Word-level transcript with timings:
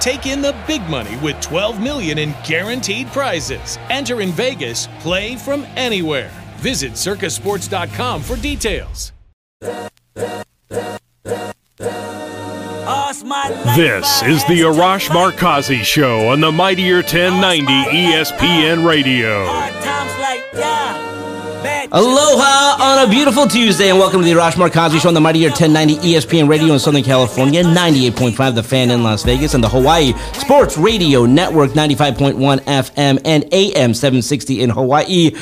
Take 0.00 0.26
in 0.26 0.40
the 0.42 0.54
big 0.66 0.82
money 0.88 1.16
with 1.16 1.40
12 1.40 1.80
million 1.80 2.18
in 2.18 2.34
guaranteed 2.46 3.08
prizes. 3.08 3.78
Enter 3.90 4.20
in 4.20 4.30
Vegas, 4.32 4.88
play 5.00 5.36
from 5.36 5.66
anywhere. 5.76 6.30
Visit 6.56 6.92
circasports.com 6.92 8.22
for 8.22 8.36
details. 8.36 9.12
This 13.76 14.22
is 14.22 14.44
the 14.44 14.60
Arash 14.60 15.08
Markazi 15.08 15.82
Show 15.82 16.28
on 16.28 16.40
the 16.40 16.52
Mightier 16.52 16.96
1090 16.96 17.64
ESPN 17.64 18.86
Radio. 18.86 19.44
Aloha 21.92 22.82
on 22.82 23.06
a 23.06 23.10
beautiful 23.10 23.46
Tuesday, 23.46 23.90
and 23.90 23.98
welcome 23.98 24.20
to 24.20 24.24
the 24.26 24.32
Arash 24.32 24.52
Markazi 24.52 25.00
Show 25.00 25.08
on 25.08 25.14
the 25.14 25.20
Mighty 25.20 25.40
Mightier 25.40 25.50
1090 25.50 25.96
ESPN 25.96 26.48
Radio 26.48 26.72
in 26.72 26.78
Southern 26.78 27.02
California, 27.02 27.62
98.5 27.62 28.54
The 28.54 28.62
Fan 28.62 28.90
in 28.90 29.02
Las 29.02 29.22
Vegas, 29.22 29.52
and 29.52 29.62
the 29.62 29.68
Hawaii 29.68 30.14
Sports 30.32 30.78
Radio 30.78 31.26
Network, 31.26 31.72
95.1 31.72 32.60
FM 32.60 33.20
and 33.24 33.44
AM 33.52 33.92
760 33.92 34.62
in 34.62 34.70
Hawaii. 34.70 35.32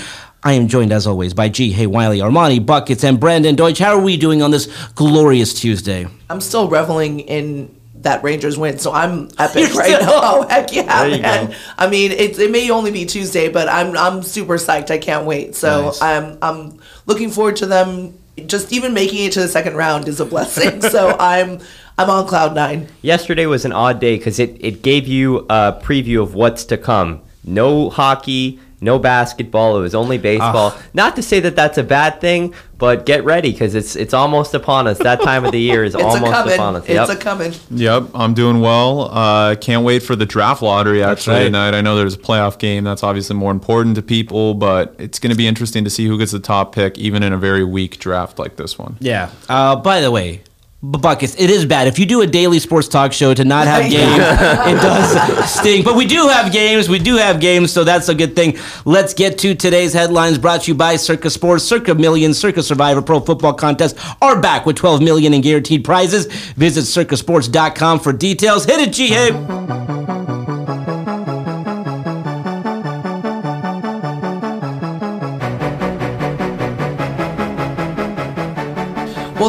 I 0.42 0.54
am 0.54 0.66
joined, 0.66 0.92
as 0.92 1.06
always, 1.06 1.32
by 1.32 1.48
Ji 1.48 1.70
Hae 1.70 1.86
Wiley, 1.86 2.18
Armani 2.18 2.64
Buckets, 2.64 3.04
and 3.04 3.20
Brandon 3.20 3.54
Deutsch. 3.54 3.78
How 3.78 3.96
are 3.96 4.02
we 4.02 4.16
doing 4.16 4.42
on 4.42 4.50
this 4.50 4.66
glorious 4.96 5.54
Tuesday? 5.54 6.08
I'm 6.28 6.40
still 6.40 6.68
reveling 6.68 7.20
in 7.20 7.72
that 8.02 8.22
Rangers 8.22 8.58
win, 8.58 8.78
so 8.78 8.92
I'm 8.92 9.28
epic 9.38 9.68
You're 9.68 9.78
right 9.78 9.94
still- 9.94 10.00
now. 10.06 10.10
Oh 10.24 10.46
heck 10.48 10.72
yeah, 10.72 11.02
There 11.06 11.16
you 11.16 11.22
man! 11.22 11.50
go. 11.50 11.56
I 11.78 11.88
mean, 11.88 12.10
it, 12.12 12.38
it 12.38 12.50
may 12.50 12.70
only 12.70 12.90
be 12.90 13.04
Tuesday, 13.06 13.48
but 13.48 13.68
I'm 13.68 13.96
I'm 13.96 14.22
super 14.22 14.54
psyched. 14.58 14.90
I 14.90 14.98
can't 14.98 15.24
wait. 15.26 15.54
So 15.54 15.86
Nice. 15.86 16.02
I'm 16.02 16.38
I'm 16.42 16.78
looking 17.06 17.30
forward 17.30 17.56
to 17.56 17.66
them. 17.66 18.18
Just 18.46 18.72
even 18.72 18.94
making 18.94 19.24
it 19.26 19.32
to 19.32 19.40
the 19.40 19.48
second 19.48 19.76
round 19.76 20.08
is 20.08 20.18
a 20.20 20.24
blessing. 20.24 20.80
so 20.94 21.16
I'm 21.20 21.60
I'm 21.98 22.08
on 22.08 22.26
cloud 22.26 22.54
nine. 22.54 22.88
Yesterday 23.02 23.46
was 23.46 23.64
an 23.64 23.72
odd 23.72 24.00
day 24.00 24.16
because 24.16 24.38
it, 24.38 24.56
it 24.60 24.82
gave 24.82 25.06
you 25.06 25.40
a 25.50 25.78
preview 25.82 26.22
of 26.22 26.34
what's 26.34 26.64
to 26.66 26.78
come. 26.78 27.20
No 27.44 27.90
hockey, 27.90 28.58
no 28.82 28.98
basketball. 28.98 29.78
It 29.78 29.80
was 29.82 29.94
only 29.94 30.18
baseball. 30.18 30.74
Not 30.92 31.16
to 31.16 31.22
say 31.22 31.40
that 31.40 31.56
that's 31.56 31.78
a 31.78 31.82
bad 31.82 32.20
thing, 32.20 32.52
but 32.78 33.06
get 33.06 33.24
ready 33.24 33.52
because 33.52 33.74
it's 33.74 33.94
it's 33.96 34.12
almost 34.12 34.54
upon 34.54 34.86
us. 34.88 34.98
That 34.98 35.22
time 35.22 35.44
of 35.44 35.52
the 35.52 35.60
year 35.60 35.84
is 35.84 35.94
almost 35.94 36.48
a 36.48 36.54
upon 36.54 36.76
us. 36.76 36.84
It's 36.84 37.08
Yep. 37.08 37.08
a 37.08 37.16
coming. 37.16 37.54
Yep, 37.70 38.08
I'm 38.14 38.34
doing 38.34 38.60
well. 38.60 39.02
Uh, 39.12 39.54
can't 39.54 39.84
wait 39.84 40.02
for 40.02 40.16
the 40.16 40.26
draft 40.26 40.62
lottery 40.62 41.02
actually 41.02 41.36
right. 41.36 41.44
tonight. 41.44 41.74
I 41.74 41.80
know 41.80 41.96
there's 41.96 42.14
a 42.14 42.18
playoff 42.18 42.58
game 42.58 42.84
that's 42.84 43.02
obviously 43.02 43.36
more 43.36 43.52
important 43.52 43.94
to 43.96 44.02
people, 44.02 44.54
but 44.54 44.94
it's 44.98 45.18
going 45.18 45.30
to 45.30 45.36
be 45.36 45.46
interesting 45.46 45.84
to 45.84 45.90
see 45.90 46.06
who 46.06 46.18
gets 46.18 46.32
the 46.32 46.40
top 46.40 46.74
pick, 46.74 46.98
even 46.98 47.22
in 47.22 47.32
a 47.32 47.38
very 47.38 47.64
weak 47.64 47.98
draft 48.00 48.38
like 48.38 48.56
this 48.56 48.78
one. 48.78 48.96
Yeah. 49.00 49.30
Uh, 49.48 49.76
by 49.76 50.00
the 50.00 50.10
way, 50.10 50.38
B- 50.38 50.42
Buckets, 50.84 51.36
it 51.38 51.48
is 51.48 51.64
bad. 51.64 51.86
If 51.86 52.00
you 52.00 52.06
do 52.06 52.22
a 52.22 52.26
daily 52.26 52.58
sports 52.58 52.88
talk 52.88 53.12
show 53.12 53.32
to 53.34 53.44
not 53.44 53.68
have 53.68 53.82
games, 53.90 54.18
it 54.18 54.74
does 54.82 55.50
stink. 55.50 55.84
But 55.84 55.94
we 55.94 56.06
do 56.06 56.26
have 56.26 56.52
games. 56.52 56.88
We 56.88 56.98
do 56.98 57.14
have 57.18 57.40
games, 57.40 57.72
so 57.72 57.84
that's 57.84 58.08
a 58.08 58.14
good 58.16 58.34
thing. 58.34 58.58
Let's 58.84 59.14
get 59.14 59.38
to 59.38 59.54
today's 59.54 59.92
headlines 59.92 60.38
brought 60.38 60.62
to 60.62 60.72
you 60.72 60.74
by 60.74 60.96
Circa 60.96 61.30
Sports. 61.30 61.62
Circa 61.62 61.94
Million, 61.94 62.34
Circa 62.34 62.64
Survivor 62.64 63.00
Pro 63.00 63.20
Football 63.20 63.54
Contest 63.54 63.96
are 64.20 64.40
back 64.40 64.66
with 64.66 64.74
12 64.74 65.02
million 65.02 65.32
in 65.34 65.40
guaranteed 65.40 65.84
prizes. 65.84 66.26
Visit 66.54 66.82
circasports.com 66.82 68.00
for 68.00 68.12
details. 68.12 68.64
Hit 68.64 68.80
it, 68.80 68.92
G 68.92 69.81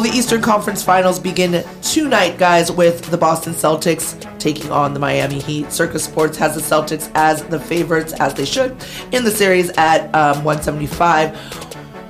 the 0.04 0.10
Eastern 0.10 0.42
Conference 0.42 0.84
Finals 0.84 1.18
begin 1.18 1.64
tonight, 1.80 2.36
guys, 2.36 2.70
with 2.70 3.06
the 3.06 3.16
Boston 3.16 3.54
Celtics 3.54 4.20
taking 4.38 4.70
on 4.70 4.92
the 4.92 5.00
Miami 5.00 5.40
Heat. 5.40 5.72
Circa 5.72 5.98
Sports 5.98 6.36
has 6.36 6.54
the 6.54 6.60
Celtics 6.60 7.10
as 7.14 7.42
the 7.44 7.58
favorites, 7.58 8.12
as 8.20 8.34
they 8.34 8.44
should, 8.44 8.76
in 9.12 9.24
the 9.24 9.30
series 9.30 9.70
at 9.78 10.14
um, 10.14 10.44
175. 10.44 11.34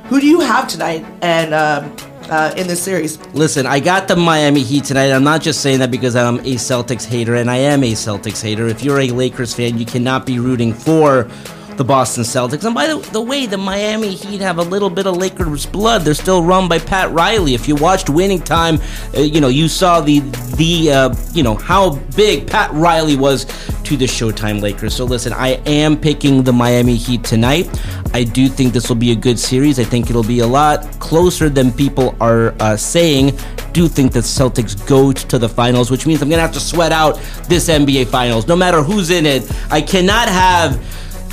Who 0.07 0.21
do 0.21 0.27
you 0.27 0.41
have 0.41 0.67
tonight 0.67 1.07
and 1.23 1.55
um, 1.55 1.97
uh, 2.31 2.53
in 2.57 2.67
this 2.67 2.83
series? 2.83 3.25
Listen, 3.33 3.65
I 3.65 3.79
got 3.79 4.09
the 4.09 4.17
Miami 4.17 4.65
Heat 4.65 4.85
tonight. 4.85 5.13
I'm 5.13 5.23
not 5.23 5.41
just 5.41 5.61
saying 5.61 5.79
that 5.79 5.93
because 5.93 6.17
I'm 6.17 6.41
a 6.41 6.57
Celtics 6.57 7.07
hater, 7.07 7.37
and 7.37 7.49
I 7.49 7.59
am 7.59 7.85
a 7.85 7.93
Celtics 7.93 8.43
hater. 8.43 8.67
If 8.67 8.83
you're 8.83 8.99
a 8.99 9.11
Lakers 9.11 9.55
fan, 9.55 9.79
you 9.79 9.87
cannot 9.87 10.27
be 10.27 10.41
rooting 10.41 10.75
for 10.75 11.31
the 11.77 11.85
Boston 11.85 12.25
Celtics. 12.25 12.65
And 12.65 12.75
by 12.75 12.87
the, 12.87 12.99
the 13.11 13.21
way, 13.21 13.47
the 13.47 13.59
Miami 13.59 14.15
Heat 14.15 14.41
have 14.41 14.59
a 14.59 14.63
little 14.63 14.91
bit 14.91 15.07
of 15.07 15.17
Lakers 15.17 15.67
blood. 15.67 16.03
They're 16.03 16.15
still 16.15 16.43
run 16.43 16.69
by 16.69 16.79
Pat 16.79 17.11
Riley. 17.11 17.55
If 17.55 17.69
you 17.69 17.75
watched 17.77 18.09
Winning 18.09 18.41
Time, 18.41 18.79
uh, 19.17 19.21
you 19.21 19.41
know 19.41 19.49
you 19.49 19.69
saw 19.69 20.01
the 20.01 20.21
the 20.57 20.93
uh, 20.93 21.15
you 21.33 21.43
know 21.43 21.55
how 21.55 21.97
big 22.17 22.49
Pat 22.49 22.71
Riley 22.73 23.17
was 23.17 23.45
to 23.85 23.97
the 23.97 24.07
Showtime 24.07 24.61
Lakers. 24.61 24.95
So 24.95 25.05
listen, 25.05 25.33
I 25.33 25.61
am 25.67 25.97
picking 26.01 26.43
the 26.43 26.53
Miami 26.53 26.97
Heat 26.97 27.25
tonight. 27.25 27.69
I 28.15 28.25
do 28.25 28.49
think 28.49 28.73
this 28.73 28.89
will 28.89 28.97
be 28.97 29.13
a 29.13 29.17
good 29.17 29.39
series. 29.39 29.79
I 29.79 29.85
think 29.85 30.09
it'll 30.09 30.23
be 30.23 30.41
a 30.41 30.47
lot 30.47 30.85
closer 31.01 31.49
than 31.49 31.73
people 31.73 32.17
are 32.21 32.55
uh, 32.61 32.77
saying. 32.77 33.37
Do 33.73 33.89
think 33.89 34.13
that 34.13 34.23
Celtics 34.23 34.87
go 34.87 35.13
to 35.13 35.39
the 35.39 35.49
finals, 35.49 35.91
which 35.91 36.07
means 36.07 36.23
I'm 36.23 36.31
gonna 36.31 36.43
have 36.43 36.53
to 36.53 36.61
sweat 36.61 36.93
out 36.93 37.17
this 37.49 37.69
NBA 37.69 38.07
Finals, 38.07 38.47
no 38.47 38.55
matter 38.55 38.83
who's 38.83 39.11
in 39.11 39.27
it. 39.27 39.51
I 39.71 39.81
cannot 39.81 40.29
have 40.29 40.81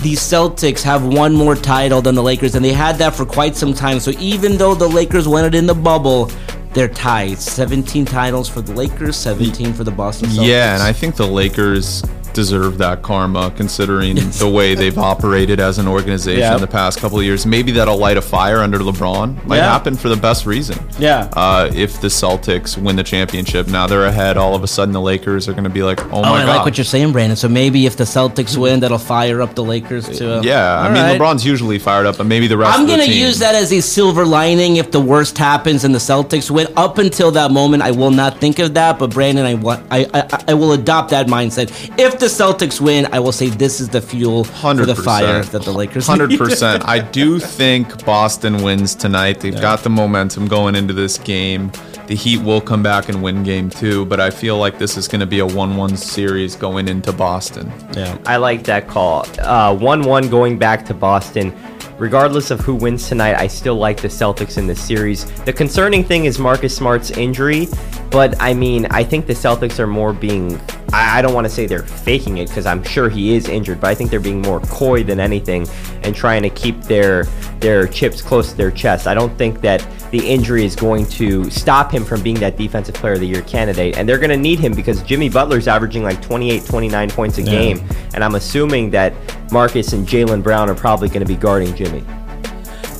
the 0.01 0.13
Celtics 0.13 0.81
have 0.81 1.06
one 1.06 1.34
more 1.34 1.56
title 1.56 2.01
than 2.01 2.16
the 2.16 2.23
Lakers, 2.23 2.56
and 2.56 2.66
they 2.66 2.73
had 2.73 2.95
that 2.97 3.13
for 3.16 3.25
quite 3.25 3.56
some 3.56 3.73
time. 3.73 4.00
So 4.00 4.12
even 4.19 4.57
though 4.57 4.73
the 4.73 4.88
Lakers 4.88 5.28
won 5.28 5.45
it 5.45 5.53
in 5.53 5.67
the 5.67 5.75
bubble, 5.75 6.31
they're 6.73 6.88
tied. 6.88 7.38
17 7.38 8.06
titles 8.06 8.50
for 8.50 8.61
the 8.61 8.73
Lakers, 8.73 9.16
17 9.17 9.73
for 9.73 9.84
the 9.84 9.91
Boston 9.91 10.29
Celtics. 10.29 10.47
Yeah, 10.47 10.73
and 10.73 10.81
I 10.81 10.91
think 10.91 11.16
the 11.16 11.28
Lakers 11.28 12.03
deserve 12.34 12.78
that 12.80 13.02
karma 13.02 13.52
considering 13.56 14.16
the 14.16 14.50
way 14.50 14.75
they've 14.75 14.97
operated 14.97 15.59
as 15.59 15.78
an 15.78 15.88
organization 15.88 16.40
Yeah. 16.42 16.58
the 16.58 16.68
past 16.68 17.00
couple 17.00 17.18
of 17.19 17.25
years. 17.25 17.46
Maybe 17.46 17.72
that'll 17.72 17.97
light 17.97 18.18
a 18.18 18.22
fire 18.22 18.59
under 18.59 18.80
LeBron. 18.80 19.46
Might 19.46 19.58
Yeah. 19.58 19.72
happen 19.72 19.96
for 19.96 20.09
the 20.09 20.16
best 20.16 20.46
reason. 20.46 20.78
Yeah. 21.00 21.28
Uh, 21.34 21.70
if 21.74 22.02
the 22.02 22.08
Celtics 22.08 22.78
win 22.78 22.96
the 22.96 23.03
championship, 23.03 23.68
now 23.68 23.88
they're 23.88 24.06
ahead. 24.06 24.38
All 24.38 24.56
of 24.56 24.64
a 24.64 24.68
sudden, 24.68 24.94
the 24.94 25.02
Lakers 25.02 25.47
are 25.47 25.53
going 25.53 25.64
to 25.66 25.70
be 25.70 25.84
like, 25.84 26.00
"Oh, 26.08 26.18
Oh, 26.18 26.22
my 26.22 26.30
I 26.30 26.40
god!" 26.46 26.50
I 26.50 26.56
like 26.58 26.66
what 26.66 26.78
you're 26.78 26.86
saying, 26.86 27.12
Brandon. 27.12 27.36
So 27.36 27.47
maybe 27.50 27.86
if 27.86 27.97
the 27.97 28.03
Celtics 28.06 28.58
win, 28.58 28.80
that'll 28.81 28.97
fire 28.97 29.41
up 29.41 29.56
the 29.56 29.64
Lakers 29.64 30.08
too. 30.18 30.40
Yeah, 30.44 30.80
I 30.80 30.90
mean, 30.94 31.03
right. 31.03 31.20
LeBron's 31.20 31.46
usually 31.46 31.80
fired 31.80 32.06
up, 32.06 32.18
but 32.18 32.25
maybe 32.28 32.47
the 32.47 32.58
rest. 32.58 32.80
Of 32.80 32.88
the 32.88 32.94
thing 32.94 33.02
I'm 33.02 33.08
gonna 33.08 33.12
use 33.18 33.40
that 33.40 33.56
as 33.56 33.72
a 33.74 33.81
silver 33.81 34.25
lining 34.25 34.78
if 34.78 34.91
the 34.91 35.00
worst 35.00 35.38
happens 35.38 35.84
and 35.84 35.94
the 35.94 36.00
Celtics 36.00 36.50
win. 36.52 36.68
Up 36.78 36.97
until 36.97 37.31
that 37.31 37.52
moment, 37.52 37.84
I 37.84 37.91
will 37.91 38.12
not 38.12 38.40
think 38.40 38.59
of 38.59 38.74
that. 38.75 39.00
But 39.00 39.09
Brandon, 39.12 39.46
I 39.46 39.56
want, 39.56 39.84
I, 39.91 40.06
I, 40.14 40.44
I 40.50 40.53
will 40.53 40.72
adopt 40.74 41.09
that 41.12 41.28
mindset. 41.28 41.72
If 41.97 42.20
the 42.22 42.28
Celtics 42.28 42.80
win, 42.80 43.08
I 43.12 43.20
will 43.20 43.32
say 43.32 43.50
this 43.50 43.82
is 43.82 43.90
the 43.90 44.00
fuel 44.00 44.44
for 44.44 44.74
the 44.76 44.96
fire 44.96 45.44
that 45.44 45.64
the 45.64 45.72
Lakers. 45.72 46.06
Hundred 46.06 46.38
percent. 46.38 46.88
I 46.88 47.00
do 47.12 47.40
think 47.40 48.06
Boston 48.06 48.62
wins 48.62 48.94
tonight. 48.94 49.40
They've 49.40 49.59
got 49.59 49.80
the 49.80 49.90
momentum 49.90 50.48
going 50.48 50.76
into 50.76 50.94
this 50.94 51.18
game. 51.18 51.72
The 52.06 52.16
Heat 52.16 52.38
will 52.42 52.62
come 52.62 52.84
back 52.84 53.09
and 53.09 53.24
win 53.24 53.42
game 53.42 53.72
two, 53.72 54.06
but 54.06 54.20
I 54.20 54.30
feel 54.30 54.58
like 54.58 54.78
this 54.78 54.98
is 54.98 55.08
going 55.08 55.22
to 55.22 55.26
be 55.26 55.40
a 55.40 55.46
one-one 55.46 55.98
series 55.98 56.56
going 56.56 56.88
into 56.88 57.12
Boston. 57.12 57.72
Yeah. 57.96 58.16
I 58.28 58.38
like 58.38 58.64
that 58.66 58.88
call. 58.88 59.26
Uh, 59.40 59.76
1 59.76 60.03
1 60.03 60.29
going 60.29 60.59
back 60.59 60.85
to 60.85 60.94
Boston. 60.94 61.52
Regardless 61.97 62.52
of 62.52 62.59
who 62.59 62.76
wins 62.76 63.08
tonight, 63.08 63.35
I 63.35 63.47
still 63.47 63.76
like 63.76 64.02
the 64.02 64.08
Celtics 64.08 64.58
in 64.58 64.67
this 64.67 64.82
series. 64.82 65.26
The 65.41 65.53
concerning 65.53 66.03
thing 66.03 66.26
is 66.26 66.38
Marcus 66.38 66.76
Smart's 66.76 67.12
injury, 67.12 67.67
but 68.11 68.40
I 68.41 68.53
mean, 68.53 68.85
I 68.87 69.03
think 69.03 69.25
the 69.25 69.34
Celtics 69.34 69.79
are 69.79 69.87
more 69.87 70.11
being. 70.11 70.59
I, 70.91 71.19
I 71.19 71.22
don't 71.22 71.34
want 71.34 71.46
to 71.46 71.49
say 71.49 71.66
they're 71.66 71.84
faking 71.84 72.37
it 72.37 72.49
because 72.49 72.66
I'm 72.66 72.84
sure 72.84 73.09
he 73.09 73.34
is 73.34 73.47
injured, 73.47 73.79
but 73.79 73.90
I 73.90 73.96
think 73.96 74.11
they're 74.11 74.19
being 74.19 74.41
more 74.41 74.59
coy 74.59 75.03
than 75.03 75.19
anything 75.19 75.67
and 76.03 76.13
trying 76.13 76.43
to 76.43 76.49
keep 76.49 76.81
their 76.84 77.23
their 77.61 77.87
chips 77.87 78.22
close 78.22 78.52
to 78.52 78.58
their 78.58 78.72
chest. 78.72 79.08
I 79.08 79.13
don't 79.13 79.35
think 79.37 79.61
that 79.61 79.87
the 80.11 80.28
injury 80.28 80.66
is 80.66 80.75
going 80.75 81.05
to 81.05 81.49
stop 81.49 81.90
him 81.90 82.03
from 82.03 82.22
being 82.22 82.37
that 82.41 82.58
defensive 82.58 82.96
player 82.96 83.13
of 83.13 83.22
the 83.22 83.28
year 83.28 83.43
candidate, 83.43 83.97
and 83.97 84.08
they're 84.08 84.19
going 84.19 84.29
to 84.29 84.37
need 84.37 84.59
him 84.59 84.73
because 84.73 85.02
Jimmy 85.03 85.29
Butler's 85.29 85.69
averaging 85.69 86.03
like 86.03 86.22
28, 86.22 86.66
29 86.66 87.09
points 87.11 87.37
a 87.37 87.43
game, 87.43 87.81
and 88.14 88.23
I'm 88.23 88.35
assuming 88.35 88.90
that 88.91 89.14
Marcus 89.53 89.93
and 89.93 90.05
Jaylen 90.05 90.43
Brown 90.43 90.69
are 90.69 90.75
probably 90.75 91.07
going 91.07 91.22
to 91.22 91.25
be 91.25 91.37
guarding 91.37 91.73
Jimmy. 91.75 92.03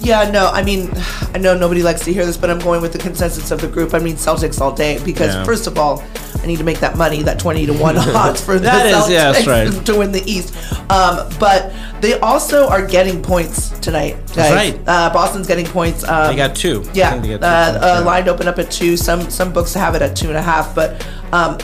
Yeah, 0.02 0.30
no, 0.32 0.48
I 0.48 0.64
mean, 0.64 0.90
I 1.34 1.38
know 1.38 1.56
nobody 1.58 1.84
likes 1.84 2.04
to 2.06 2.14
hear 2.14 2.26
this, 2.26 2.38
but 2.38 2.50
I'm 2.50 2.60
going 2.60 2.82
with 2.82 2.92
the 2.94 3.00
consensus 3.00 3.52
of 3.52 3.62
the 3.62 3.68
group. 3.68 3.94
I 3.94 4.00
mean, 4.00 4.16
Celtics 4.16 4.60
all 4.60 4.72
day 4.74 5.00
because, 5.06 5.34
Yeah. 5.36 5.44
first 5.44 5.68
of 5.68 5.78
all, 5.78 6.04
I 6.44 6.48
need 6.48 6.58
to 6.58 6.64
make 6.64 6.80
that 6.80 6.98
money, 6.98 7.22
that 7.24 7.38
20 7.40 7.68
to 7.68 7.74
1 7.74 7.98
odds 8.16 8.42
for 8.44 8.54
the 8.56 8.62
That 8.62 8.86
is- 8.88 8.96
Celtics 8.96 9.10
yeah, 9.12 9.32
that's 9.32 9.48
right. 9.48 9.86
to 9.86 9.96
win 9.98 10.12
the 10.12 10.24
East. 10.30 10.56
Um, 10.92 11.30
but 11.40 11.72
they 12.02 12.20
also 12.20 12.68
are 12.68 12.86
getting 12.86 13.22
points 13.22 13.70
tonight, 13.80 14.16
guys. 14.36 14.52
right. 14.54 14.80
Uh, 14.88 15.12
Boston's 15.14 15.46
getting 15.48 15.66
points. 15.68 16.04
Um, 16.04 16.28
They 16.32 16.36
got 16.36 16.56
two. 16.56 16.84
I 16.84 16.92
Yeah, 16.94 17.12
think 17.12 17.24
they 17.24 17.34
uh, 17.36 17.38
got 17.38 17.72
two 17.74 17.78
uh, 17.86 17.88
yeah. 17.94 18.00
line 18.00 18.28
open 18.28 18.48
up 18.48 18.58
at 18.60 18.72
two. 18.72 18.98
Some 18.98 19.30
some 19.30 19.54
books 19.54 19.74
have 19.76 19.94
it 19.96 20.02
at 20.02 20.16
two 20.16 20.30
and 20.30 20.38
a 20.38 20.42
half, 20.42 20.74
but 20.74 21.06
um, 21.32 21.58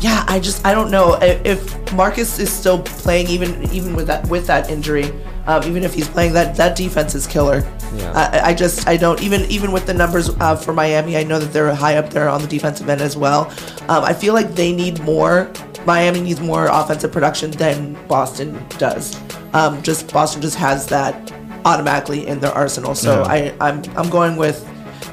yeah, 0.00 0.24
I 0.28 0.38
just 0.38 0.64
I 0.66 0.74
don't 0.74 0.90
know 0.90 1.18
if 1.22 1.92
Marcus 1.94 2.38
is 2.38 2.52
still 2.52 2.80
playing 2.82 3.28
even 3.28 3.62
even 3.72 3.96
with 3.96 4.06
that 4.08 4.28
with 4.28 4.46
that 4.46 4.70
injury. 4.70 5.10
Um, 5.46 5.64
even 5.64 5.82
if 5.82 5.92
he's 5.92 6.08
playing, 6.08 6.32
that 6.34 6.54
that 6.56 6.76
defense 6.76 7.14
is 7.14 7.26
killer. 7.26 7.68
Yeah. 7.94 8.12
I, 8.12 8.50
I 8.50 8.54
just 8.54 8.86
I 8.86 8.96
don't 8.96 9.20
even 9.22 9.42
even 9.50 9.72
with 9.72 9.86
the 9.86 9.94
numbers 9.94 10.30
uh, 10.40 10.56
for 10.56 10.72
Miami. 10.72 11.16
I 11.16 11.24
know 11.24 11.38
that 11.38 11.52
they're 11.52 11.74
high 11.74 11.96
up 11.96 12.10
there 12.10 12.28
on 12.28 12.40
the 12.40 12.46
defensive 12.46 12.88
end 12.88 13.00
as 13.00 13.16
well. 13.16 13.50
Um, 13.88 14.04
I 14.04 14.12
feel 14.12 14.34
like 14.34 14.54
they 14.54 14.72
need 14.72 15.00
more. 15.02 15.50
Miami 15.84 16.20
needs 16.20 16.40
more 16.40 16.66
offensive 16.66 17.10
production 17.10 17.50
than 17.50 17.94
Boston 18.06 18.64
does. 18.78 19.20
Um, 19.52 19.82
just 19.82 20.12
Boston 20.12 20.40
just 20.40 20.56
has 20.56 20.86
that 20.86 21.32
automatically 21.64 22.26
in 22.26 22.40
their 22.40 22.52
arsenal. 22.52 22.94
So 22.94 23.22
I 23.24 23.54
I'm 23.60 23.82
I'm 23.96 24.08
going 24.10 24.36
with 24.36 24.66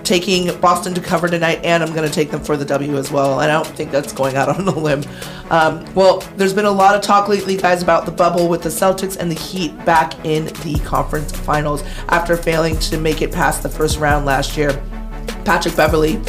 taking 0.09 0.59
Boston 0.59 0.95
to 0.95 1.01
cover 1.01 1.27
tonight, 1.27 1.59
and 1.63 1.83
I'm 1.83 1.93
going 1.93 2.07
to 2.07 2.13
take 2.13 2.31
them 2.31 2.43
for 2.43 2.57
the 2.57 2.65
W 2.65 2.97
as 2.97 3.11
well. 3.11 3.39
And 3.39 3.51
I 3.51 3.53
don't 3.53 3.75
think 3.75 3.91
that's 3.91 4.11
going 4.11 4.35
out 4.35 4.49
on 4.59 4.67
a 4.67 4.71
limb. 4.71 5.03
Um, 5.51 5.85
well, 5.93 6.19
there's 6.35 6.53
been 6.53 6.65
a 6.65 6.71
lot 6.71 6.95
of 6.95 7.01
talk 7.03 7.27
lately, 7.27 7.55
guys, 7.55 7.83
about 7.83 8.07
the 8.07 8.11
bubble 8.11 8.49
with 8.49 8.63
the 8.63 8.69
Celtics 8.69 9.15
and 9.17 9.29
the 9.31 9.39
Heat 9.39 9.77
back 9.85 10.25
in 10.25 10.45
the 10.63 10.81
conference 10.83 11.31
finals 11.31 11.83
after 12.09 12.35
failing 12.35 12.77
to 12.79 12.97
make 12.97 13.21
it 13.21 13.31
past 13.31 13.61
the 13.61 13.69
first 13.69 13.99
round 13.99 14.25
last 14.25 14.57
year. 14.57 14.83
Patrick 15.45 15.75
Beverley. 15.75 16.19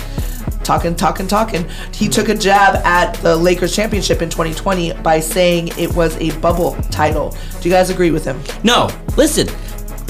Talking, 0.62 0.94
talking, 0.94 1.26
talking. 1.26 1.66
He 1.92 2.06
took 2.06 2.28
a 2.28 2.34
jab 2.34 2.76
at 2.84 3.14
the 3.22 3.34
Lakers 3.34 3.74
championship 3.74 4.20
in 4.20 4.28
2020 4.28 4.92
by 5.02 5.18
saying 5.18 5.68
it 5.78 5.92
was 5.94 6.16
a 6.18 6.38
bubble 6.38 6.74
title. 6.90 7.34
Do 7.60 7.68
you 7.68 7.74
guys 7.74 7.88
agree 7.88 8.10
with 8.10 8.24
him? 8.24 8.40
No, 8.62 8.90
listen. 9.16 9.48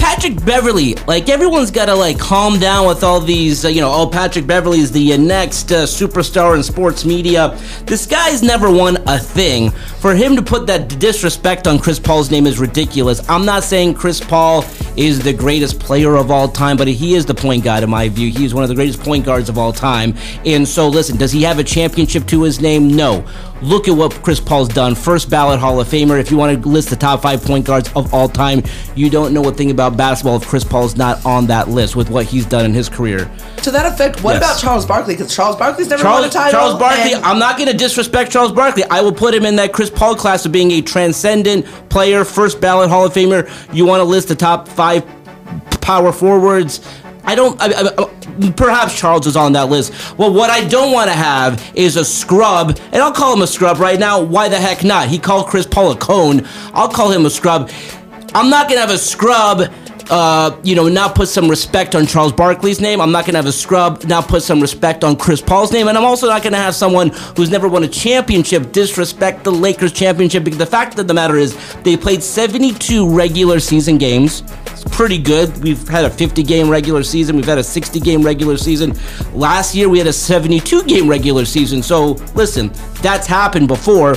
Patrick 0.01 0.43
Beverley, 0.43 0.95
like 1.05 1.29
everyone's 1.29 1.69
got 1.69 1.85
to 1.85 1.93
like 1.93 2.17
calm 2.17 2.59
down 2.59 2.87
with 2.87 3.03
all 3.03 3.19
these, 3.19 3.63
uh, 3.63 3.67
you 3.67 3.81
know, 3.81 3.91
oh 3.93 4.07
Patrick 4.07 4.47
Beverley 4.47 4.79
is 4.79 4.91
the 4.91 5.13
uh, 5.13 5.17
next 5.17 5.71
uh, 5.71 5.83
superstar 5.83 6.55
in 6.55 6.63
sports 6.63 7.05
media. 7.05 7.55
This 7.85 8.07
guy's 8.07 8.41
never 8.41 8.71
won 8.71 8.97
a 9.07 9.19
thing. 9.19 9.69
For 9.69 10.15
him 10.15 10.35
to 10.35 10.41
put 10.41 10.65
that 10.65 10.99
disrespect 10.99 11.67
on 11.67 11.77
Chris 11.77 11.99
Paul's 11.99 12.31
name 12.31 12.47
is 12.47 12.57
ridiculous. 12.57 13.27
I'm 13.29 13.45
not 13.45 13.63
saying 13.63 13.93
Chris 13.93 14.19
Paul 14.19 14.65
is 14.97 15.19
the 15.19 15.33
greatest 15.33 15.79
player 15.79 16.15
of 16.15 16.31
all 16.31 16.47
time, 16.47 16.77
but 16.77 16.87
he 16.87 17.13
is 17.13 17.27
the 17.27 17.35
point 17.35 17.63
guard 17.63 17.83
in 17.83 17.89
my 17.91 18.09
view. 18.09 18.31
He 18.31 18.43
is 18.43 18.55
one 18.55 18.63
of 18.63 18.69
the 18.69 18.75
greatest 18.75 18.99
point 19.01 19.23
guards 19.23 19.49
of 19.49 19.59
all 19.59 19.71
time. 19.71 20.15
And 20.43 20.67
so, 20.67 20.87
listen, 20.87 21.17
does 21.17 21.31
he 21.31 21.43
have 21.43 21.59
a 21.59 21.63
championship 21.63 22.25
to 22.27 22.41
his 22.41 22.59
name? 22.59 22.87
No. 22.95 23.23
Look 23.61 23.87
at 23.87 23.91
what 23.91 24.11
Chris 24.23 24.39
Paul's 24.39 24.69
done. 24.69 24.95
First 24.95 25.29
ballot 25.29 25.59
Hall 25.59 25.79
of 25.79 25.87
Famer. 25.87 26.19
If 26.19 26.31
you 26.31 26.37
want 26.37 26.63
to 26.63 26.67
list 26.67 26.89
the 26.89 26.95
top 26.95 27.21
five 27.21 27.43
point 27.43 27.63
guards 27.63 27.91
of 27.95 28.11
all 28.11 28.27
time, 28.27 28.63
you 28.95 29.07
don't 29.07 29.35
know 29.35 29.47
a 29.47 29.53
thing 29.53 29.69
about 29.69 29.90
basketball 29.97 30.37
if 30.37 30.47
Chris 30.47 30.63
Paul's 30.63 30.95
not 30.97 31.23
on 31.25 31.47
that 31.47 31.69
list 31.69 31.95
with 31.95 32.09
what 32.09 32.25
he's 32.25 32.45
done 32.45 32.65
in 32.65 32.73
his 32.73 32.89
career. 32.89 33.29
To 33.63 33.71
that 33.71 33.85
effect, 33.91 34.23
what 34.23 34.33
Yes. 34.35 34.43
about 34.43 34.59
Charles 34.59 34.85
Barkley? 34.85 35.15
Because 35.15 35.33
Charles 35.35 35.55
Barkley's 35.55 35.89
never 35.89 36.03
won 36.03 36.23
a 36.23 36.29
title. 36.29 36.59
Charles 36.59 36.79
Barkley, 36.79 37.13
and- 37.13 37.23
I'm 37.25 37.39
not 37.39 37.57
going 37.57 37.69
to 37.69 37.77
disrespect 37.77 38.31
Charles 38.31 38.51
Barkley. 38.51 38.83
I 38.89 39.01
will 39.01 39.11
put 39.13 39.33
him 39.33 39.45
in 39.45 39.55
that 39.57 39.73
Chris 39.73 39.89
Paul 39.89 40.15
class 40.15 40.45
of 40.45 40.51
being 40.51 40.71
a 40.71 40.81
transcendent 40.81 41.65
player, 41.89 42.23
first 42.23 42.59
ballot 42.61 42.89
Hall 42.89 43.05
of 43.05 43.13
Famer. 43.13 43.49
You 43.73 43.85
want 43.85 43.99
to 44.01 44.05
list 44.05 44.27
the 44.27 44.35
top 44.35 44.67
five 44.67 45.03
power 45.81 46.11
forwards? 46.11 46.81
I 47.23 47.35
don't. 47.35 47.61
I, 47.61 47.65
I, 47.67 48.03
I- 48.03 48.51
perhaps 48.55 48.97
Charles 48.97 49.27
is 49.27 49.35
on 49.35 49.53
that 49.53 49.69
list. 49.69 50.17
Well, 50.17 50.33
what 50.33 50.49
I 50.49 50.63
don't 50.67 50.91
want 50.91 51.09
to 51.11 51.15
have 51.15 51.71
is 51.75 51.95
a 51.97 52.03
scrub, 52.05 52.79
and 52.91 52.95
I'll 53.01 53.11
call 53.11 53.33
him 53.33 53.41
a 53.43 53.47
scrub 53.47 53.77
right 53.77 53.99
now. 53.99 54.21
Why 54.21 54.49
the 54.49 54.57
heck 54.59 54.83
not? 54.83 55.09
He 55.09 55.19
called 55.19 55.47
Chris 55.47 55.67
Paul 55.67 55.91
a 55.91 55.95
cone. 55.95 56.47
I'll 56.73 56.87
call 56.87 57.11
him 57.11 57.25
a 57.25 57.29
scrub. 57.29 57.69
I'm 58.33 58.49
not 58.49 58.69
gonna 58.69 58.81
have 58.81 58.91
a 58.91 58.97
scrub. 58.97 59.71
Uh, 60.09 60.57
you 60.63 60.75
know, 60.75 60.89
not 60.89 61.15
put 61.15 61.29
some 61.29 61.49
respect 61.49 61.95
on 61.95 62.05
Charles 62.05 62.33
Barkley's 62.33 62.81
name. 62.81 62.99
I'm 62.99 63.11
not 63.11 63.25
gonna 63.25 63.37
have 63.37 63.45
a 63.45 63.51
scrub. 63.51 64.03
Not 64.05 64.27
put 64.27 64.41
some 64.43 64.59
respect 64.59 65.03
on 65.03 65.15
Chris 65.15 65.41
Paul's 65.41 65.71
name, 65.71 65.87
and 65.87 65.97
I'm 65.97 66.03
also 66.03 66.27
not 66.27 66.43
gonna 66.43 66.57
have 66.57 66.75
someone 66.75 67.09
who's 67.35 67.49
never 67.49 67.67
won 67.67 67.83
a 67.83 67.87
championship 67.87 68.71
disrespect 68.71 69.43
the 69.43 69.51
Lakers 69.51 69.91
championship 69.93 70.43
because 70.43 70.57
the 70.57 70.65
fact 70.65 70.97
of 70.99 71.07
the 71.07 71.13
matter 71.13 71.37
is 71.37 71.57
they 71.83 71.95
played 71.95 72.23
72 72.23 73.09
regular 73.09 73.59
season 73.59 73.97
games. 73.97 74.43
It's 74.67 74.83
pretty 74.83 75.17
good. 75.17 75.57
We've 75.61 75.87
had 75.87 76.05
a 76.05 76.09
50 76.09 76.43
game 76.43 76.69
regular 76.69 77.03
season. 77.03 77.35
We've 77.35 77.45
had 77.45 77.57
a 77.57 77.63
60 77.63 77.99
game 77.99 78.21
regular 78.21 78.57
season. 78.57 78.93
Last 79.33 79.75
year 79.75 79.87
we 79.87 79.97
had 79.97 80.07
a 80.07 80.13
72 80.13 80.83
game 80.83 81.07
regular 81.07 81.45
season. 81.45 81.83
So 81.83 82.13
listen, 82.35 82.71
that's 83.01 83.27
happened 83.27 83.67
before. 83.67 84.15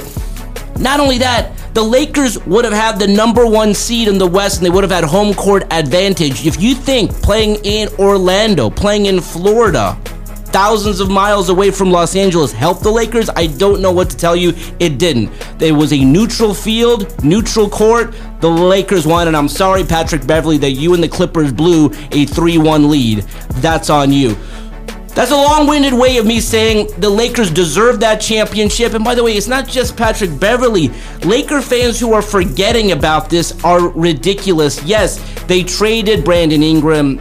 Not 0.78 0.98
only 0.98 1.18
that, 1.18 1.52
the 1.74 1.82
Lakers 1.82 2.38
would 2.46 2.64
have 2.64 2.72
had 2.72 3.00
the 3.00 3.08
number 3.08 3.46
one 3.46 3.74
seed 3.74 4.06
in 4.06 4.16
the 4.16 4.26
West 4.26 4.58
and 4.58 4.66
they 4.66 4.70
would 4.70 4.84
have 4.84 4.92
had 4.92 5.02
home 5.02 5.34
court 5.34 5.64
advantage. 5.72 6.46
If 6.46 6.62
you 6.62 6.74
think 6.74 7.10
playing 7.14 7.56
in 7.64 7.88
Orlando, 7.98 8.70
playing 8.70 9.06
in 9.06 9.20
Florida, 9.20 9.98
thousands 10.54 11.00
of 11.00 11.10
miles 11.10 11.48
away 11.48 11.72
from 11.72 11.90
Los 11.90 12.14
Angeles 12.14 12.52
helped 12.52 12.84
the 12.84 12.90
Lakers, 12.92 13.28
I 13.28 13.48
don't 13.48 13.82
know 13.82 13.90
what 13.90 14.08
to 14.10 14.16
tell 14.16 14.36
you. 14.36 14.52
It 14.78 14.98
didn't. 14.98 15.32
It 15.60 15.72
was 15.72 15.92
a 15.92 15.98
neutral 16.04 16.54
field, 16.54 17.24
neutral 17.24 17.68
court. 17.68 18.14
The 18.40 18.48
Lakers 18.48 19.04
won, 19.04 19.26
and 19.26 19.36
I'm 19.36 19.48
sorry, 19.48 19.82
Patrick 19.82 20.24
Beverley, 20.28 20.58
that 20.58 20.70
you 20.70 20.94
and 20.94 21.02
the 21.02 21.08
Clippers 21.08 21.52
blew 21.52 21.90
a 22.12 22.24
3 22.24 22.58
1 22.58 22.88
lead. 22.88 23.18
That's 23.54 23.90
on 23.90 24.12
you. 24.12 24.36
That's 25.14 25.30
a 25.30 25.36
long 25.36 25.68
winded 25.68 25.94
way 25.94 26.16
of 26.16 26.26
me 26.26 26.40
saying 26.40 26.88
the 26.98 27.08
Lakers 27.08 27.50
deserve 27.50 28.00
that 28.00 28.20
championship. 28.20 28.94
And 28.94 29.04
by 29.04 29.14
the 29.14 29.22
way, 29.22 29.34
it's 29.34 29.46
not 29.46 29.68
just 29.68 29.96
Patrick 29.96 30.38
Beverley. 30.40 30.90
Laker 31.24 31.62
fans 31.62 32.00
who 32.00 32.12
are 32.12 32.22
forgetting 32.22 32.90
about 32.92 33.30
this 33.30 33.62
are 33.64 33.88
ridiculous. 33.90 34.82
Yes, 34.82 35.20
they 35.44 35.62
traded 35.62 36.24
Brandon 36.24 36.62
Ingram 36.64 37.20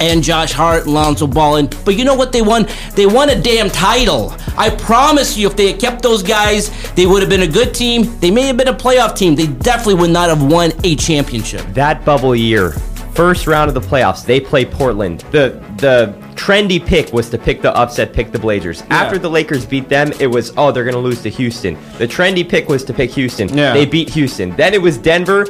and 0.00 0.22
Josh 0.22 0.52
Hart 0.52 0.84
and 0.84 0.94
Lonzo 0.94 1.26
Ball. 1.26 1.66
But 1.84 1.96
you 1.96 2.04
know 2.04 2.14
what 2.14 2.32
they 2.32 2.40
won? 2.42 2.66
They 2.94 3.06
won 3.06 3.28
a 3.28 3.40
damn 3.40 3.68
title. 3.68 4.34
I 4.56 4.70
promise 4.70 5.36
you, 5.36 5.46
if 5.46 5.56
they 5.56 5.72
had 5.72 5.80
kept 5.80 6.02
those 6.02 6.22
guys, 6.22 6.70
they 6.94 7.06
would 7.06 7.22
have 7.22 7.30
been 7.30 7.42
a 7.42 7.46
good 7.46 7.74
team. 7.74 8.18
They 8.20 8.30
may 8.30 8.42
have 8.42 8.56
been 8.56 8.68
a 8.68 8.74
playoff 8.74 9.16
team. 9.16 9.34
They 9.34 9.46
definitely 9.46 9.94
would 9.94 10.10
not 10.10 10.28
have 10.28 10.42
won 10.42 10.72
a 10.82 10.96
championship. 10.96 11.62
that 11.74 12.04
bubble 12.04 12.34
year, 12.34 12.70
first 13.14 13.46
round 13.46 13.68
of 13.68 13.74
the 13.74 13.80
playoffs, 13.80 14.24
they 14.24 14.40
play 14.40 14.64
Portland. 14.64 15.20
The 15.30 15.62
the 15.76 16.21
trendy 16.42 16.84
pick 16.84 17.12
was 17.12 17.30
to 17.30 17.38
pick 17.38 17.62
the 17.62 17.72
upset, 17.76 18.12
pick 18.12 18.32
the 18.32 18.38
Blazers. 18.38 18.82
After 18.90 19.16
the 19.16 19.30
Lakers 19.30 19.64
beat 19.64 19.88
them, 19.88 20.12
it 20.18 20.26
was 20.26 20.52
oh 20.56 20.72
they're 20.72 20.84
gonna 20.84 20.98
lose 20.98 21.22
to 21.22 21.28
Houston. 21.28 21.74
The 21.98 22.08
trendy 22.08 22.46
pick 22.48 22.68
was 22.68 22.82
to 22.84 22.92
pick 22.92 23.10
Houston. 23.12 23.48
Yeah. 23.56 23.72
They 23.72 23.86
beat 23.86 24.08
Houston. 24.10 24.50
Then 24.56 24.74
it 24.74 24.82
was 24.82 24.98
Denver. 24.98 25.46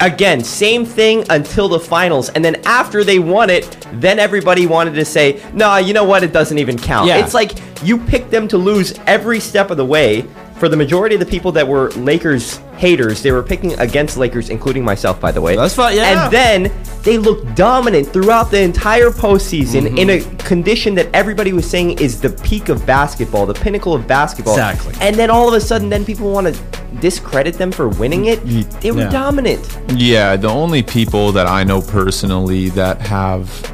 Again, 0.00 0.44
same 0.44 0.84
thing 0.84 1.24
until 1.30 1.68
the 1.68 1.80
finals. 1.80 2.28
And 2.30 2.44
then 2.44 2.56
after 2.66 3.04
they 3.04 3.18
won 3.18 3.48
it, 3.48 3.86
then 3.94 4.18
everybody 4.18 4.66
wanted 4.66 4.94
to 4.94 5.04
say, 5.04 5.42
nah, 5.54 5.78
you 5.78 5.94
know 5.94 6.04
what? 6.04 6.22
It 6.22 6.32
doesn't 6.32 6.58
even 6.58 6.76
count. 6.76 7.08
Yeah. 7.08 7.24
It's 7.24 7.32
like 7.32 7.52
you 7.82 7.96
picked 7.96 8.30
them 8.30 8.46
to 8.48 8.58
lose 8.58 8.98
every 9.06 9.40
step 9.40 9.70
of 9.70 9.78
the 9.78 9.84
way. 9.86 10.26
For 10.56 10.68
the 10.68 10.76
majority 10.76 11.16
of 11.16 11.20
the 11.20 11.26
people 11.26 11.52
that 11.52 11.66
were 11.66 11.90
Lakers 11.92 12.58
haters, 12.76 13.22
they 13.22 13.32
were 13.32 13.42
picking 13.42 13.78
against 13.78 14.16
Lakers, 14.16 14.50
including 14.50 14.84
myself, 14.84 15.20
by 15.20 15.32
the 15.32 15.40
way. 15.40 15.56
That's 15.56 15.74
fine, 15.74 15.96
yeah. 15.96 16.24
And 16.24 16.32
then 16.32 16.72
they 17.02 17.18
looked 17.18 17.54
dominant 17.56 18.08
throughout 18.08 18.50
the 18.50 18.60
entire 18.60 19.10
postseason 19.10 19.98
in 19.98 20.10
a 20.10 20.18
mm-hmm. 20.20 20.36
condition 20.38 20.94
that 20.94 21.08
everybody 21.12 21.52
was 21.52 21.68
saying 21.68 21.98
is 21.98 22.20
the 22.20 22.30
peak 22.30 22.68
of 22.68 22.86
basketball, 22.86 23.46
the 23.46 23.54
pinnacle 23.54 23.94
of 23.94 24.06
basketball. 24.06 24.54
Exactly. 24.54 24.94
And 25.00 25.16
then 25.16 25.28
all 25.28 25.48
of 25.48 25.54
a 25.54 25.60
sudden, 25.60 25.88
then 25.88 26.04
people 26.04 26.30
want 26.30 26.54
to 26.54 26.62
discredit 27.00 27.54
them 27.54 27.72
for 27.72 27.88
winning 27.88 28.26
it. 28.26 28.38
Mm-hmm. 28.40 28.80
They 28.80 28.92
were 28.92 29.00
Yeah. 29.00 29.10
dominant. 29.10 29.78
Yeah, 29.88 30.36
the 30.36 30.48
only 30.48 30.82
people 30.82 31.32
that 31.32 31.46
I 31.46 31.64
know 31.64 31.80
personally 31.80 32.70
that 32.70 33.00
have 33.00 33.73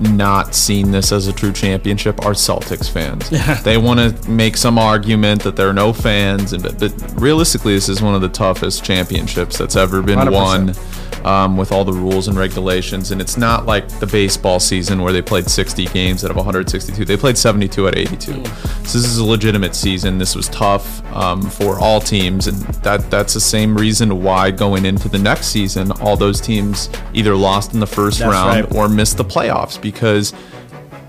not 0.00 0.54
seen 0.54 0.90
this 0.90 1.12
as 1.12 1.26
a 1.26 1.32
true 1.32 1.52
championship 1.52 2.24
are 2.24 2.32
Celtics 2.32 2.90
fans. 2.90 3.30
they 3.62 3.78
want 3.78 4.00
to 4.00 4.30
make 4.30 4.56
some 4.56 4.78
argument 4.78 5.42
that 5.42 5.56
there 5.56 5.68
are 5.68 5.74
no 5.74 5.92
fans, 5.92 6.52
and 6.52 6.62
but, 6.62 6.78
but 6.78 7.20
realistically, 7.20 7.74
this 7.74 7.88
is 7.88 8.02
one 8.02 8.14
of 8.14 8.20
the 8.20 8.28
toughest 8.28 8.84
championships 8.84 9.58
that's 9.58 9.76
ever 9.76 10.02
been 10.02 10.18
100%. 10.18 10.32
won. 10.32 10.74
Um, 11.26 11.56
with 11.56 11.72
all 11.72 11.84
the 11.84 11.92
rules 11.92 12.28
and 12.28 12.38
regulations, 12.38 13.10
and 13.10 13.20
it's 13.20 13.36
not 13.36 13.66
like 13.66 13.88
the 13.98 14.06
baseball 14.06 14.60
season 14.60 15.02
where 15.02 15.12
they 15.12 15.22
played 15.22 15.50
60 15.50 15.86
games 15.86 16.24
out 16.24 16.30
of 16.30 16.36
162. 16.36 17.04
They 17.04 17.16
played 17.16 17.36
72 17.36 17.88
out 17.88 17.94
of 17.94 17.98
82. 17.98 18.32
So 18.32 18.40
this 18.40 18.94
is 18.94 19.18
a 19.18 19.24
legitimate 19.24 19.74
season. 19.74 20.18
This 20.18 20.36
was 20.36 20.48
tough 20.50 21.04
um, 21.12 21.42
for 21.42 21.80
all 21.80 22.00
teams, 22.00 22.46
and 22.46 22.58
that 22.84 23.10
that's 23.10 23.34
the 23.34 23.40
same 23.40 23.76
reason 23.76 24.22
why 24.22 24.52
going 24.52 24.86
into 24.86 25.08
the 25.08 25.18
next 25.18 25.48
season, 25.48 25.90
all 26.00 26.16
those 26.16 26.40
teams 26.40 26.88
either 27.12 27.34
lost 27.34 27.74
in 27.74 27.80
the 27.80 27.88
first 27.88 28.20
That's 28.20 28.30
round 28.30 28.64
right. 28.66 28.76
or 28.76 28.88
missed 28.88 29.16
the 29.16 29.24
playoffs 29.24 29.82
because 29.82 30.32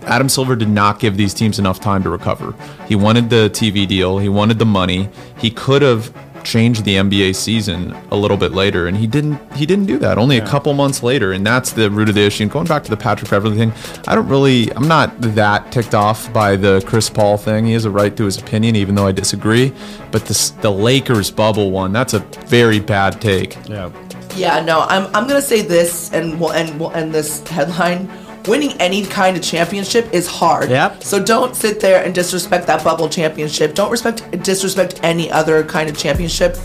Adam 0.08 0.30
Silver 0.30 0.56
did 0.56 0.70
not 0.70 1.00
give 1.00 1.18
these 1.18 1.34
teams 1.34 1.60
enough 1.60 1.80
time 1.80 2.02
to 2.04 2.10
recover. 2.10 2.56
He 2.88 2.96
wanted 2.96 3.30
the 3.30 3.50
TV 3.54 3.88
deal, 3.88 4.18
he 4.18 4.30
wanted 4.30 4.58
the 4.58 4.66
money. 4.66 5.10
He 5.38 5.52
could 5.52 5.82
have 5.82 6.12
change 6.48 6.82
the 6.84 6.96
NBA 6.96 7.36
season 7.36 7.94
a 8.10 8.16
little 8.16 8.38
bit 8.38 8.54
later, 8.54 8.88
and 8.88 8.96
he 8.96 9.06
didn't. 9.06 9.38
He 9.54 9.66
didn't 9.66 9.86
do 9.86 9.98
that. 10.00 10.18
Only 10.18 10.38
a 10.38 10.48
couple 10.48 10.74
months 10.74 11.04
later, 11.04 11.34
and 11.34 11.46
that's 11.46 11.74
the 11.74 11.92
root 11.92 12.08
of 12.08 12.16
the 12.16 12.22
issue. 12.22 12.44
And 12.44 12.52
going 12.52 12.68
back 12.68 12.84
to 12.86 12.90
the 12.90 12.98
Patrick 12.98 13.30
Beverley 13.30 13.58
thing, 13.58 13.74
I 14.08 14.16
don't 14.16 14.28
really. 14.28 14.72
I'm 14.74 14.88
not 14.88 15.20
that 15.22 15.72
ticked 15.72 15.94
off 15.94 16.32
by 16.32 16.56
the 16.56 16.82
Chris 16.88 17.10
Paul 17.10 17.38
thing. 17.38 17.66
He 17.66 17.74
has 17.74 17.86
a 17.86 17.92
right 17.92 18.16
to 18.16 18.24
his 18.24 18.38
opinion, 18.38 18.76
even 18.78 18.96
though 18.96 19.08
I 19.08 19.12
disagree. 19.12 19.74
But 20.12 20.26
this, 20.26 20.52
the 20.52 20.72
Lakers 20.72 21.30
bubble 21.30 21.72
one, 21.72 21.92
that's 21.92 22.14
a 22.14 22.20
very 22.48 22.80
bad 22.80 23.22
take. 23.22 23.58
Yeah. 23.68 23.92
Yeah, 24.36 24.64
no, 24.64 24.82
I'm, 24.82 25.08
I'm 25.16 25.28
gonna 25.28 25.42
say 25.42 25.64
this, 25.64 26.14
and 26.14 26.40
we'll 26.40 26.52
end 26.52 26.80
we'll 26.80 26.92
end 26.92 27.14
this 27.14 27.46
headline. 27.48 28.08
Winning 28.48 28.72
any 28.80 29.06
kind 29.06 29.36
of 29.36 29.44
championship 29.44 30.14
is 30.14 30.26
hard. 30.28 30.70
Yep. 30.70 31.04
So 31.04 31.22
don't 31.24 31.56
sit 31.56 31.80
there 31.80 32.04
and 32.04 32.16
disrespect 32.16 32.66
that 32.68 32.84
bubble 32.84 33.10
championship. 33.10 33.76
Don't 33.76 33.92
respect 33.92 34.44
disrespect 34.44 35.00
any 35.04 35.30
other 35.32 35.64
kind 35.64 35.90
of 35.90 35.98
championship. 35.98 36.58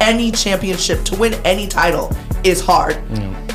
Any 0.00 0.30
championship 0.30 1.04
to 1.04 1.16
win 1.16 1.34
any 1.44 1.66
title 1.66 2.10
is 2.44 2.60
hard, 2.60 2.96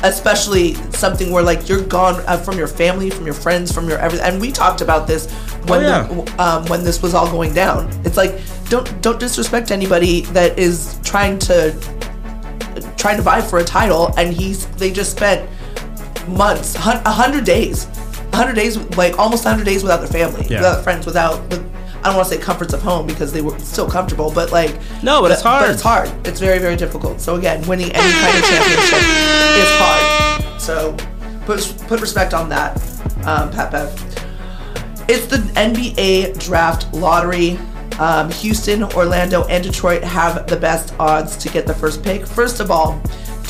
especially 0.04 0.74
something 0.92 1.32
where 1.32 1.42
like 1.42 1.68
you're 1.68 1.82
gone 1.82 2.22
uh, 2.26 2.36
from 2.36 2.58
your 2.58 2.68
family, 2.68 3.08
from 3.10 3.24
your 3.24 3.34
friends, 3.34 3.72
from 3.72 3.88
your 3.88 3.98
everything. 3.98 4.26
And 4.26 4.40
we 4.40 4.52
talked 4.52 4.80
about 4.82 5.06
this 5.06 5.30
when 5.66 5.80
Oh, 5.80 5.86
yeah. 5.86 6.02
the, 6.02 6.42
um, 6.42 6.66
when 6.66 6.84
this 6.84 7.02
was 7.02 7.14
all 7.14 7.28
going 7.30 7.54
down. 7.54 7.88
It's 8.04 8.16
like 8.18 8.40
don't 8.68 9.00
don't 9.02 9.18
disrespect 9.18 9.70
anybody 9.70 10.20
that 10.32 10.58
is 10.58 11.00
trying 11.02 11.38
to 11.40 11.72
trying 12.96 13.16
to 13.16 13.22
vie 13.22 13.40
for 13.40 13.58
a 13.58 13.64
title, 13.64 14.12
and 14.18 14.32
he's 14.32 14.66
they 14.76 14.90
just 14.92 15.12
spent 15.16 15.48
months, 16.28 16.74
a 16.74 16.78
hundred 16.80 17.44
days, 17.44 17.86
a 18.32 18.36
hundred 18.36 18.54
days, 18.54 18.76
like 18.96 19.18
almost 19.18 19.44
a 19.44 19.48
hundred 19.50 19.64
days 19.64 19.82
without 19.82 19.98
their 19.98 20.08
family, 20.08 20.46
Yeah. 20.48 20.58
without 20.58 20.84
friends, 20.84 21.06
without. 21.06 21.40
With, 21.50 21.70
I 22.02 22.08
don't 22.08 22.16
want 22.16 22.28
to 22.28 22.34
say 22.34 22.40
comforts 22.40 22.74
of 22.74 22.82
home 22.82 23.06
because 23.06 23.32
they 23.32 23.40
were 23.40 23.58
still 23.60 23.88
comfortable, 23.88 24.30
but 24.30 24.52
like 24.52 24.78
No, 25.02 25.22
but 25.22 25.30
it's 25.30 25.42
But 25.42 25.48
hard. 25.60 25.70
it's 25.70 25.80
hard. 25.82 26.10
It's 26.26 26.38
very 26.38 26.58
very 26.58 26.76
difficult. 26.76 27.18
So 27.20 27.36
again, 27.36 27.66
winning 27.66 27.90
any 27.92 28.12
kind 28.12 28.36
of 28.36 28.44
championship 28.44 28.98
is 29.62 29.70
hard. 29.80 30.60
So 30.60 30.94
put 31.46 31.74
put 31.88 32.00
respect 32.02 32.34
on 32.34 32.48
that, 32.50 32.76
um, 33.24 33.50
Pat 33.50 33.70
Bev. 33.72 33.88
It's 35.08 35.26
the 35.26 35.38
NBA 35.56 36.38
draft 36.38 36.92
lottery. 36.94 37.58
Um, 37.98 38.28
Houston, 38.32 38.82
Orlando, 38.82 39.44
and 39.44 39.62
Detroit 39.62 40.02
have 40.02 40.48
the 40.48 40.56
best 40.56 40.92
odds 40.98 41.36
to 41.36 41.48
get 41.48 41.64
the 41.64 41.74
first 41.74 42.02
pick. 42.02 42.26
First 42.26 42.58
of 42.58 42.70
all, 42.72 43.00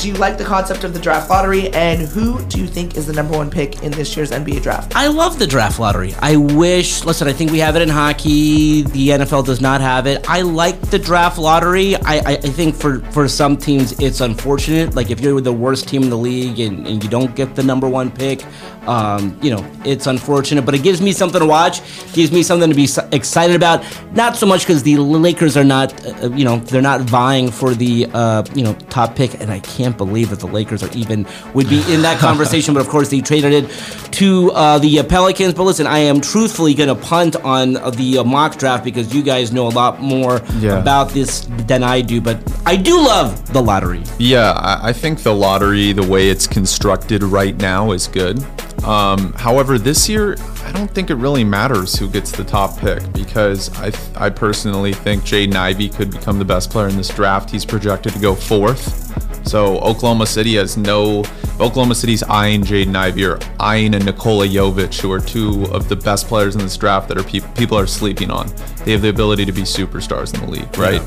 do 0.05 0.11
you 0.11 0.17
like 0.17 0.37
the 0.37 0.43
concept 0.43 0.83
of 0.83 0.93
the 0.93 0.99
draft 0.99 1.31
lottery? 1.31 1.73
And 1.73 1.99
who 1.99 2.39
do 2.45 2.59
you 2.59 2.67
think 2.67 2.95
is 2.95 3.07
the 3.07 3.13
number 3.13 3.35
one 3.35 3.49
pick 3.49 3.81
in 3.81 3.91
this 3.91 4.15
year's 4.15 4.29
NBA 4.29 4.61
draft? 4.61 4.95
I 4.95 5.07
love 5.07 5.39
the 5.39 5.47
draft 5.47 5.79
lottery. 5.79 6.13
I 6.19 6.35
wish, 6.35 7.03
listen, 7.05 7.27
I 7.27 7.33
think 7.33 7.49
we 7.49 7.57
have 7.57 7.75
it 7.75 7.81
in 7.81 7.89
hockey. 7.89 8.83
The 8.83 9.09
NFL 9.09 9.47
does 9.47 9.61
not 9.61 9.81
have 9.81 10.05
it. 10.05 10.29
I 10.29 10.41
like 10.41 10.79
the 10.91 10.99
draft 10.99 11.39
lottery. 11.39 11.95
I, 11.95 12.17
I, 12.17 12.31
I 12.33 12.35
think 12.37 12.75
for, 12.75 12.99
for 13.13 13.27
some 13.27 13.57
teams, 13.57 13.99
it's 13.99 14.21
unfortunate. 14.21 14.93
Like 14.93 15.09
if 15.09 15.21
you're 15.21 15.41
the 15.41 15.51
worst 15.51 15.87
team 15.87 16.03
in 16.03 16.11
the 16.11 16.19
league 16.19 16.59
and, 16.59 16.85
and 16.85 17.03
you 17.03 17.09
don't 17.09 17.35
get 17.35 17.55
the 17.55 17.63
number 17.63 17.89
one 17.89 18.11
pick, 18.11 18.45
um, 18.87 19.35
you 19.41 19.49
know, 19.49 19.65
it's 19.83 20.07
unfortunate. 20.07 20.65
But 20.65 20.75
it 20.75 20.83
gives 20.83 21.01
me 21.01 21.11
something 21.11 21.39
to 21.39 21.47
watch, 21.47 21.81
gives 22.13 22.31
me 22.31 22.43
something 22.43 22.69
to 22.69 22.75
be 22.75 22.87
excited 23.11 23.55
about. 23.55 23.83
Not 24.13 24.35
so 24.35 24.45
much 24.45 24.61
because 24.61 24.83
the 24.83 24.97
Lakers 24.97 25.57
are 25.57 25.63
not, 25.63 25.93
uh, 26.23 26.29
you 26.29 26.45
know, 26.45 26.57
they're 26.57 26.81
not 26.81 27.01
vying 27.01 27.49
for 27.49 27.73
the, 27.73 28.07
uh, 28.13 28.43
you 28.53 28.63
know, 28.63 28.73
top 28.89 29.15
pick. 29.15 29.41
And 29.41 29.51
I 29.51 29.59
can't 29.59 29.94
believe 29.97 30.29
that 30.29 30.39
the 30.39 30.47
Lakers 30.47 30.83
are 30.83 30.91
even, 30.93 31.25
would 31.53 31.69
be 31.69 31.81
in 31.93 32.01
that 32.03 32.19
conversation. 32.19 32.73
but 32.73 32.79
of 32.81 32.89
course, 32.89 33.09
they 33.09 33.21
traded 33.21 33.53
it 33.53 33.69
to 34.13 34.51
uh, 34.51 34.77
the 34.79 35.03
Pelicans. 35.03 35.53
But 35.53 35.63
listen, 35.63 35.87
I 35.87 35.99
am 35.99 36.21
truthfully 36.21 36.73
going 36.73 36.89
to 36.89 36.95
punt 36.95 37.35
on 37.37 37.73
the 37.73 38.23
mock 38.25 38.57
draft 38.57 38.83
because 38.83 39.13
you 39.13 39.23
guys 39.23 39.51
know 39.51 39.67
a 39.67 39.69
lot 39.69 40.01
more 40.01 40.41
Yeah. 40.59 40.79
about 40.79 41.09
this 41.09 41.47
than 41.67 41.83
I 41.83 42.01
do. 42.01 42.21
But 42.21 42.37
I 42.65 42.75
do 42.75 42.97
love 42.97 43.53
the 43.53 43.61
lottery. 43.61 44.03
Yeah, 44.19 44.51
I, 44.51 44.89
I 44.89 44.93
think 44.93 45.23
the 45.23 45.33
lottery, 45.33 45.91
the 45.91 46.05
way 46.07 46.29
it's 46.29 46.47
constructed 46.47 47.23
right 47.23 47.55
now, 47.57 47.91
is 47.91 48.07
good. 48.07 48.43
Um, 48.83 49.33
however, 49.33 49.79
this 49.79 50.07
year, 50.07 50.35
I 50.63 50.71
don't 50.71 50.91
think 50.91 51.09
it 51.09 51.15
really 51.15 51.43
matters 51.43 51.95
who 51.95 52.07
gets 52.09 52.31
the 52.31 52.43
top 52.43 52.77
pick 52.77 53.01
because 53.13 53.71
I, 53.79 53.91
I 54.15 54.29
personally 54.29 54.93
think 54.93 55.23
Jaden 55.23 55.55
Ivey 55.55 55.89
could 55.89 56.11
become 56.11 56.37
the 56.37 56.45
best 56.45 56.69
player 56.69 56.87
in 56.87 56.95
this 56.97 57.09
draft. 57.09 57.49
He's 57.49 57.65
projected 57.65 58.13
to 58.13 58.19
go 58.19 58.35
fourth. 58.35 59.04
So 59.45 59.77
Oklahoma 59.79 60.25
City 60.25 60.55
has 60.55 60.77
no. 60.77 61.23
Oklahoma 61.59 61.95
City's 61.95 62.21
eyeing 62.23 62.63
Jaden 62.63 62.95
Ivey 62.95 63.25
or 63.25 63.39
eyeing 63.59 63.93
a 63.93 63.99
Nikola 63.99 64.45
Jovic, 64.47 64.99
who 64.99 65.11
are 65.11 65.21
two 65.21 65.63
of 65.71 65.87
the 65.87 65.95
best 65.95 66.27
players 66.27 66.55
in 66.55 66.61
this 66.61 66.75
draft 66.75 67.07
that 67.07 67.17
are 67.17 67.23
pe- 67.23 67.39
people 67.55 67.77
are 67.77 67.87
sleeping 67.87 68.29
on. 68.29 68.49
They 68.85 68.91
have 68.91 69.01
the 69.01 69.09
ability 69.09 69.45
to 69.45 69.51
be 69.51 69.63
superstars 69.63 70.33
in 70.33 70.41
the 70.41 70.51
league, 70.51 70.77
right? 70.77 71.01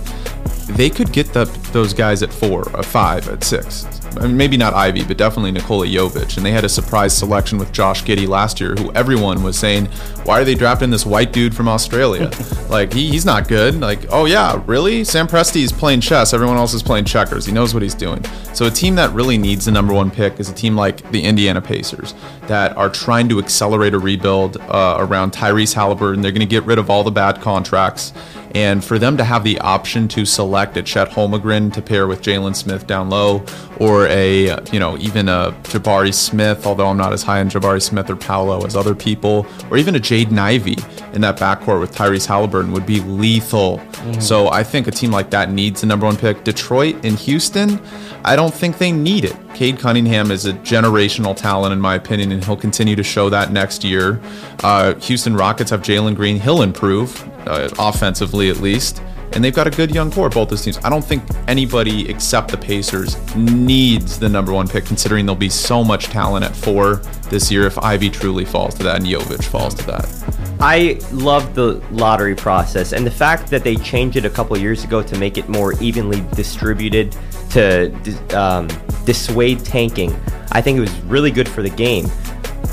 They 0.76 0.90
could 0.90 1.12
get 1.12 1.32
the, 1.32 1.44
those 1.72 1.94
guys 1.94 2.22
at 2.22 2.32
four, 2.32 2.68
at 2.76 2.84
five, 2.84 3.28
at 3.28 3.42
six. 3.42 3.86
I 4.16 4.26
mean, 4.26 4.36
maybe 4.36 4.56
not 4.56 4.74
Ivey, 4.74 5.04
but 5.04 5.16
definitely 5.16 5.52
Nikola 5.52 5.86
Jovic. 5.86 6.36
And 6.36 6.44
they 6.44 6.50
had 6.50 6.64
a 6.64 6.68
surprise 6.68 7.16
selection 7.16 7.56
with 7.56 7.72
Josh 7.72 8.02
Giddey 8.02 8.26
last 8.26 8.60
year, 8.60 8.74
who 8.74 8.92
everyone 8.92 9.42
was 9.42 9.58
saying, 9.58 9.86
why 10.24 10.40
are 10.40 10.44
they 10.44 10.54
drafting 10.54 10.90
this 10.90 11.06
white 11.06 11.32
dude 11.32 11.54
from 11.54 11.68
Australia? 11.68 12.30
like, 12.68 12.92
he, 12.92 13.08
he's 13.08 13.24
not 13.24 13.48
good. 13.48 13.80
Like, 13.80 14.06
oh, 14.10 14.24
yeah, 14.24 14.62
really? 14.66 15.04
Sam 15.04 15.26
Presti 15.28 15.62
is 15.62 15.72
playing 15.72 16.00
chess. 16.00 16.34
Everyone 16.34 16.56
else 16.56 16.74
is 16.74 16.82
playing 16.82 17.04
checkers. 17.04 17.46
He 17.46 17.52
knows 17.52 17.72
what 17.72 17.82
he's 17.82 17.94
doing. 17.94 18.24
So, 18.52 18.66
a 18.66 18.70
team 18.70 18.94
that 18.96 19.10
really 19.12 19.38
needs 19.38 19.66
the 19.66 19.70
number 19.70 19.94
one 19.94 20.10
pick 20.10 20.40
is 20.40 20.50
a 20.50 20.54
team 20.54 20.74
like 20.76 21.08
the 21.12 21.22
Indiana 21.22 21.62
Pacers 21.62 22.14
that 22.46 22.76
are 22.76 22.90
trying 22.90 23.28
to 23.28 23.38
accelerate 23.38 23.94
a 23.94 23.98
rebuild 23.98 24.56
uh, 24.56 24.96
around 24.98 25.32
Tyrese 25.32 25.74
Haliburton. 25.74 26.22
They're 26.22 26.32
going 26.32 26.40
to 26.40 26.46
get 26.46 26.64
rid 26.64 26.78
of 26.78 26.90
all 26.90 27.04
the 27.04 27.10
bad 27.10 27.40
contracts. 27.40 27.67
Tracks. 27.68 28.12
And 28.54 28.84
for 28.84 28.98
them 28.98 29.16
to 29.16 29.24
have 29.24 29.44
the 29.44 29.58
option 29.60 30.08
to 30.08 30.24
select 30.24 30.76
a 30.76 30.82
Chet 30.82 31.10
Holmgren 31.10 31.72
to 31.74 31.82
pair 31.82 32.06
with 32.06 32.22
Jalen 32.22 32.56
Smith 32.56 32.86
down 32.86 33.10
low, 33.10 33.44
or 33.78 34.06
a 34.06 34.58
you 34.72 34.78
know 34.78 34.96
even 34.98 35.28
a 35.28 35.52
Jabari 35.64 36.14
Smith, 36.14 36.66
although 36.66 36.88
I'm 36.88 36.96
not 36.96 37.12
as 37.12 37.22
high 37.22 37.40
on 37.40 37.50
Jabari 37.50 37.82
Smith 37.82 38.08
or 38.10 38.16
Paolo 38.16 38.64
as 38.64 38.74
other 38.74 38.94
people, 38.94 39.46
or 39.70 39.76
even 39.76 39.94
a 39.96 40.00
Jaden 40.00 40.38
Ivey 40.38 40.76
in 41.12 41.20
that 41.22 41.36
backcourt 41.38 41.80
with 41.80 41.94
Tyrese 41.94 42.26
Haliburton 42.26 42.72
would 42.72 42.86
be 42.86 43.00
lethal. 43.00 43.80
So 44.20 44.48
I 44.48 44.62
think 44.62 44.86
a 44.86 44.90
team 44.90 45.10
like 45.10 45.30
that 45.30 45.50
needs 45.50 45.82
a 45.82 45.86
number 45.86 46.06
one 46.06 46.16
pick. 46.16 46.44
Detroit 46.44 46.96
and 47.04 47.18
Houston, 47.18 47.80
I 48.24 48.36
don't 48.36 48.54
think 48.54 48.78
they 48.78 48.92
need 48.92 49.24
it. 49.24 49.36
Cade 49.54 49.78
Cunningham 49.78 50.30
is 50.30 50.46
a 50.46 50.52
generational 50.52 51.36
talent, 51.36 51.72
in 51.72 51.80
my 51.80 51.96
opinion, 51.96 52.30
and 52.30 52.44
he'll 52.44 52.56
continue 52.56 52.94
to 52.94 53.02
show 53.02 53.28
that 53.30 53.50
next 53.50 53.82
year. 53.82 54.20
Uh, 54.62 54.94
Houston 54.94 55.34
Rockets 55.34 55.70
have 55.70 55.82
Jalen 55.82 56.14
Green. 56.14 56.38
He'll 56.38 56.62
improve, 56.62 57.28
uh, 57.48 57.68
offensively 57.78 58.37
at 58.46 58.58
least. 58.58 59.02
And 59.32 59.44
they've 59.44 59.54
got 59.54 59.66
a 59.66 59.70
good 59.70 59.94
young 59.94 60.10
core, 60.10 60.30
both 60.30 60.48
those 60.48 60.62
teams. 60.62 60.78
I 60.78 60.88
don't 60.88 61.04
think 61.04 61.22
anybody 61.48 62.08
except 62.08 62.50
the 62.50 62.56
Pacers 62.56 63.16
needs 63.36 64.18
the 64.18 64.28
number 64.28 64.52
one 64.52 64.66
pick, 64.66 64.86
considering 64.86 65.26
there'll 65.26 65.36
be 65.36 65.50
so 65.50 65.84
much 65.84 66.06
talent 66.06 66.44
at 66.44 66.56
four 66.56 66.96
this 67.28 67.50
year 67.50 67.66
if 67.66 67.76
Ivey 67.78 68.08
truly 68.08 68.46
falls 68.46 68.74
to 68.76 68.82
that 68.84 68.96
and 68.96 69.06
Jovic 69.06 69.44
falls 69.44 69.74
to 69.74 69.86
that. 69.86 70.56
I 70.60 70.98
love 71.12 71.54
the 71.54 71.74
lottery 71.92 72.34
process 72.34 72.92
and 72.92 73.06
the 73.06 73.10
fact 73.10 73.48
that 73.50 73.62
they 73.62 73.76
changed 73.76 74.16
it 74.16 74.24
a 74.24 74.30
couple 74.30 74.56
years 74.56 74.82
ago 74.82 75.02
to 75.02 75.18
make 75.18 75.36
it 75.36 75.48
more 75.48 75.74
evenly 75.80 76.22
distributed 76.34 77.14
to 77.50 77.92
um, 78.36 78.66
dissuade 79.04 79.64
tanking. 79.64 80.18
I 80.52 80.62
think 80.62 80.78
it 80.78 80.80
was 80.80 81.00
really 81.02 81.30
good 81.30 81.48
for 81.48 81.62
the 81.62 81.70
game. 81.70 82.06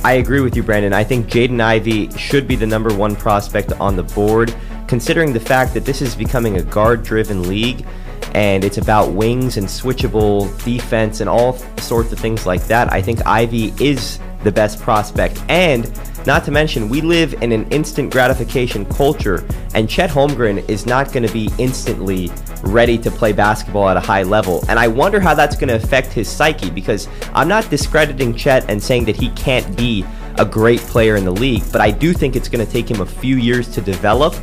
I 0.04 0.14
agree 0.14 0.42
with 0.42 0.56
you, 0.56 0.64
Brandon. 0.64 0.94
I 0.94 1.04
think 1.04 1.28
Jaden 1.28 1.62
Ivey 1.62 2.12
should 2.18 2.48
be 2.48 2.56
the 2.56 2.68
number 2.68 2.94
one 2.94 3.16
prospect 3.16 3.72
on 3.74 3.96
the 3.96 4.04
board, 4.04 4.56
considering 4.88 5.34
the 5.34 5.40
fact 5.40 5.74
that 5.74 5.86
this 5.86 6.02
is 6.02 6.16
becoming 6.16 6.58
a 6.58 6.64
guard 6.64 7.04
driven 7.04 7.48
league 7.48 7.86
and 8.34 8.64
it's 8.64 8.78
about 8.78 9.12
wings 9.12 9.58
and 9.58 9.68
switchable 9.68 10.48
defense 10.64 11.22
and 11.22 11.30
all 11.30 11.58
sorts 11.78 12.12
of 12.12 12.20
things 12.20 12.46
like 12.46 12.66
that. 12.68 12.92
I 12.92 13.02
think 13.02 13.26
Ivey 13.26 13.74
is 13.80 14.20
the 14.44 14.52
best 14.52 14.80
prospect. 14.80 15.42
And 15.50 15.90
not 16.26 16.44
to 16.46 16.52
mention, 16.52 16.90
we 16.90 17.02
live 17.02 17.34
in 17.42 17.52
an 17.52 17.70
instant 17.72 18.12
gratification 18.12 18.86
culture, 18.86 19.46
and 19.74 19.90
Chet 19.90 20.10
Holmgren 20.10 20.68
is 20.70 20.86
not 20.86 21.14
going 21.14 21.26
to 21.26 21.32
be 21.32 21.50
instantly 21.58 22.32
ready 22.64 22.98
to 22.98 23.12
play 23.12 23.32
basketball 23.32 23.90
at 23.90 23.98
a 23.98 24.02
high 24.02 24.24
level. 24.24 24.64
And 24.68 24.80
I 24.80 24.88
wonder 24.88 25.20
how 25.20 25.34
that's 25.34 25.56
going 25.56 25.70
to 25.70 25.76
affect 25.76 26.12
his 26.12 26.28
psyche 26.28 26.70
because 26.70 27.08
I'm 27.34 27.48
not 27.48 27.70
discrediting 27.70 28.36
Chet 28.36 28.70
and 28.70 28.82
saying 28.82 29.06
that 29.06 29.16
he 29.16 29.30
can't 29.30 29.78
be 29.78 30.06
a 30.38 30.46
great 30.46 30.80
player 30.82 31.16
in 31.16 31.26
the 31.26 31.32
league, 31.32 31.64
but 31.72 31.80
I 31.80 31.92
do 31.92 32.12
think 32.12 32.36
it's 32.36 32.50
going 32.50 32.66
to 32.66 32.72
take 32.72 32.90
him 32.90 33.02
a 33.02 33.06
few 33.06 33.38
years 33.38 33.72
to 33.74 33.82
develop. 33.82 34.36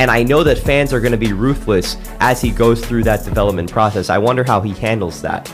And 0.00 0.10
I 0.10 0.22
know 0.22 0.42
that 0.44 0.56
fans 0.56 0.94
are 0.94 1.00
going 1.00 1.12
to 1.12 1.18
be 1.18 1.34
ruthless 1.34 1.98
as 2.20 2.40
he 2.40 2.50
goes 2.50 2.82
through 2.82 3.04
that 3.04 3.22
development 3.22 3.70
process. 3.70 4.08
I 4.08 4.16
wonder 4.16 4.42
how 4.42 4.62
he 4.62 4.72
handles 4.72 5.20
that. 5.20 5.52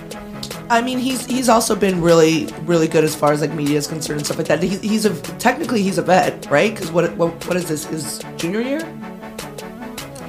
I 0.71 0.81
mean, 0.81 1.01
he's 1.01 1.27
he's 1.27 1.49
also 1.49 1.75
been 1.75 2.01
really 2.01 2.47
really 2.63 2.87
good 2.87 3.03
as 3.03 3.13
far 3.17 3.33
as 3.33 3.41
like 3.41 3.53
media 3.53 3.77
is 3.77 3.89
concerned 3.89 4.19
and 4.19 4.25
stuff 4.27 4.39
like 4.39 4.47
that. 4.47 4.63
He, 4.63 4.77
he's 4.79 5.05
a 5.05 5.21
technically 5.39 5.83
he's 5.83 5.99
a 5.99 6.03
vet, 6.03 6.47
right? 6.49 6.73
Because 6.73 6.93
what, 6.93 7.13
what 7.17 7.45
what 7.49 7.57
is 7.57 7.67
this? 7.69 7.87
His 7.87 8.21
junior 8.37 8.61
year? 8.61 8.79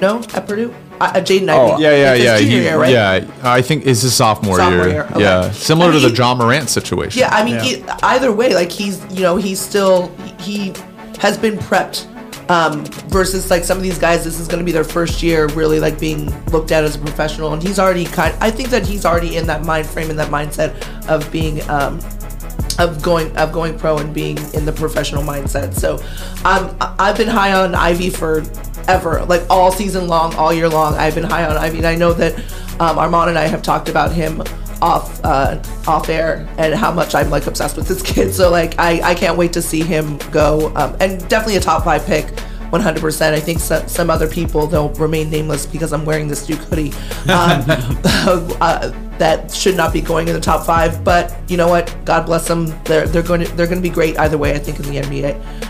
No, 0.00 0.18
at 0.34 0.48
Purdue. 0.48 0.74
Uh, 1.00 1.12
uh, 1.14 1.20
Jaden 1.20 1.48
Ivey. 1.48 1.74
Oh, 1.74 1.78
Yeah, 1.78 1.90
yeah, 1.94 2.14
yeah. 2.14 2.38
junior 2.38 2.56
He, 2.58 2.62
year, 2.64 2.78
right? 2.78 2.92
Yeah, 2.92 3.30
I 3.44 3.62
think 3.62 3.86
it's 3.86 4.02
his 4.02 4.14
sophomore, 4.16 4.56
Sophomore 4.56 4.86
year. 4.86 4.94
year, 4.94 5.04
okay. 5.12 5.20
Yeah, 5.20 5.50
similar 5.52 5.90
I 5.90 5.92
mean, 5.92 6.02
to 6.02 6.08
the 6.08 6.14
John 6.14 6.38
Morant 6.38 6.68
situation. 6.68 7.20
Yeah, 7.20 7.28
I 7.30 7.44
mean, 7.44 7.60
e- 7.64 7.84
either 8.02 8.32
way, 8.32 8.52
like 8.52 8.72
he's 8.72 9.00
you 9.12 9.22
know 9.22 9.36
he's 9.36 9.60
still 9.60 10.08
he 10.40 10.74
has 11.20 11.38
been 11.38 11.56
prepped 11.56 12.06
Um, 12.48 12.86
versus 13.08 13.50
like 13.50 13.62
some 13.62 13.76
of 13.76 13.82
these 13.82 13.98
guys, 13.98 14.24
this 14.24 14.40
is 14.40 14.48
going 14.48 14.60
to 14.60 14.64
be 14.64 14.72
their 14.72 14.82
first 14.82 15.22
year 15.22 15.48
really 15.48 15.80
like 15.80 16.00
being 16.00 16.30
looked 16.46 16.72
at 16.72 16.82
as 16.82 16.96
a 16.96 16.98
professional, 16.98 17.52
and 17.52 17.62
he's 17.62 17.78
already 17.78 18.06
kind. 18.06 18.34
I 18.40 18.50
think 18.50 18.70
that 18.70 18.86
he's 18.86 19.04
already 19.04 19.36
in 19.36 19.46
that 19.48 19.66
mind 19.66 19.86
frame 19.86 20.08
and 20.08 20.18
that 20.18 20.30
mindset 20.30 20.72
of 21.08 21.30
being 21.30 21.60
um, 21.68 22.00
of 22.78 23.02
going 23.02 23.36
of 23.36 23.52
going 23.52 23.78
pro 23.78 23.98
and 23.98 24.14
being 24.14 24.38
in 24.54 24.64
the 24.64 24.72
professional 24.72 25.22
mindset. 25.22 25.74
So 25.74 25.96
um, 26.44 26.74
I've 26.98 27.16
been 27.16 27.28
high 27.28 27.52
on 27.52 27.74
Ivey 27.74 28.10
for 28.10 28.42
ever, 28.86 29.24
like 29.26 29.42
all 29.50 29.70
season 29.70 30.08
long, 30.08 30.34
all 30.36 30.52
year 30.52 30.68
long. 30.68 30.94
I've 30.94 31.14
been 31.14 31.24
high 31.24 31.44
on 31.44 31.56
Ivey, 31.56 31.78
and 31.78 31.86
I 31.86 31.96
know 31.96 32.12
that 32.14 32.38
um, 32.80 32.98
Armand 32.98 33.30
and 33.30 33.38
I 33.38 33.46
have 33.46 33.62
talked 33.62 33.88
about 33.88 34.12
him 34.12 34.42
off 34.80 35.20
uh, 35.24 35.62
off 35.86 36.08
air 36.08 36.48
and 36.58 36.74
how 36.74 36.92
much 36.92 37.14
I'm 37.14 37.30
like 37.30 37.46
obsessed 37.46 37.76
with 37.76 37.88
this 37.88 38.02
kid. 38.14 38.34
So 38.34 38.50
like 38.50 38.78
I, 38.78 39.00
I 39.02 39.14
can't 39.14 39.36
wait 39.36 39.52
to 39.54 39.62
see 39.62 39.82
him 39.82 40.18
go 40.30 40.72
um, 40.76 40.96
and 41.00 41.26
definitely 41.28 41.56
a 41.56 41.60
top 41.60 41.84
five 41.84 42.04
pick. 42.06 42.26
100%. 42.70 43.32
I 43.32 43.40
think 43.40 43.60
so, 43.60 43.82
some 43.86 44.10
other 44.10 44.28
people, 44.28 44.66
they'll 44.66 44.90
remain 44.90 45.30
nameless 45.30 45.64
because 45.64 45.92
I'm 45.92 46.04
wearing 46.04 46.28
this 46.28 46.46
Duke 46.46 46.60
hoodie, 46.60 46.92
um, 47.28 47.64
uh, 48.60 48.92
that 49.16 49.50
should 49.50 49.76
not 49.76 49.92
be 49.92 50.00
going 50.00 50.28
in 50.28 50.34
the 50.34 50.40
top 50.40 50.66
five. 50.66 51.02
But 51.02 51.34
you 51.48 51.56
know 51.56 51.68
what? 51.68 51.96
God 52.04 52.26
bless 52.26 52.46
them. 52.46 52.66
They're, 52.84 53.06
they're 53.06 53.22
going 53.22 53.40
to 53.40 53.56
they're 53.56 53.66
going 53.66 53.82
to 53.82 53.88
be 53.88 53.92
great 53.92 54.18
either 54.18 54.36
way. 54.36 54.54
I 54.54 54.58
think 54.58 54.78
in 54.80 54.84
the 54.86 55.00
NBA. 55.00 55.67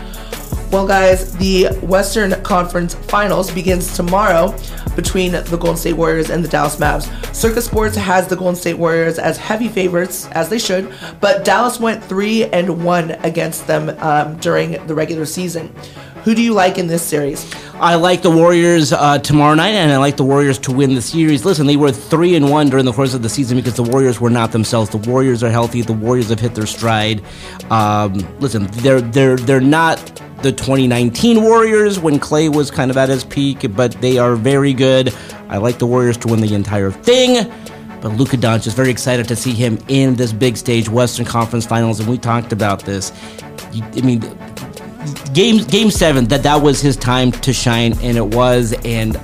Well, 0.71 0.85
guys, 0.85 1.35
the 1.37 1.69
Western 1.81 2.31
Conference 2.43 2.93
Finals 2.93 3.49
begins 3.49 3.95
tomorrow 3.95 4.55
between 4.95 5.31
the 5.31 5.57
Golden 5.59 5.77
State 5.77 5.93
Warriors 5.93 6.29
and 6.29 6.45
the 6.45 6.47
Dallas 6.47 6.75
Mavs. 6.75 7.09
Circa 7.33 7.59
Sports 7.63 7.95
has 7.95 8.27
the 8.27 8.35
Golden 8.35 8.55
State 8.55 8.77
Warriors 8.77 9.17
as 9.17 9.35
heavy 9.35 9.67
favorites, 9.67 10.27
as 10.27 10.47
they 10.49 10.59
should, 10.59 10.93
but 11.19 11.43
Dallas 11.43 11.79
went 11.79 12.03
three 12.03 12.43
and 12.45 12.85
one 12.85 13.11
against 13.23 13.65
them 13.65 13.89
um, 13.99 14.37
during 14.37 14.85
the 14.85 14.93
regular 14.93 15.25
season. 15.25 15.73
Who 16.23 16.35
do 16.35 16.43
you 16.43 16.53
like 16.53 16.77
in 16.77 16.85
this 16.85 17.01
series? 17.01 17.51
I 17.75 17.95
like 17.95 18.21
the 18.21 18.29
Warriors 18.29 18.93
uh, 18.93 19.17
tomorrow 19.17 19.55
night, 19.55 19.73
and 19.73 19.91
I 19.91 19.97
like 19.97 20.17
the 20.17 20.23
Warriors 20.23 20.59
to 20.59 20.71
win 20.71 20.93
the 20.93 21.01
series. 21.01 21.45
Listen, 21.45 21.65
they 21.65 21.77
were 21.77 21.91
three 21.91 22.35
and 22.35 22.51
one 22.51 22.69
during 22.69 22.85
the 22.85 22.91
course 22.91 23.15
of 23.15 23.23
the 23.23 23.29
season 23.29 23.57
because 23.57 23.75
the 23.75 23.83
Warriors 23.83 24.21
were 24.21 24.29
not 24.29 24.51
themselves. 24.51 24.91
The 24.91 24.97
Warriors 24.97 25.41
are 25.43 25.49
healthy. 25.49 25.81
The 25.81 25.93
Warriors 25.93 26.29
have 26.29 26.39
hit 26.39 26.53
their 26.53 26.67
stride. 26.67 27.23
Um, 27.71 28.13
listen, 28.39 28.67
they're 28.71 29.01
they're 29.01 29.37
they're 29.37 29.61
not 29.61 30.21
the 30.41 30.51
2019 30.51 31.43
Warriors 31.43 31.99
when 31.99 32.19
Klay 32.19 32.53
was 32.53 32.71
kind 32.71 32.89
of 32.89 32.97
at 32.97 33.09
his 33.09 33.23
peak, 33.23 33.65
but 33.75 33.91
they 34.01 34.17
are 34.17 34.35
very 34.35 34.73
good. 34.73 35.13
I 35.49 35.57
like 35.57 35.79
the 35.79 35.85
Warriors 35.85 36.17
to 36.17 36.27
win 36.27 36.41
the 36.41 36.53
entire 36.53 36.91
thing. 36.91 37.51
But 38.01 38.09
Luka 38.13 38.37
Doncic, 38.37 38.67
is 38.67 38.73
very 38.73 38.89
excited 38.89 39.27
to 39.27 39.35
see 39.35 39.51
him 39.51 39.77
in 39.89 40.15
this 40.15 40.31
big 40.31 40.55
stage, 40.55 40.87
Western 40.87 41.25
Conference 41.25 41.65
Finals, 41.65 41.99
and 41.99 42.07
we 42.07 42.17
talked 42.17 42.53
about 42.53 42.85
this. 42.85 43.11
I 43.73 44.01
mean, 44.01 44.21
game 45.33 45.63
game 45.65 45.91
seven 45.91 46.25
that 46.25 46.43
that 46.43 46.61
was 46.61 46.81
his 46.81 46.95
time 46.97 47.31
to 47.31 47.53
shine 47.53 47.93
and 48.01 48.17
it 48.17 48.25
was 48.35 48.73
and 48.85 49.19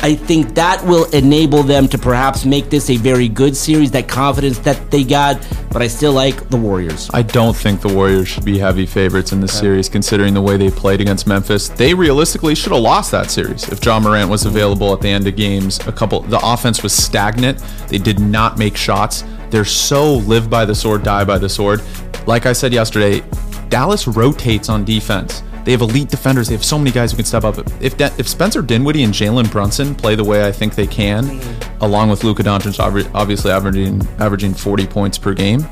I 0.00 0.14
think 0.14 0.54
that 0.54 0.84
will 0.84 1.10
enable 1.10 1.62
them 1.62 1.88
to 1.88 1.98
perhaps 1.98 2.44
make 2.44 2.70
this 2.70 2.88
a 2.90 2.96
very 2.96 3.28
good 3.28 3.56
series 3.56 3.90
that 3.92 4.08
confidence 4.08 4.58
that 4.60 4.90
they 4.90 5.04
got 5.04 5.46
but 5.70 5.82
I 5.82 5.88
still 5.88 6.12
like 6.12 6.48
the 6.48 6.56
Warriors 6.56 7.10
I 7.12 7.22
don't 7.22 7.56
think 7.56 7.80
the 7.80 7.92
Warriors 7.92 8.28
should 8.28 8.44
be 8.44 8.58
heavy 8.58 8.86
favorites 8.86 9.32
in 9.32 9.40
this 9.40 9.56
series, 9.58 9.88
considering 9.88 10.34
the 10.34 10.40
way 10.40 10.56
they 10.56 10.70
played 10.70 11.00
against 11.00 11.26
Memphis. 11.26 11.68
They 11.68 11.94
realistically 11.94 12.54
should 12.54 12.72
have 12.72 12.80
lost 12.80 13.10
that 13.10 13.30
series 13.30 13.68
if 13.68 13.80
John 13.80 14.02
Morant 14.02 14.30
was 14.30 14.46
available 14.46 14.92
at 14.92 15.00
the 15.00 15.08
end 15.08 15.26
of 15.26 15.36
games. 15.36 15.78
A 15.86 15.92
couple, 15.92 16.20
the 16.20 16.40
offense 16.42 16.82
was 16.82 16.92
stagnant. 16.92 17.58
They 17.88 17.98
did 17.98 18.18
not 18.18 18.58
make 18.58 18.76
shots. 18.76 19.24
They're 19.50 19.64
so 19.64 20.14
live 20.14 20.48
by 20.48 20.64
the 20.64 20.74
sword, 20.74 21.02
die 21.02 21.24
by 21.24 21.38
the 21.38 21.48
sword. 21.48 21.82
Like 22.26 22.46
I 22.46 22.52
said 22.52 22.72
yesterday, 22.72 23.22
Dallas 23.68 24.06
rotates 24.06 24.68
on 24.68 24.84
defense. 24.84 25.42
They 25.68 25.72
have 25.72 25.82
elite 25.82 26.08
defenders. 26.08 26.48
They 26.48 26.54
have 26.54 26.64
so 26.64 26.78
many 26.78 26.90
guys 26.90 27.10
who 27.10 27.16
can 27.16 27.26
step 27.26 27.44
up. 27.44 27.58
If 27.82 27.98
that, 27.98 28.18
if 28.18 28.26
Spencer 28.26 28.62
Dinwiddie 28.62 29.02
and 29.02 29.12
Jalen 29.12 29.52
Brunson 29.52 29.94
play 29.94 30.14
the 30.14 30.24
way 30.24 30.46
I 30.46 30.50
think 30.50 30.74
they 30.74 30.86
can, 30.86 31.24
mm. 31.24 31.80
along 31.82 32.08
with 32.08 32.24
Luka 32.24 32.42
Doncic 32.42 32.80
obviously 33.14 33.50
averaging 33.50 34.00
averaging 34.18 34.54
40 34.54 34.86
points 34.86 35.18
per 35.18 35.34
game, 35.34 35.66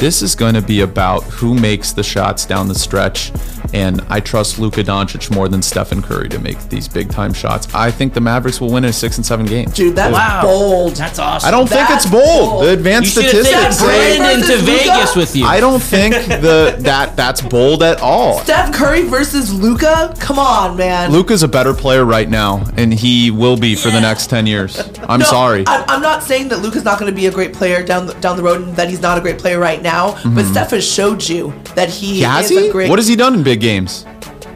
this 0.00 0.22
is 0.22 0.34
going 0.34 0.54
to 0.54 0.62
be 0.62 0.80
about 0.80 1.22
who 1.24 1.54
makes 1.54 1.92
the 1.92 2.02
shots 2.02 2.44
down 2.46 2.68
the 2.68 2.74
stretch. 2.74 3.32
And 3.72 4.00
I 4.08 4.18
trust 4.18 4.58
Luka 4.58 4.82
Doncic 4.82 5.32
more 5.32 5.48
than 5.48 5.62
Stephen 5.62 6.02
Curry 6.02 6.28
to 6.30 6.38
make 6.40 6.58
these 6.70 6.88
big 6.88 7.10
time 7.10 7.32
shots. 7.32 7.72
I 7.72 7.90
think 7.92 8.14
the 8.14 8.20
Mavericks 8.20 8.60
will 8.60 8.72
win 8.72 8.84
in 8.84 8.92
six 8.92 9.16
and 9.18 9.24
seven 9.24 9.46
games. 9.46 9.74
Dude, 9.74 9.94
that's 9.94 10.12
Wow. 10.12 10.42
bold. 10.42 10.96
that's 10.96 11.18
awesome 11.20 11.46
I 11.46 11.50
don't 11.52 11.68
think 11.68 11.88
it's 11.90 12.06
bold. 12.06 12.50
bold. 12.50 12.64
The 12.64 12.72
advanced 12.72 13.14
should 13.14 13.24
have 13.24 13.30
statistics 13.32 13.76
taken 13.76 14.18
Brandon 14.18 14.48
to 14.48 14.56
Vegas 14.64 15.14
with 15.14 15.36
you 15.36 15.44
I 15.46 15.60
don't 15.60 15.80
think 15.94 16.14
the 16.14 16.74
that 16.80 17.14
that's 17.16 17.40
bold 17.42 17.82
at 17.82 18.00
all. 18.00 18.40
Steph 18.40 18.72
Curry 18.74 19.02
versus 19.02 19.52
Luka? 19.54 20.14
Come 20.18 20.38
on, 20.38 20.76
man. 20.76 21.12
Luka's 21.12 21.42
a 21.44 21.48
better 21.48 21.74
player 21.74 22.04
right 22.04 22.28
now, 22.28 22.64
and 22.76 22.92
he 22.92 23.30
will 23.30 23.56
be 23.56 23.74
for 23.76 23.90
the 23.90 24.00
next 24.00 24.28
ten 24.30 24.46
years. 24.46 24.80
I'm 25.08 25.20
No, 25.20 25.26
sorry. 25.26 25.64
I'm, 25.68 25.84
I'm 25.88 26.02
not 26.02 26.22
saying 26.24 26.48
that 26.48 26.58
Luka's 26.60 26.84
not 26.84 26.98
going 26.98 27.10
to 27.12 27.16
be 27.16 27.26
a 27.26 27.30
great 27.32 27.52
player 27.52 27.84
down 27.84 28.06
the, 28.06 28.14
down 28.14 28.36
the 28.36 28.42
road 28.42 28.62
and 28.62 28.76
that 28.76 28.88
he's 28.88 29.00
not 29.02 29.16
a 29.18 29.20
great 29.20 29.38
player 29.38 29.58
right 29.60 29.80
now, 29.82 29.89
but 29.90 30.20
mm-hmm. 30.22 30.52
Steph 30.52 30.70
has 30.70 30.90
showed 30.90 31.28
you 31.28 31.52
that 31.74 31.90
he 31.90 32.20
Has 32.20 32.50
is 32.50 32.58
he? 32.58 32.68
a 32.68 32.72
great. 32.72 32.88
What 32.88 32.98
has 32.98 33.08
he 33.08 33.16
done 33.16 33.34
in 33.34 33.42
big 33.42 33.60
games? 33.60 34.06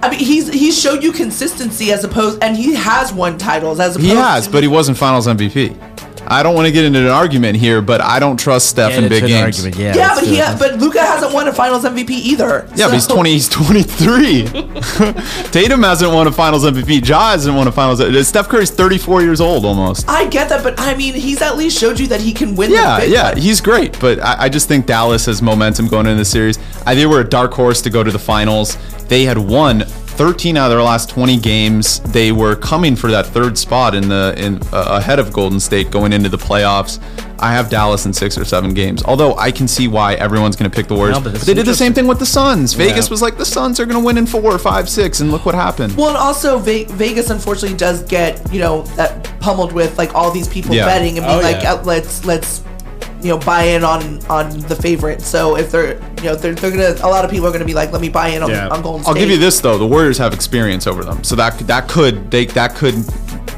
I 0.03 0.11
mean, 0.11 0.21
he's 0.21 0.53
he's 0.53 0.81
showed 0.81 1.03
you 1.03 1.13
consistency 1.13 1.91
as 1.91 2.05
opposed, 2.05 2.43
and 2.43 2.57
he 2.57 2.75
has 2.75 3.13
won 3.13 3.39
titles 3.39 3.81
as 3.81 3.97
opposed. 3.97 4.11
He 4.11 4.17
has, 4.17 4.47
to, 4.47 4.53
but 4.53 4.63
he 4.63 4.69
wasn't 4.69 4.99
Finals 4.99 5.27
MVP. 5.27 6.14
I 6.27 6.43
don't 6.43 6.55
want 6.55 6.67
to 6.67 6.73
get 6.73 6.85
into 6.85 6.99
an 7.01 7.07
argument 7.09 7.57
here, 7.57 7.81
but 7.83 8.01
I 8.01 8.19
don't 8.19 8.39
trust 8.39 8.69
Steph 8.69 8.93
Yeah, 8.93 8.99
in 8.99 9.05
it's 9.05 9.11
big 9.15 9.23
an 9.25 9.29
games. 9.29 9.59
argument, 9.59 9.77
yeah, 9.77 9.95
Yeah, 9.97 10.15
but 10.15 10.25
he 10.25 10.39
ha- 10.39 10.57
but 10.59 10.77
Luka 10.79 11.01
hasn't 11.01 11.33
won 11.33 11.49
a 11.49 11.53
Finals 11.53 11.85
MVP 11.85 12.11
either. 12.11 12.69
Yeah, 12.75 12.87
but 12.87 12.95
he's 12.95 13.07
20. 13.07 13.31
He's 13.33 13.49
23. 13.49 14.43
Tatum 15.53 15.83
hasn't 15.83 16.13
won 16.13 16.27
a 16.27 16.33
Finals 16.33 16.65
MVP. 16.65 17.07
Ja 17.07 17.31
hasn't 17.31 17.57
won 17.57 17.69
a 17.69 17.73
Finals. 17.73 18.01
Uh, 18.01 18.23
Steph 18.23 18.49
Curry's 18.49 18.71
34 18.71 19.23
years 19.23 19.41
old 19.41 19.65
almost. 19.65 20.09
I 20.09 20.27
get 20.27 20.49
that, 20.49 20.63
but 20.63 20.75
I 20.79 20.95
mean, 20.97 21.15
he's 21.15 21.43
at 21.43 21.57
least 21.57 21.79
showed 21.79 21.99
you 22.01 22.07
that 22.09 22.21
he 22.21 22.33
can 22.33 22.57
win. 22.57 22.71
Yeah, 22.73 23.01
the 23.01 23.09
yeah, 23.09 23.29
one. 23.33 23.37
he's 23.39 23.61
great, 23.61 23.99
but 24.01 24.21
I, 24.21 24.45
I 24.45 24.49
just 24.49 24.69
think 24.69 24.87
Dallas 24.87 25.27
has 25.27 25.43
momentum 25.43 25.89
going 25.89 26.07
into 26.07 26.19
the 26.19 26.25
series. 26.25 26.59
I 26.87 26.95
they 26.95 27.07
were 27.07 27.21
a 27.21 27.29
dark 27.29 27.53
horse 27.53 27.83
to 27.83 27.91
go 27.91 28.03
to 28.03 28.11
the 28.11 28.19
finals. 28.19 28.77
They 29.09 29.25
had 29.25 29.37
won 29.39 29.85
13 30.17 30.57
out 30.57 30.67
of 30.67 30.71
their 30.71 30.83
last 30.83 31.09
20 31.11 31.39
games. 31.39 32.01
They 32.01 32.33
were 32.33 32.57
coming 32.57 32.97
for 32.97 33.11
that 33.11 33.27
third 33.27 33.59
spot 33.59 33.95
in 33.95 34.09
the 34.09 34.35
in 34.37 34.57
uh, 34.73 34.99
ahead 34.99 35.19
of 35.19 35.33
Golden 35.33 35.61
State 35.61 35.91
going 35.91 36.13
into 36.13 36.29
the 36.29 36.37
playoffs. 36.39 37.01
I 37.41 37.53
have 37.53 37.69
Dallas 37.69 38.07
in 38.07 38.13
six 38.13 38.39
or 38.39 38.45
seven 38.45 38.73
games. 38.75 39.03
Although 39.05 39.35
I 39.37 39.51
can 39.51 39.67
see 39.69 39.89
why 39.89 40.15
everyone's 40.15 40.57
going 40.57 40.71
to 40.71 40.75
pick 40.75 40.87
the 40.87 40.95
Warriors. 40.95 41.17
No, 41.19 41.23
but 41.25 41.33
but 41.33 41.43
they 41.43 41.53
did 41.55 41.67
the 41.67 41.75
same 41.75 41.93
thing 41.93 42.07
with 42.07 42.19
the 42.21 42.27
Suns. 42.27 42.73
Vegas 42.75 43.07
Yeah. 43.07 43.11
was 43.11 43.23
like 43.23 43.37
the 43.37 43.45
Suns 43.45 43.81
are 43.81 43.87
going 43.87 44.01
to 44.01 44.05
win 44.07 44.17
in 44.17 44.27
four, 44.27 44.57
five, 44.59 44.89
six, 44.89 45.21
and 45.21 45.31
look 45.33 45.45
what 45.45 45.55
happened. 45.55 45.97
Well, 45.97 46.09
and 46.09 46.17
also 46.17 46.59
Ve- 46.59 46.85
Vegas 46.85 47.31
unfortunately 47.31 47.77
does 47.77 48.03
get 48.05 48.41
you 48.53 48.61
know 48.61 48.83
that 48.97 49.25
pummeled 49.41 49.73
with 49.73 49.99
like 49.99 50.15
all 50.15 50.31
these 50.31 50.49
people 50.49 50.75
Yeah. 50.75 50.87
betting 50.87 51.19
and 51.19 51.27
being 51.27 51.39
Oh, 51.41 51.43
like, 51.43 51.63
yeah. 51.63 51.75
uh, 51.75 51.83
let's 51.85 52.25
let's 52.25 52.63
you 53.25 53.31
know 53.31 53.39
buy 53.39 53.63
in 53.65 53.83
on 53.83 54.25
on 54.27 54.51
the 54.61 54.77
favorite. 54.77 55.23
So 55.23 55.57
if 55.57 55.71
they're 55.71 55.95
you 56.19 56.25
know 56.25 56.35
they're, 56.37 56.55
they're 56.55 56.71
gonna 56.71 56.95
a 57.05 57.09
lot 57.09 57.25
of 57.25 57.31
people 57.31 57.47
are 57.49 57.53
gonna 57.53 57.65
be 57.65 57.75
like, 57.75 57.91
let 57.91 58.01
me 58.01 58.09
buy 58.11 58.29
in 58.29 58.43
on, 58.43 58.51
Yeah. 58.51 58.69
on 58.69 58.83
Golden 58.83 59.03
State. 59.03 59.09
I'll 59.11 59.17
give 59.17 59.31
you 59.31 59.39
this 59.39 59.61
though: 59.61 59.79
the 59.79 59.87
Warriors 59.87 60.19
have 60.19 60.35
experience 60.35 60.87
over 60.87 61.03
them, 61.03 61.25
so 61.25 61.35
that 61.37 61.59
that 61.61 61.89
could 61.89 62.31
they 62.31 62.45
that 62.47 62.75
could 62.75 62.95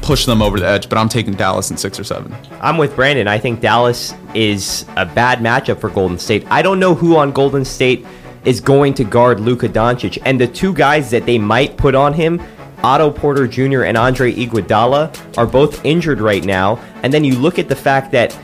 push 0.01 0.25
them 0.25 0.41
over 0.41 0.57
the 0.59 0.65
edge. 0.67 0.87
But 0.87 0.97
I'm 0.97 1.09
taking 1.09 1.33
Dallas 1.33 1.69
in 1.69 1.77
six 1.77 1.99
or 1.99 2.03
seven. 2.05 2.33
I'm 2.61 2.77
with 2.77 2.95
Brandon. 2.95 3.27
I 3.27 3.37
think 3.37 3.59
Dallas 3.59 4.13
is 4.33 4.85
a 4.95 5.05
bad 5.05 5.39
matchup 5.39 5.79
for 5.81 5.89
Golden 5.89 6.17
State. 6.17 6.45
I 6.49 6.61
don't 6.61 6.79
know 6.79 6.95
who 6.95 7.17
on 7.17 7.31
Golden 7.31 7.65
State 7.65 8.05
is 8.45 8.61
going 8.61 8.93
to 8.93 9.03
guard 9.03 9.41
Luka 9.41 9.67
Doncic, 9.67 10.17
and 10.23 10.39
the 10.39 10.47
two 10.47 10.73
guys 10.73 11.11
that 11.11 11.25
they 11.25 11.37
might 11.37 11.75
put 11.77 11.93
on 11.95 12.13
him. 12.13 12.41
Otto 12.83 13.09
Porter 13.09 13.47
Jr. 13.47 13.81
and 13.85 13.97
Andre 13.97 14.31
Iguodala 14.31 15.35
are 15.35 15.47
both 15.47 15.83
injured 15.83 16.21
right 16.21 16.45
now, 16.45 16.79
and 17.01 17.11
then 17.11 17.23
you 17.23 17.33
look 17.35 17.57
at 17.57 17.67
the 17.67 17.75
fact 17.75 18.11
that 18.11 18.37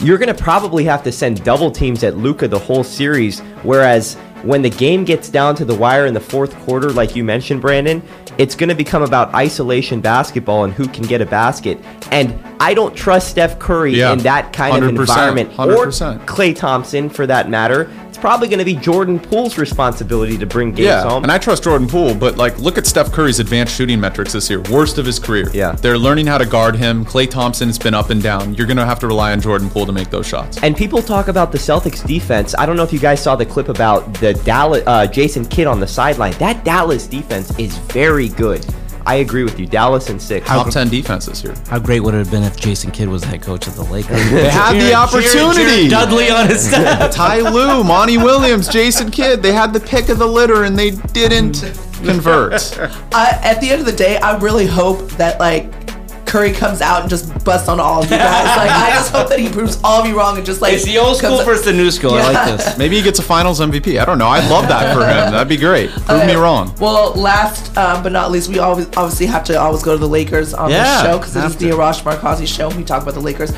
you're 0.00 0.18
going 0.18 0.34
to 0.34 0.42
probably 0.42 0.84
have 0.84 1.02
to 1.04 1.12
send 1.12 1.42
double 1.44 1.70
teams 1.70 2.04
at 2.04 2.16
Luka 2.16 2.48
the 2.48 2.58
whole 2.58 2.84
series. 2.84 3.40
Whereas 3.62 4.14
when 4.42 4.62
the 4.62 4.70
game 4.70 5.04
gets 5.04 5.28
down 5.28 5.54
to 5.56 5.64
the 5.64 5.74
wire 5.74 6.06
in 6.06 6.14
the 6.14 6.20
fourth 6.20 6.54
quarter, 6.60 6.90
like 6.90 7.16
you 7.16 7.24
mentioned, 7.24 7.60
Brandon, 7.62 8.02
it's 8.38 8.54
going 8.54 8.68
to 8.68 8.74
become 8.74 9.02
about 9.02 9.34
isolation 9.34 10.00
basketball 10.00 10.64
and 10.64 10.72
who 10.72 10.86
can 10.86 11.04
get 11.04 11.20
a 11.20 11.26
basket. 11.26 11.78
And 12.10 12.38
I 12.60 12.74
don't 12.74 12.94
trust 12.94 13.28
Steph 13.28 13.58
Curry 13.58 13.94
Yeah, 13.96 14.12
in 14.12 14.18
that 14.20 14.52
kind 14.52 14.84
of 14.84 14.90
100%, 14.92 15.00
environment, 15.00 15.50
100%. 15.52 16.16
or 16.16 16.18
Klay 16.26 16.54
Thompson 16.54 17.08
for 17.08 17.26
that 17.26 17.48
matter. 17.48 17.90
Probably 18.26 18.48
going 18.48 18.58
to 18.58 18.64
be 18.64 18.74
Jordan 18.74 19.20
Poole's 19.20 19.56
responsibility 19.56 20.36
to 20.36 20.46
bring 20.46 20.70
games 20.72 20.80
Yeah, 20.80 21.02
home. 21.08 21.22
and 21.22 21.30
I 21.30 21.38
trust 21.38 21.62
Jordan 21.62 21.86
Poole, 21.86 22.12
but 22.12 22.36
like, 22.36 22.58
look 22.58 22.76
at 22.76 22.84
Steph 22.84 23.12
Curry's 23.12 23.38
advanced 23.38 23.72
shooting 23.72 24.00
metrics 24.00 24.32
this 24.32 24.50
year, 24.50 24.60
worst 24.62 24.98
of 24.98 25.06
his 25.06 25.20
career. 25.20 25.48
Yeah. 25.52 25.76
they're 25.76 25.96
learning 25.96 26.26
how 26.26 26.36
to 26.38 26.44
guard 26.44 26.74
him. 26.74 27.04
Klay 27.04 27.30
Thompson's 27.30 27.78
been 27.78 27.94
up 27.94 28.10
and 28.10 28.20
down. 28.20 28.52
You're 28.54 28.66
gonna 28.66 28.84
have 28.84 28.98
to 28.98 29.06
rely 29.06 29.30
on 29.30 29.40
Jordan 29.40 29.70
Poole 29.70 29.86
to 29.86 29.92
make 29.92 30.10
those 30.10 30.26
shots. 30.26 30.60
And 30.64 30.76
people 30.76 31.02
talk 31.02 31.28
about 31.28 31.52
the 31.52 31.58
Celtics 31.58 32.04
defense. 32.04 32.52
I 32.58 32.66
don't 32.66 32.76
know 32.76 32.82
if 32.82 32.92
you 32.92 32.98
guys 32.98 33.22
saw 33.22 33.36
the 33.36 33.46
clip 33.46 33.68
about 33.68 34.12
the 34.14 34.34
Dallas 34.44 34.82
uh, 34.88 35.06
Jason 35.06 35.44
Kidd 35.44 35.68
on 35.68 35.78
the 35.78 35.86
sideline. 35.86 36.32
That 36.40 36.64
Dallas 36.64 37.06
defense 37.06 37.56
is 37.60 37.78
very 37.78 38.28
good. 38.30 38.66
I 39.06 39.16
agree 39.16 39.44
with 39.44 39.58
you. 39.60 39.66
Dallas 39.66 40.10
and 40.10 40.20
six. 40.20 40.46
Top 40.46 40.68
ten 40.70 40.88
defenses 40.88 41.40
here. 41.40 41.54
How 41.68 41.78
great 41.78 42.00
would 42.00 42.12
it 42.14 42.18
have 42.18 42.30
been 42.30 42.42
if 42.42 42.56
Jason 42.56 42.90
Kidd 42.90 43.08
was 43.08 43.22
the 43.22 43.28
head 43.28 43.40
coach 43.40 43.68
of 43.68 43.76
the 43.76 43.84
Lakers? 43.84 44.16
They 44.30 44.48
had 44.50 44.74
the 44.74 44.94
opportunity. 44.94 45.88
Dudley 45.88 46.28
on 46.30 46.48
his 46.48 46.68
staff. 46.68 47.10
Ty 47.14 47.48
Lue, 47.48 47.84
Monty 47.84 48.18
Williams, 48.18 48.68
Jason 48.68 49.10
Kidd. 49.10 49.42
They 49.42 49.52
had 49.52 49.72
the 49.72 49.80
pick 49.80 50.08
of 50.08 50.18
the 50.18 50.26
litter 50.26 50.64
and 50.64 50.76
they 50.76 50.90
didn't 50.90 51.60
convert. 52.04 52.76
I, 53.14 53.38
at 53.42 53.60
the 53.60 53.70
end 53.70 53.80
of 53.80 53.86
the 53.86 53.92
day, 53.92 54.18
I 54.18 54.36
really 54.38 54.66
hope 54.66 55.08
that 55.12 55.38
like 55.38 55.85
Curry 56.26 56.52
comes 56.52 56.80
out 56.80 57.02
and 57.02 57.10
just 57.10 57.44
busts 57.44 57.68
on 57.68 57.80
all 57.80 58.02
of 58.02 58.10
you 58.10 58.16
guys. 58.16 58.56
like 58.56 58.70
I 58.70 58.90
just 58.90 59.12
hope 59.12 59.28
that 59.28 59.38
he 59.38 59.48
proves 59.48 59.78
all 59.84 60.02
of 60.02 60.06
you 60.08 60.18
wrong 60.18 60.36
and 60.36 60.44
just 60.44 60.60
like 60.60 60.74
It's 60.74 60.84
the 60.84 60.98
old 60.98 61.16
school 61.16 61.42
versus 61.44 61.64
the 61.64 61.72
new 61.72 61.90
school. 61.90 62.14
I 62.14 62.32
like 62.32 62.58
this. 62.58 62.76
Maybe 62.78 62.96
he 62.96 63.02
gets 63.02 63.18
a 63.18 63.22
Finals 63.22 63.60
MVP. 63.60 64.00
I 64.00 64.04
don't 64.04 64.18
know. 64.18 64.26
I'd 64.28 64.50
love 64.50 64.68
that 64.68 64.92
for 64.94 65.00
him. 65.00 65.32
That'd 65.32 65.48
be 65.48 65.56
great. 65.56 65.90
Prove 65.90 66.26
me 66.26 66.34
wrong. 66.34 66.74
Well, 66.80 67.12
last 67.14 67.76
um, 67.78 68.02
but 68.02 68.12
not 68.12 68.30
least, 68.30 68.48
we 68.48 68.58
always 68.58 68.86
obviously 68.96 69.26
have 69.26 69.44
to 69.44 69.60
always 69.60 69.82
go 69.82 69.92
to 69.92 69.98
the 69.98 70.08
Lakers 70.08 70.52
on 70.54 70.70
Yeah, 70.70 70.82
this 70.82 71.02
show 71.02 71.18
because 71.18 71.36
it 71.36 71.38
is 71.38 71.44
have 71.44 71.58
the 71.58 71.70
to. 71.70 71.76
Arash 71.76 72.02
Markazi 72.02 72.46
show. 72.46 72.68
We 72.76 72.84
talk 72.84 73.02
about 73.02 73.14
the 73.14 73.20
Lakers 73.20 73.52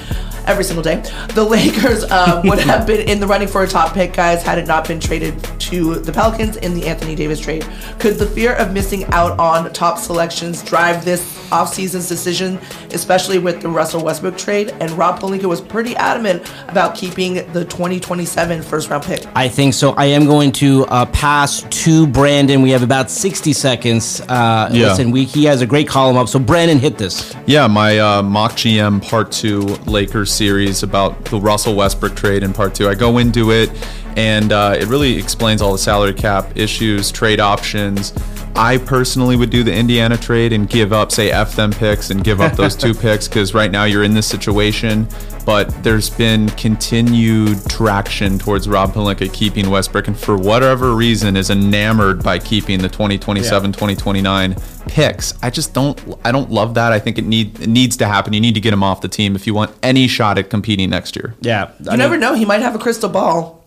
every 0.49 0.65
single 0.65 0.83
day. 0.83 0.97
The 1.35 1.45
Lakers 1.45 2.11
um, 2.11 2.43
would 2.49 2.59
have 2.59 2.87
been 2.87 3.09
in 3.09 3.21
the 3.21 3.27
running 3.27 3.49
for 3.49 3.63
a 3.63 3.69
top 3.69 3.93
pick, 3.95 4.13
guys, 4.15 4.43
had 4.43 4.59
it 4.59 4.67
not 4.67 4.89
been 4.89 4.99
traded 4.99 5.43
to 5.61 5.97
the 5.97 6.13
Pelicans 6.13 6.57
in 6.57 6.75
the 6.75 6.87
Anthony 6.87 7.15
Davis 7.15 7.39
trade. 7.39 7.67
Could 7.99 8.15
the 8.17 8.27
fear 8.27 8.55
of 8.55 8.73
missing 8.73 9.05
out 9.13 9.39
on 9.39 9.71
top 9.73 9.99
selections 9.99 10.63
drive 10.63 11.05
this 11.05 11.23
offseason's 11.51 12.09
decision, 12.09 12.59
especially 12.93 13.39
with 13.39 13.61
the 13.61 13.69
Russell 13.69 14.03
Westbrook 14.03 14.39
trade? 14.39 14.75
And 14.81 14.91
Rob 14.93 15.21
Pelinka 15.21 15.45
was 15.45 15.61
pretty 15.61 15.95
adamant 15.97 16.51
about 16.69 16.95
keeping 16.95 17.35
the 17.53 17.65
2027 17.65 18.63
first 18.63 18.89
round 18.89 19.05
pick. 19.05 19.27
I 19.35 19.49
think 19.49 19.75
so. 19.75 19.91
I 19.93 20.07
am 20.07 20.25
going 20.25 20.53
to 20.53 20.87
uh, 20.87 21.05
pass 21.07 21.63
to 21.85 22.07
Brandon. 22.07 22.63
We 22.63 22.71
have 22.71 22.83
about 22.83 23.11
60 23.11 23.53
seconds. 23.53 24.21
Uh, 24.23 24.69
Yeah. 24.73 24.89
Listen, 24.89 25.11
we, 25.11 25.25
he 25.25 25.45
has 25.45 25.61
a 25.61 25.67
great 25.67 25.89
column 25.89 26.17
up. 26.17 26.29
So, 26.29 26.39
Brandon, 26.39 26.79
hit 26.79 26.97
this. 26.99 27.35
Yeah, 27.47 27.67
my 27.67 27.99
uh, 27.99 28.23
mock 28.23 28.53
GM 28.53 29.07
part 29.09 29.31
two 29.33 29.61
Lakers 29.87 30.31
series 30.39 30.85
about 30.85 31.25
the 31.25 31.41
Russell 31.41 31.75
Westbrook 31.75 32.15
trade 32.15 32.45
in 32.45 32.53
part 32.53 32.73
two. 32.73 32.89
I 32.89 32.95
go 32.95 33.19
into 33.19 33.51
it, 33.51 33.71
and 34.19 34.51
uh, 34.51 34.75
it 34.77 34.89
really 34.89 35.17
explains 35.17 35.63
all 35.63 35.71
the 35.71 35.79
salary 35.79 36.13
cap 36.13 36.57
issues, 36.57 37.13
trade 37.13 37.39
options. 37.39 38.13
I 38.57 38.79
personally 38.79 39.37
would 39.37 39.51
do 39.51 39.63
the 39.63 39.73
Indiana 39.73 40.17
trade 40.17 40.53
and 40.53 40.69
give 40.69 40.93
up, 40.93 41.13
say, 41.13 41.31
F 41.31 41.55
them 41.55 41.71
picks 41.71 42.11
and 42.11 42.25
give 42.25 42.41
up 42.41 42.55
those 42.55 42.75
two 42.75 42.95
picks 43.07 43.29
because 43.29 43.55
right 43.55 43.71
now 43.71 43.85
you're 43.85 44.03
in 44.03 44.15
this 44.15 44.27
situation. 44.27 45.07
But 45.47 45.85
there's 45.85 46.11
been 46.11 46.49
continued 46.51 47.59
traction 47.71 48.41
towards 48.41 48.69
Rob 48.69 48.93
Pelinka 48.93 49.33
keeping 49.33 49.71
Westbrook, 49.71 50.09
and 50.09 50.19
for 50.19 50.37
whatever 50.37 50.97
reason, 50.97 51.37
is 51.37 51.51
enamored 51.51 52.25
by 52.25 52.41
keeping 52.41 52.81
the 52.81 52.89
2027, 52.89 53.71
2029 53.71 54.57
picks. 54.89 55.41
I 55.45 55.51
just 55.51 55.73
don't. 55.73 56.19
I 56.25 56.33
don't 56.33 56.51
love 56.51 56.75
that. 56.75 56.93
I 56.93 56.99
think 56.99 57.19
it 57.19 57.25
need 57.25 57.61
it 57.61 57.69
needs 57.69 57.97
to 57.99 58.07
happen. 58.07 58.33
You 58.33 58.41
need 58.41 58.55
to 58.55 58.61
get 58.61 58.73
him 58.73 58.83
off 58.83 59.01
the 59.01 59.09
team 59.09 59.37
if 59.37 59.47
you 59.47 59.55
want 59.55 59.71
any 59.83 60.09
shot 60.09 60.39
at 60.39 60.51
competing 60.51 60.91
next 60.91 61.15
year. 61.15 61.37
Yeah. 61.41 61.71
You 61.79 61.97
never 61.97 62.19
know; 62.19 62.35
he 62.35 62.45
might 62.45 62.63
have 62.63 62.75
a 62.75 62.79
crystal 62.79 63.09
ball. 63.09 63.58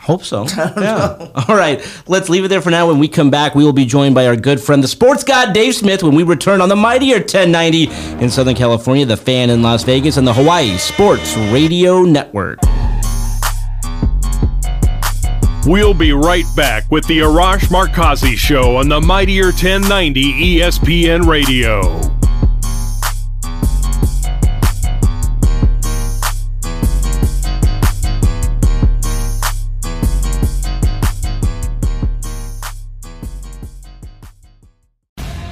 Hope 0.00 0.24
so. 0.24 0.44
yeah. 0.56 1.30
All 1.48 1.54
right. 1.54 1.80
Let's 2.08 2.28
leave 2.30 2.44
it 2.44 2.48
there 2.48 2.62
for 2.62 2.70
now. 2.70 2.88
When 2.88 2.98
we 2.98 3.06
come 3.06 3.30
back, 3.30 3.54
we 3.54 3.64
will 3.64 3.74
be 3.74 3.84
joined 3.84 4.14
by 4.14 4.26
our 4.26 4.36
good 4.36 4.60
friend, 4.60 4.82
the 4.82 4.88
sports 4.88 5.22
god 5.22 5.52
Dave 5.52 5.74
Smith, 5.74 6.02
when 6.02 6.14
we 6.14 6.22
return 6.22 6.60
on 6.60 6.68
the 6.70 6.76
mightier 6.76 7.18
1090 7.18 7.88
in 8.22 8.30
Southern 8.30 8.54
California, 8.54 9.04
the 9.04 9.16
fan 9.16 9.50
in 9.50 9.62
Las 9.62 9.84
Vegas, 9.84 10.16
and 10.16 10.26
the 10.26 10.32
Hawaii 10.32 10.78
Sports 10.78 11.36
Radio 11.36 12.02
Network. 12.02 12.58
We'll 15.66 15.92
be 15.92 16.12
right 16.12 16.46
back 16.56 16.90
with 16.90 17.06
the 17.06 17.18
Arash 17.18 17.68
Markazi 17.68 18.36
Show 18.36 18.76
on 18.76 18.88
the 18.88 19.00
Mightier 19.00 19.46
1090 19.46 20.58
ESPN 20.58 21.26
Radio. 21.26 22.19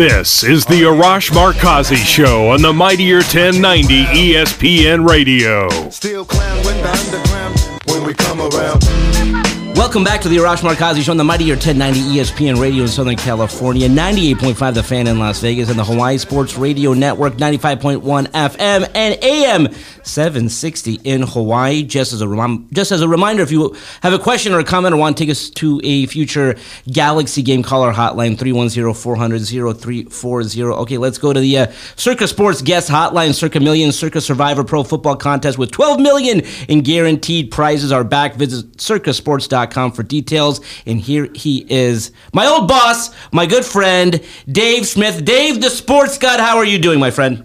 This 0.00 0.42
is 0.44 0.64
the 0.64 0.80
Arash 0.84 1.30
Markazi 1.30 1.94
Show 1.94 2.48
on 2.48 2.62
the 2.62 2.72
Mightier 2.72 3.16
1090 3.16 4.04
ESPN 4.06 5.06
Radio. 5.06 5.68
Still 5.90 6.24
clown 6.24 6.56
with 6.64 6.82
the 6.82 6.90
underground 6.90 7.82
when 7.84 8.04
we 8.04 8.14
come 8.14 8.40
around. 8.40 9.49
Welcome 9.80 10.04
back 10.04 10.20
to 10.20 10.28
the 10.28 10.36
Arash 10.36 10.58
Markazi 10.58 11.02
Show 11.02 11.12
on 11.12 11.16
the 11.16 11.24
mightier 11.24 11.54
1090 11.54 12.00
ESPN 12.00 12.60
Radio 12.60 12.82
in 12.82 12.88
Southern 12.88 13.16
California, 13.16 13.88
98.5 13.88 14.74
The 14.74 14.82
Fan 14.82 15.06
in 15.06 15.18
Las 15.18 15.40
Vegas, 15.40 15.70
and 15.70 15.78
the 15.78 15.84
Hawaii 15.84 16.18
Sports 16.18 16.58
Radio 16.58 16.92
Network, 16.92 17.38
95.1 17.38 18.26
FM 18.26 18.90
and 18.94 19.24
AM 19.24 19.72
760 20.02 21.00
in 21.02 21.22
Hawaii. 21.22 21.82
Just 21.82 22.12
as 22.12 22.20
a 22.20 22.28
rem- 22.28 22.68
just 22.74 22.92
as 22.92 23.00
a 23.00 23.08
reminder, 23.08 23.42
if 23.42 23.50
you 23.50 23.74
have 24.02 24.12
a 24.12 24.18
question 24.18 24.52
or 24.52 24.58
a 24.58 24.64
comment 24.64 24.94
or 24.94 24.98
want 24.98 25.16
to 25.16 25.24
take 25.24 25.30
us 25.30 25.48
to 25.48 25.80
a 25.82 26.04
future 26.04 26.56
Galaxy 26.92 27.40
game, 27.40 27.62
call 27.62 27.82
our 27.82 27.94
hotline 27.94 28.36
310-400-0340. 28.36 30.76
Okay, 30.80 30.98
let's 30.98 31.16
go 31.16 31.32
to 31.32 31.40
the 31.40 31.56
uh, 31.56 31.72
Circa 31.96 32.28
Sports 32.28 32.60
guest 32.60 32.90
hotline. 32.90 33.32
Circa 33.32 33.60
Million 33.60 33.92
Circa 33.92 34.20
Survivor 34.20 34.62
Pro 34.62 34.82
Football 34.82 35.16
Contest 35.16 35.56
with 35.56 35.70
12 35.70 36.00
million 36.00 36.42
in 36.68 36.82
guaranteed 36.82 37.50
prizes 37.50 37.92
Our 37.92 38.04
back. 38.04 38.34
Visit 38.34 38.76
circasports.com 38.76 39.69
for 39.74 40.02
details. 40.02 40.60
And 40.86 41.00
here 41.00 41.28
he 41.34 41.66
is, 41.68 42.12
my 42.34 42.46
old 42.46 42.68
boss, 42.68 43.10
my 43.32 43.46
good 43.46 43.64
friend, 43.64 44.20
Dave 44.50 44.86
Smith. 44.86 45.24
Dave, 45.24 45.60
the 45.60 45.70
sports 45.70 46.18
god, 46.18 46.40
how 46.40 46.56
are 46.56 46.64
you 46.64 46.78
doing, 46.78 46.98
my 46.98 47.10
friend? 47.10 47.44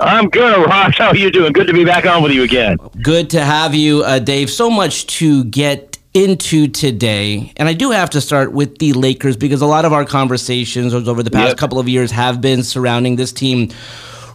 I'm 0.00 0.28
good, 0.30 0.66
Ross. 0.66 0.96
How 0.98 1.08
are 1.08 1.16
you 1.16 1.30
doing? 1.30 1.52
Good 1.52 1.68
to 1.68 1.72
be 1.72 1.84
back 1.84 2.06
on 2.06 2.22
with 2.22 2.32
you 2.32 2.42
again. 2.42 2.76
Good 3.02 3.30
to 3.30 3.40
have 3.44 3.74
you, 3.74 4.02
uh, 4.02 4.18
Dave. 4.18 4.50
So 4.50 4.68
much 4.68 5.06
to 5.18 5.44
get 5.44 5.98
into 6.12 6.66
today. 6.68 7.52
And 7.56 7.68
I 7.68 7.72
do 7.72 7.90
have 7.92 8.10
to 8.10 8.20
start 8.20 8.52
with 8.52 8.78
the 8.78 8.92
Lakers 8.94 9.36
because 9.36 9.62
a 9.62 9.66
lot 9.66 9.84
of 9.84 9.92
our 9.92 10.04
conversations 10.04 10.92
over 10.92 11.22
the 11.22 11.30
past 11.30 11.50
Yep. 11.50 11.56
couple 11.56 11.78
of 11.78 11.88
years 11.88 12.10
have 12.10 12.40
been 12.40 12.62
surrounding 12.64 13.16
this 13.16 13.32
team. 13.32 13.70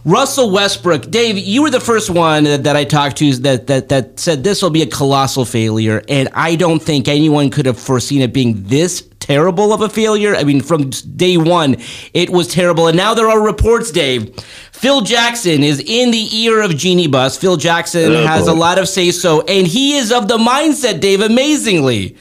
Russell 0.08 0.50
Westbrook, 0.50 1.10
Dave, 1.10 1.36
you 1.36 1.60
were 1.62 1.68
the 1.70 1.80
first 1.80 2.08
one 2.08 2.44
that, 2.44 2.64
that 2.64 2.76
I 2.76 2.84
talked 2.84 3.18
to 3.18 3.30
that, 3.36 3.66
that, 3.66 3.90
that 3.90 4.18
said 4.18 4.42
this 4.42 4.62
will 4.62 4.70
be 4.70 4.80
a 4.80 4.86
colossal 4.86 5.44
failure. 5.44 6.02
And 6.08 6.30
I 6.32 6.56
don't 6.56 6.82
think 6.82 7.08
anyone 7.08 7.50
could 7.50 7.66
have 7.66 7.78
foreseen 7.78 8.22
it 8.22 8.32
being 8.32 8.62
this 8.64 9.06
terrible 9.20 9.70
of 9.70 9.82
a 9.82 9.88
failure. 9.90 10.34
I 10.34 10.44
mean, 10.44 10.62
from 10.62 10.88
day 10.88 11.36
one, 11.36 11.76
it 12.14 12.30
was 12.30 12.48
terrible. 12.48 12.86
And 12.86 12.96
now 12.96 13.12
there 13.12 13.28
are 13.28 13.38
reports, 13.44 13.90
Dave. 13.90 14.34
Phil 14.72 15.02
Jackson 15.02 15.62
is 15.62 15.78
in 15.78 16.10
the 16.10 16.26
ear 16.38 16.62
of 16.62 16.74
Jeanie 16.74 17.06
Buss. 17.08 17.36
Phil 17.36 17.58
Jackson 17.58 18.10
Oh, 18.10 18.26
has 18.26 18.46
boy. 18.46 18.52
a 18.52 18.54
lot 18.54 18.78
of 18.78 18.88
say 18.88 19.10
so, 19.10 19.42
and 19.42 19.66
he 19.66 19.98
is 19.98 20.10
of 20.10 20.26
the 20.26 20.38
mindset, 20.38 21.00
Dave, 21.00 21.20
amazingly. 21.20 22.16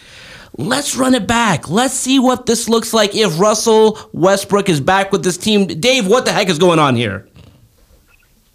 Let's 0.58 0.98
run 0.98 1.16
it 1.16 1.26
back. 1.26 1.70
Let's 1.70 1.94
see 1.94 2.20
what 2.20 2.48
this 2.48 2.68
looks 2.68 2.94
like 2.94 3.16
if 3.16 3.40
Russell 3.40 3.98
Westbrook 4.12 4.68
is 4.68 4.82
back 4.82 5.14
with 5.14 5.24
this 5.24 5.38
team. 5.38 5.68
Dave, 5.68 6.06
what 6.06 6.26
the 6.26 6.34
heck 6.34 6.50
is 6.50 6.60
going 6.60 6.80
on 6.80 6.98
here? 6.98 7.30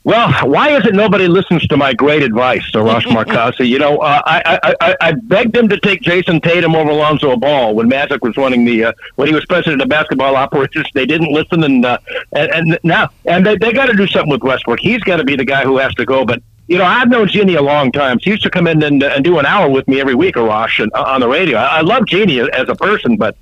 Well, 0.04 0.32
why 0.48 0.76
is 0.76 0.84
it 0.84 0.94
nobody 0.94 1.28
listens 1.28 1.64
to 1.68 1.76
my 1.76 1.92
great 1.92 2.22
advice, 2.22 2.68
to 2.72 2.82
Ross? 2.82 3.04
You 3.60 3.78
know, 3.78 3.98
uh, 3.98 4.20
I, 4.24 4.58
I, 4.62 4.74
I, 4.80 4.96
I 5.00 5.12
begged 5.12 5.56
him 5.56 5.68
to 5.68 5.78
take 5.78 6.02
Jayson 6.02 6.40
Tatum 6.42 6.74
over 6.74 6.90
Alonzo 6.90 7.36
Ball 7.36 7.74
when 7.74 7.88
Magic 7.88 8.22
was 8.22 8.36
running 8.36 8.64
the 8.64 8.84
uh, 8.84 8.92
when 9.14 9.28
he 9.28 9.34
was 9.34 9.44
president 9.46 9.80
of 9.80 9.88
basketball 9.88 10.36
operations. 10.44 10.86
They 10.94 11.06
didn't 11.06 11.32
listen, 11.32 11.62
and 11.62 11.84
uh, 11.84 11.98
and, 12.32 12.50
and 12.52 12.78
now 12.82 13.10
and 13.26 13.46
they 13.46 13.56
they 13.56 13.72
got 13.72 13.86
to 13.86 13.96
do 13.96 14.06
something 14.06 14.30
with 14.30 14.42
Westbrook. 14.42 14.80
He's 14.80 15.00
got 15.00 15.16
to 15.16 15.24
be 15.24 15.36
the 15.36 15.44
guy 15.44 15.62
who 15.62 15.78
has 15.78 15.94
to 15.94 16.04
go. 16.04 16.24
But 16.24 16.42
you 16.66 16.78
know, 16.78 16.84
I've 16.84 17.08
known 17.08 17.28
Jeanie 17.28 17.54
a 17.54 17.62
long 17.62 17.92
time. 17.92 18.18
She 18.18 18.30
used 18.30 18.42
to 18.42 18.50
come 18.50 18.66
in 18.66 18.82
and, 18.82 19.02
and 19.02 19.24
do 19.24 19.38
an 19.38 19.46
hour 19.46 19.68
with 19.68 19.86
me 19.88 20.00
every 20.00 20.14
week, 20.14 20.34
Arash, 20.34 20.82
and, 20.82 20.92
uh, 20.94 21.02
on 21.02 21.20
the 21.20 21.28
radio. 21.28 21.58
I, 21.58 21.78
I 21.78 21.80
love 21.82 22.06
Jeanie 22.06 22.40
as 22.40 22.68
a 22.68 22.74
person, 22.74 23.16
but 23.16 23.36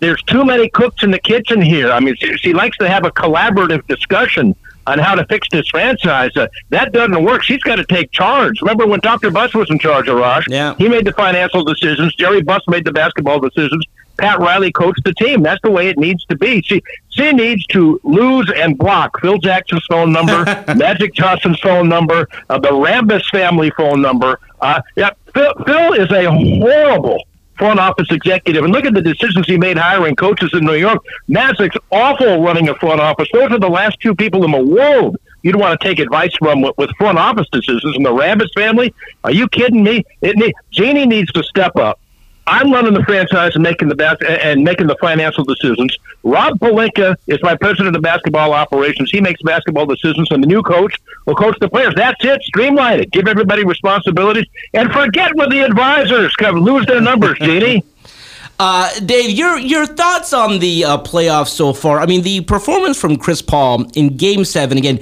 there's 0.00 0.22
too 0.24 0.44
many 0.44 0.68
cooks 0.68 1.02
in 1.02 1.10
the 1.10 1.18
kitchen 1.18 1.62
here. 1.62 1.90
I 1.90 2.00
mean, 2.00 2.16
she, 2.16 2.36
she 2.36 2.52
likes 2.52 2.76
to 2.78 2.88
have 2.88 3.04
a 3.04 3.10
collaborative 3.10 3.86
discussion 3.86 4.54
on 4.86 4.98
how 4.98 5.14
to 5.14 5.24
fix 5.26 5.48
this 5.50 5.68
franchise. 5.68 6.36
Uh, 6.36 6.48
that 6.70 6.92
doesn't 6.92 7.24
work. 7.24 7.42
She's 7.42 7.62
got 7.62 7.76
to 7.76 7.84
take 7.84 8.10
charge. 8.12 8.60
Remember 8.60 8.86
when 8.86 9.00
Dr. 9.00 9.30
Buss 9.30 9.54
was 9.54 9.70
in 9.70 9.78
charge 9.78 10.08
of 10.08 10.16
Rush? 10.16 10.46
Yeah. 10.48 10.74
He 10.76 10.88
made 10.88 11.06
the 11.06 11.12
financial 11.12 11.64
decisions. 11.64 12.14
Jerry 12.14 12.42
Buss 12.42 12.62
made 12.68 12.84
the 12.84 12.92
basketball 12.92 13.40
decisions. 13.40 13.84
Pat 14.16 14.38
Riley 14.38 14.70
coached 14.70 15.02
the 15.04 15.12
team. 15.14 15.42
That's 15.42 15.60
the 15.62 15.70
way 15.70 15.88
it 15.88 15.98
needs 15.98 16.24
to 16.26 16.36
be. 16.36 16.62
She 16.62 16.82
she 17.08 17.32
needs 17.32 17.66
to 17.68 18.00
lose 18.04 18.50
and 18.54 18.78
block 18.78 19.20
Phil 19.20 19.38
Jackson's 19.38 19.84
phone 19.86 20.12
number, 20.12 20.44
Magic 20.76 21.14
Johnson's 21.14 21.58
phone 21.60 21.88
number, 21.88 22.28
uh, 22.48 22.58
the 22.58 22.70
Rambis 22.70 23.28
family 23.30 23.70
phone 23.76 24.00
number. 24.00 24.38
Uh, 24.60 24.80
yeah, 24.96 25.10
Phil, 25.34 25.52
Phil 25.66 25.92
is 25.94 26.10
a 26.12 26.30
horrible 26.30 27.24
front 27.56 27.80
office 27.80 28.08
executive. 28.10 28.64
And 28.64 28.72
look 28.72 28.84
at 28.84 28.94
the 28.94 29.02
decisions 29.02 29.46
he 29.46 29.58
made 29.58 29.78
hiring 29.78 30.16
coaches 30.16 30.50
in 30.52 30.64
New 30.64 30.74
York. 30.74 31.04
Mazic's 31.28 31.76
awful 31.90 32.42
running 32.42 32.68
a 32.68 32.74
front 32.76 33.00
office. 33.00 33.28
Those 33.32 33.52
are 33.52 33.58
the 33.58 33.68
last 33.68 34.00
two 34.00 34.14
people 34.14 34.44
in 34.44 34.50
the 34.50 34.62
world 34.62 35.16
you'd 35.42 35.56
want 35.56 35.78
to 35.78 35.86
take 35.86 35.98
advice 35.98 36.34
from 36.36 36.62
with, 36.62 36.90
front 36.98 37.18
office 37.18 37.46
decisions. 37.52 37.96
And 37.96 38.04
the 38.04 38.10
Rambis 38.10 38.52
family, 38.54 38.92
are 39.22 39.32
you 39.32 39.48
kidding 39.48 39.84
me? 39.84 40.04
It 40.20 40.36
need, 40.36 40.54
Jeanie 40.70 41.06
needs 41.06 41.30
to 41.32 41.42
step 41.44 41.76
up. 41.76 42.00
I'm 42.46 42.72
running 42.72 42.92
the 42.94 43.02
franchise 43.04 43.54
and 43.54 43.62
making 43.62 43.88
the 43.88 43.94
best 43.94 44.22
and 44.22 44.62
making 44.62 44.86
the 44.86 44.96
financial 45.00 45.44
decisions. 45.44 45.96
Rob 46.22 46.58
Pelinka 46.58 47.16
is 47.26 47.38
my 47.42 47.56
president 47.56 47.96
of 47.96 48.02
basketball 48.02 48.52
operations. 48.52 49.10
He 49.10 49.20
makes 49.20 49.40
basketball 49.42 49.86
decisions, 49.86 50.28
and 50.30 50.42
the 50.42 50.46
new 50.46 50.62
coach 50.62 50.94
will 51.26 51.36
coach 51.36 51.56
the 51.60 51.68
players. 51.68 51.94
That's 51.96 52.22
it. 52.24 52.42
Streamline 52.42 53.00
it. 53.00 53.10
Give 53.12 53.28
everybody 53.28 53.64
responsibilities, 53.64 54.46
and 54.74 54.92
forget 54.92 55.34
with 55.36 55.50
the 55.50 55.60
advisors. 55.60 56.34
Come 56.36 56.56
lose 56.56 56.86
their 56.86 57.00
numbers, 57.00 57.38
Jeanie. 57.40 57.82
Uh, 58.58 58.88
Dave, 59.00 59.30
your 59.30 59.58
your 59.58 59.84
thoughts 59.84 60.32
on 60.32 60.60
the 60.60 60.84
uh, 60.84 60.98
playoffs 60.98 61.48
so 61.48 61.72
far? 61.72 61.98
I 61.98 62.06
mean, 62.06 62.22
the 62.22 62.42
performance 62.42 63.00
from 63.00 63.16
Chris 63.16 63.42
Paul 63.42 63.86
in 63.94 64.16
Game 64.16 64.44
Seven 64.44 64.78
again 64.78 65.00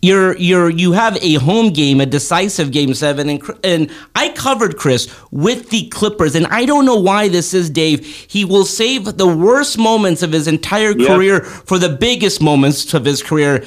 you're 0.00 0.36
you're 0.36 0.70
you 0.70 0.92
have 0.92 1.16
a 1.22 1.34
home 1.34 1.70
game, 1.72 2.00
a 2.00 2.06
decisive 2.06 2.70
game 2.70 2.94
seven, 2.94 3.28
and 3.28 3.42
and 3.64 3.90
I 4.14 4.28
covered 4.30 4.76
Chris 4.76 5.12
with 5.30 5.70
the 5.70 5.88
Clippers, 5.88 6.34
and 6.36 6.46
I 6.46 6.66
don't 6.66 6.84
know 6.84 7.00
why 7.00 7.28
this 7.28 7.52
is, 7.52 7.68
Dave. 7.68 8.06
He 8.06 8.44
will 8.44 8.64
save 8.64 9.16
the 9.16 9.26
worst 9.26 9.76
moments 9.76 10.22
of 10.22 10.32
his 10.32 10.46
entire 10.46 10.96
yep. 10.96 11.08
career 11.08 11.40
for 11.42 11.78
the 11.78 11.88
biggest 11.88 12.40
moments 12.40 12.94
of 12.94 13.04
his 13.04 13.22
career. 13.22 13.64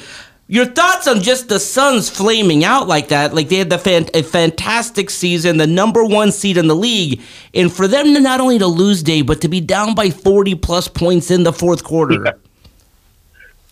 Your 0.48 0.66
thoughts 0.66 1.06
on 1.06 1.22
just 1.22 1.48
the 1.48 1.60
Suns 1.60 2.10
flaming 2.10 2.64
out 2.64 2.88
like 2.88 3.08
that? 3.08 3.34
Like 3.34 3.48
they 3.48 3.56
had 3.56 3.70
the 3.70 3.78
fan- 3.78 4.08
a 4.12 4.22
fantastic 4.22 5.08
season, 5.08 5.56
the 5.56 5.66
number 5.66 6.04
one 6.04 6.32
seed 6.32 6.56
in 6.56 6.66
the 6.66 6.76
league, 6.76 7.20
and 7.54 7.72
for 7.72 7.86
them 7.86 8.12
to 8.14 8.20
not 8.20 8.40
only 8.40 8.58
to 8.58 8.66
lose, 8.66 9.02
Dave, 9.02 9.26
but 9.26 9.40
to 9.42 9.48
be 9.48 9.60
down 9.60 9.94
by 9.94 10.08
forty 10.08 10.54
plus 10.54 10.88
points 10.88 11.30
in 11.30 11.42
the 11.42 11.52
fourth 11.52 11.84
quarter. 11.84 12.22
Yeah. 12.24 12.32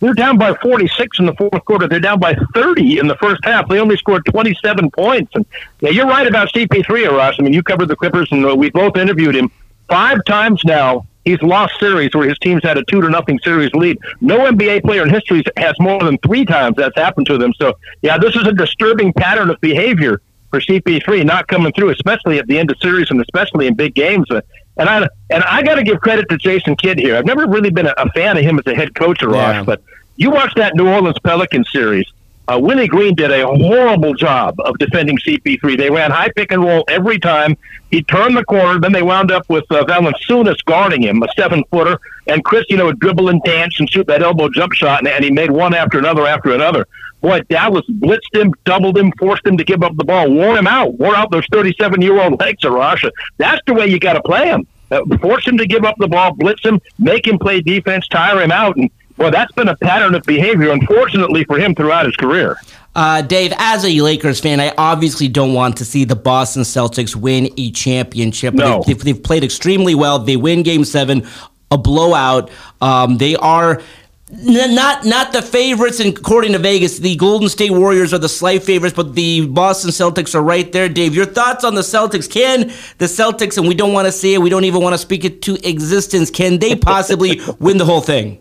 They're 0.01 0.15
down 0.15 0.39
by 0.39 0.55
46 0.55 1.19
in 1.19 1.27
the 1.27 1.33
fourth 1.35 1.63
quarter. 1.65 1.87
They're 1.87 1.99
down 1.99 2.19
by 2.19 2.35
30 2.55 2.97
in 2.97 3.07
the 3.07 3.15
first 3.17 3.45
half. 3.45 3.69
They 3.69 3.79
only 3.79 3.95
scored 3.97 4.25
27 4.25 4.89
points. 4.91 5.31
And 5.35 5.45
yeah, 5.79 5.91
you're 5.91 6.07
right 6.07 6.25
about 6.25 6.51
CP3, 6.51 7.09
Ross. 7.11 7.35
I 7.39 7.43
mean, 7.43 7.53
you 7.53 7.61
covered 7.61 7.87
the 7.87 7.95
Clippers, 7.95 8.27
and 8.31 8.43
uh, 8.43 8.55
we 8.55 8.71
both 8.71 8.97
interviewed 8.97 9.35
him 9.35 9.51
five 9.87 10.25
times 10.25 10.63
now. 10.65 11.05
He's 11.23 11.41
lost 11.43 11.79
series 11.79 12.15
where 12.15 12.27
his 12.27 12.39
team's 12.39 12.63
had 12.63 12.79
a 12.79 12.83
two 12.85 12.99
to 12.99 13.09
nothing 13.09 13.39
series 13.43 13.71
lead. 13.73 13.99
No 14.21 14.39
NBA 14.39 14.81
player 14.81 15.03
in 15.03 15.09
history 15.09 15.43
has 15.55 15.75
more 15.79 16.03
than 16.03 16.17
three 16.17 16.45
times 16.45 16.77
that's 16.77 16.97
happened 16.97 17.27
to 17.27 17.37
them. 17.37 17.53
So, 17.53 17.77
yeah, 18.01 18.17
this 18.17 18.35
is 18.35 18.47
a 18.47 18.53
disturbing 18.53 19.13
pattern 19.13 19.51
of 19.51 19.61
behavior 19.61 20.19
for 20.49 20.59
CP3 20.59 21.23
not 21.25 21.47
coming 21.47 21.71
through, 21.73 21.89
especially 21.89 22.39
at 22.39 22.47
the 22.47 22.57
end 22.57 22.71
of 22.71 22.77
series 22.79 23.11
and 23.11 23.21
especially 23.21 23.67
in 23.67 23.75
big 23.75 23.93
games. 23.93 24.29
Uh, 24.31 24.41
and 24.77 24.89
I 24.89 25.07
and 25.29 25.43
I 25.43 25.61
got 25.63 25.75
to 25.75 25.83
give 25.83 25.99
credit 26.01 26.29
to 26.29 26.37
Jason 26.37 26.75
Kidd 26.75 26.99
here. 26.99 27.15
I've 27.15 27.25
never 27.25 27.47
really 27.47 27.69
been 27.69 27.87
a, 27.87 27.93
a 27.97 28.09
fan 28.11 28.37
of 28.37 28.43
him 28.43 28.59
as 28.59 28.67
a 28.67 28.75
head 28.75 28.95
coach, 28.95 29.21
Ross, 29.21 29.35
yeah. 29.35 29.63
but 29.63 29.81
you 30.17 30.31
watch 30.31 30.53
that 30.55 30.75
New 30.75 30.87
Orleans 30.87 31.19
Pelican 31.19 31.63
series. 31.65 32.11
Uh, 32.47 32.59
Willie 32.59 32.87
Green 32.87 33.15
did 33.15 33.31
a 33.31 33.45
horrible 33.45 34.13
job 34.13 34.55
of 34.59 34.77
defending 34.77 35.17
CP3. 35.19 35.77
They 35.77 35.89
ran 35.89 36.11
high 36.11 36.31
pick 36.35 36.51
and 36.51 36.63
roll 36.63 36.83
every 36.89 37.19
time. 37.19 37.55
He 37.91 38.03
turned 38.03 38.35
the 38.35 38.43
corner. 38.43 38.79
Then 38.79 38.91
they 38.91 39.03
wound 39.03 39.31
up 39.31 39.47
with 39.47 39.63
uh, 39.71 39.85
Valanciunas 39.85 40.63
guarding 40.65 41.03
him, 41.03 41.21
a 41.23 41.27
seven 41.37 41.63
footer, 41.71 41.99
and 42.27 42.43
Chris, 42.43 42.65
you 42.69 42.77
know, 42.77 42.85
would 42.85 42.99
dribble 42.99 43.29
and 43.29 43.41
dance 43.43 43.79
and 43.79 43.89
shoot 43.89 44.07
that 44.07 44.21
elbow 44.21 44.49
jump 44.49 44.73
shot, 44.73 44.99
and, 44.99 45.07
and 45.07 45.23
he 45.23 45.31
made 45.31 45.51
one 45.51 45.73
after 45.73 45.99
another 45.99 46.25
after 46.25 46.51
another. 46.51 46.87
Boy, 47.21 47.41
Dallas 47.49 47.85
blitzed 47.87 48.33
him, 48.33 48.53
doubled 48.65 48.97
him, 48.97 49.11
forced 49.19 49.45
him 49.45 49.57
to 49.57 49.63
give 49.63 49.83
up 49.83 49.95
the 49.95 50.03
ball, 50.03 50.29
wore 50.29 50.57
him 50.57 50.67
out, 50.67 50.95
wore 50.95 51.15
out 51.15 51.31
those 51.31 51.45
37 51.51 52.01
year 52.01 52.19
old 52.19 52.39
legs 52.39 52.65
of 52.65 52.73
Rasha. 52.73 53.11
That's 53.37 53.61
the 53.67 53.73
way 53.73 53.87
you 53.87 53.99
got 53.99 54.13
to 54.13 54.21
play 54.23 54.47
him. 54.47 54.67
Uh, 54.89 55.01
force 55.21 55.47
him 55.47 55.57
to 55.57 55.65
give 55.65 55.85
up 55.85 55.95
the 55.99 56.07
ball, 56.07 56.33
blitz 56.33 56.63
him, 56.63 56.81
make 56.99 57.25
him 57.25 57.39
play 57.39 57.61
defense, 57.61 58.07
tire 58.09 58.41
him 58.41 58.51
out, 58.51 58.75
and 58.75 58.89
well, 59.17 59.29
that's 59.29 59.51
been 59.51 59.67
a 59.67 59.75
pattern 59.75 60.15
of 60.15 60.23
behavior, 60.23 60.71
unfortunately, 60.71 61.43
for 61.43 61.59
him 61.59 61.75
throughout 61.75 62.05
his 62.05 62.15
career. 62.15 62.57
Uh, 62.95 63.21
Dave, 63.21 63.53
as 63.57 63.85
a 63.85 64.01
Lakers 64.01 64.39
fan, 64.39 64.59
I 64.59 64.73
obviously 64.77 65.27
don't 65.27 65.53
want 65.53 65.77
to 65.77 65.85
see 65.85 66.05
the 66.05 66.15
Boston 66.15 66.63
Celtics 66.63 67.15
win 67.15 67.49
a 67.55 67.71
championship. 67.71 68.53
No. 68.53 68.83
They've, 68.85 68.99
they've 68.99 69.23
played 69.23 69.43
extremely 69.43 69.95
well. 69.95 70.19
They 70.19 70.37
win 70.37 70.63
Game 70.63 70.83
Seven, 70.83 71.27
a 71.69 71.77
blowout. 71.77 72.49
Um, 72.81 73.17
they 73.17 73.35
are 73.35 73.81
not 74.31 75.05
not 75.05 75.33
the 75.33 75.41
favorites 75.41 75.99
according 75.99 76.53
to 76.53 76.59
Vegas. 76.59 76.99
The 76.99 77.15
Golden 77.17 77.49
State 77.49 77.71
Warriors 77.71 78.13
are 78.13 78.17
the 78.17 78.29
slight 78.29 78.63
favorites, 78.63 78.95
but 78.95 79.13
the 79.13 79.47
Boston 79.47 79.91
Celtics 79.91 80.33
are 80.33 80.41
right 80.41 80.71
there. 80.71 80.87
Dave, 80.87 81.13
your 81.13 81.25
thoughts 81.25 81.63
on 81.63 81.75
the 81.75 81.81
Celtics? 81.81 82.29
Can 82.31 82.69
the 82.97 83.05
Celtics, 83.05 83.57
and 83.57 83.67
we 83.67 83.75
don't 83.75 83.93
want 83.93 84.05
to 84.05 84.11
see 84.11 84.33
it, 84.33 84.41
we 84.41 84.49
don't 84.49 84.63
even 84.63 84.81
want 84.81 84.93
to 84.93 84.97
speak 84.97 85.25
it 85.25 85.41
to 85.43 85.57
existence, 85.67 86.31
can 86.31 86.59
they 86.59 86.75
possibly 86.75 87.41
win 87.59 87.77
the 87.77 87.85
whole 87.85 88.01
thing? 88.01 88.39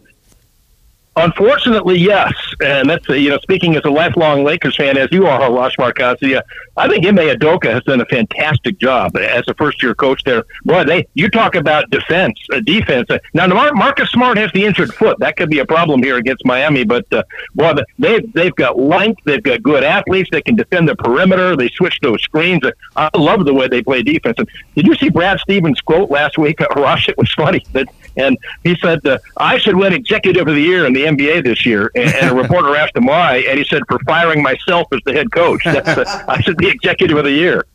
Unfortunately, 1.17 1.99
yes, 1.99 2.33
and 2.63 2.89
that's 2.89 3.09
you 3.09 3.31
know 3.31 3.39
speaking 3.39 3.75
as 3.75 3.85
a 3.85 3.91
lifelong 3.91 4.45
Lakers 4.45 4.77
fan 4.77 4.97
as 4.97 5.09
you 5.11 5.27
are, 5.27 5.53
Ross 5.53 5.75
Markazi. 5.75 6.41
I 6.77 6.89
think 6.89 7.05
Ime 7.05 7.17
Udoka 7.17 7.65
has 7.65 7.83
done 7.83 8.01
a 8.01 8.07
fantastic 8.07 8.79
job 8.79 9.17
as 9.17 9.43
a 9.49 9.55
first 9.55 9.83
year 9.83 9.93
coach 9.93 10.23
there. 10.23 10.45
Boy, 10.65 10.85
they 10.85 11.09
you 11.15 11.29
talk 11.29 11.57
about 11.57 11.91
defense, 11.91 12.39
uh, 12.53 12.61
defense. 12.61 13.09
Now, 13.35 13.49
Marcus 13.49 14.09
Smart 14.11 14.39
has 14.39 14.53
the 14.53 14.65
injured 14.65 14.95
foot. 14.95 15.19
That 15.19 15.37
could 15.37 15.51
be 15.51 15.59
a 15.59 15.67
problem 15.67 16.01
here 16.01 16.17
against 16.17 16.47
Miami. 16.47 16.85
But 16.85 17.13
uh, 17.13 17.25
boy, 17.57 17.75
they 17.99 18.21
they've 18.21 18.55
got 18.55 18.79
length. 18.79 19.21
They've 19.25 19.43
got 19.43 19.65
good 19.65 19.83
athletes. 19.83 20.31
They 20.31 20.43
can 20.43 20.55
defend 20.55 20.89
the 20.89 20.95
perimeter. 20.95 21.57
They 21.57 21.71
switch 21.71 21.99
those 22.03 22.23
screens. 22.23 22.63
I 22.95 23.11
love 23.17 23.45
the 23.45 23.55
way 23.55 23.67
they 23.67 23.83
play 23.83 24.05
defense. 24.05 24.37
And 24.39 24.49
did 24.77 24.87
you 24.87 24.95
see 24.95 25.09
Brad 25.09 25.41
Stevens' 25.41 25.81
quote 25.81 26.09
last 26.09 26.39
week? 26.39 26.61
Ross, 26.77 27.09
it 27.09 27.19
was 27.19 27.33
funny 27.35 27.65
that 27.73 27.89
and 28.17 28.39
he 28.65 28.77
said, 28.77 29.07
uh, 29.07 29.19
I 29.37 29.59
should 29.59 29.77
win 29.77 29.93
Executive 29.93 30.47
of 30.47 30.55
the 30.55 30.61
Year 30.61 30.85
the 31.01 31.11
NBA 31.11 31.45
this 31.45 31.65
year. 31.65 31.91
And, 31.95 32.13
and 32.15 32.31
a 32.31 32.35
reporter 32.35 32.77
asked 32.77 32.97
him 32.97 33.07
why, 33.07 33.39
and 33.49 33.59
he 33.59 33.65
said, 33.65 33.83
for 33.89 33.99
firing 34.01 34.43
myself 34.43 34.89
as 34.93 35.01
the 35.05 35.13
head 35.13 35.33
coach. 35.33 35.63
That's, 35.65 35.89
uh, 35.89 36.25
I 36.29 36.41
should 36.41 36.57
be 36.57 36.69
Executive 36.69 37.17
of 37.17 37.25
the 37.25 37.33
Year. 37.33 37.67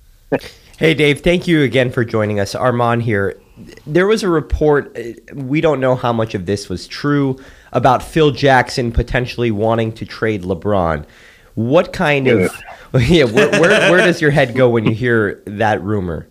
hey, 0.77 0.93
Dave, 0.93 1.21
thank 1.21 1.47
you 1.47 1.61
again 1.61 1.91
for 1.91 2.05
joining 2.05 2.39
us. 2.39 2.55
Armand 2.55 3.03
here. 3.03 3.39
There 3.88 4.07
was 4.07 4.23
a 4.23 4.29
report, 4.29 4.97
uh, 4.97 5.33
we 5.33 5.61
don't 5.61 5.79
know 5.79 5.95
how 5.95 6.11
much 6.11 6.35
of 6.35 6.45
this 6.45 6.67
was 6.67 6.88
true, 6.88 7.39
about 7.71 8.03
Phil 8.03 8.31
Jackson 8.31 8.91
potentially 8.91 9.51
wanting 9.51 9.93
to 9.93 10.05
trade 10.05 10.43
LeBron. 10.43 11.05
What 11.55 11.93
kind 11.93 12.27
of, 12.27 12.51
yeah, 12.99 13.23
where, 13.23 13.49
where, 13.51 13.91
where 13.91 14.05
does 14.05 14.21
your 14.21 14.31
head 14.31 14.55
go 14.55 14.69
when 14.69 14.85
you 14.85 14.93
hear 14.93 15.41
that 15.45 15.81
rumor? 15.81 16.27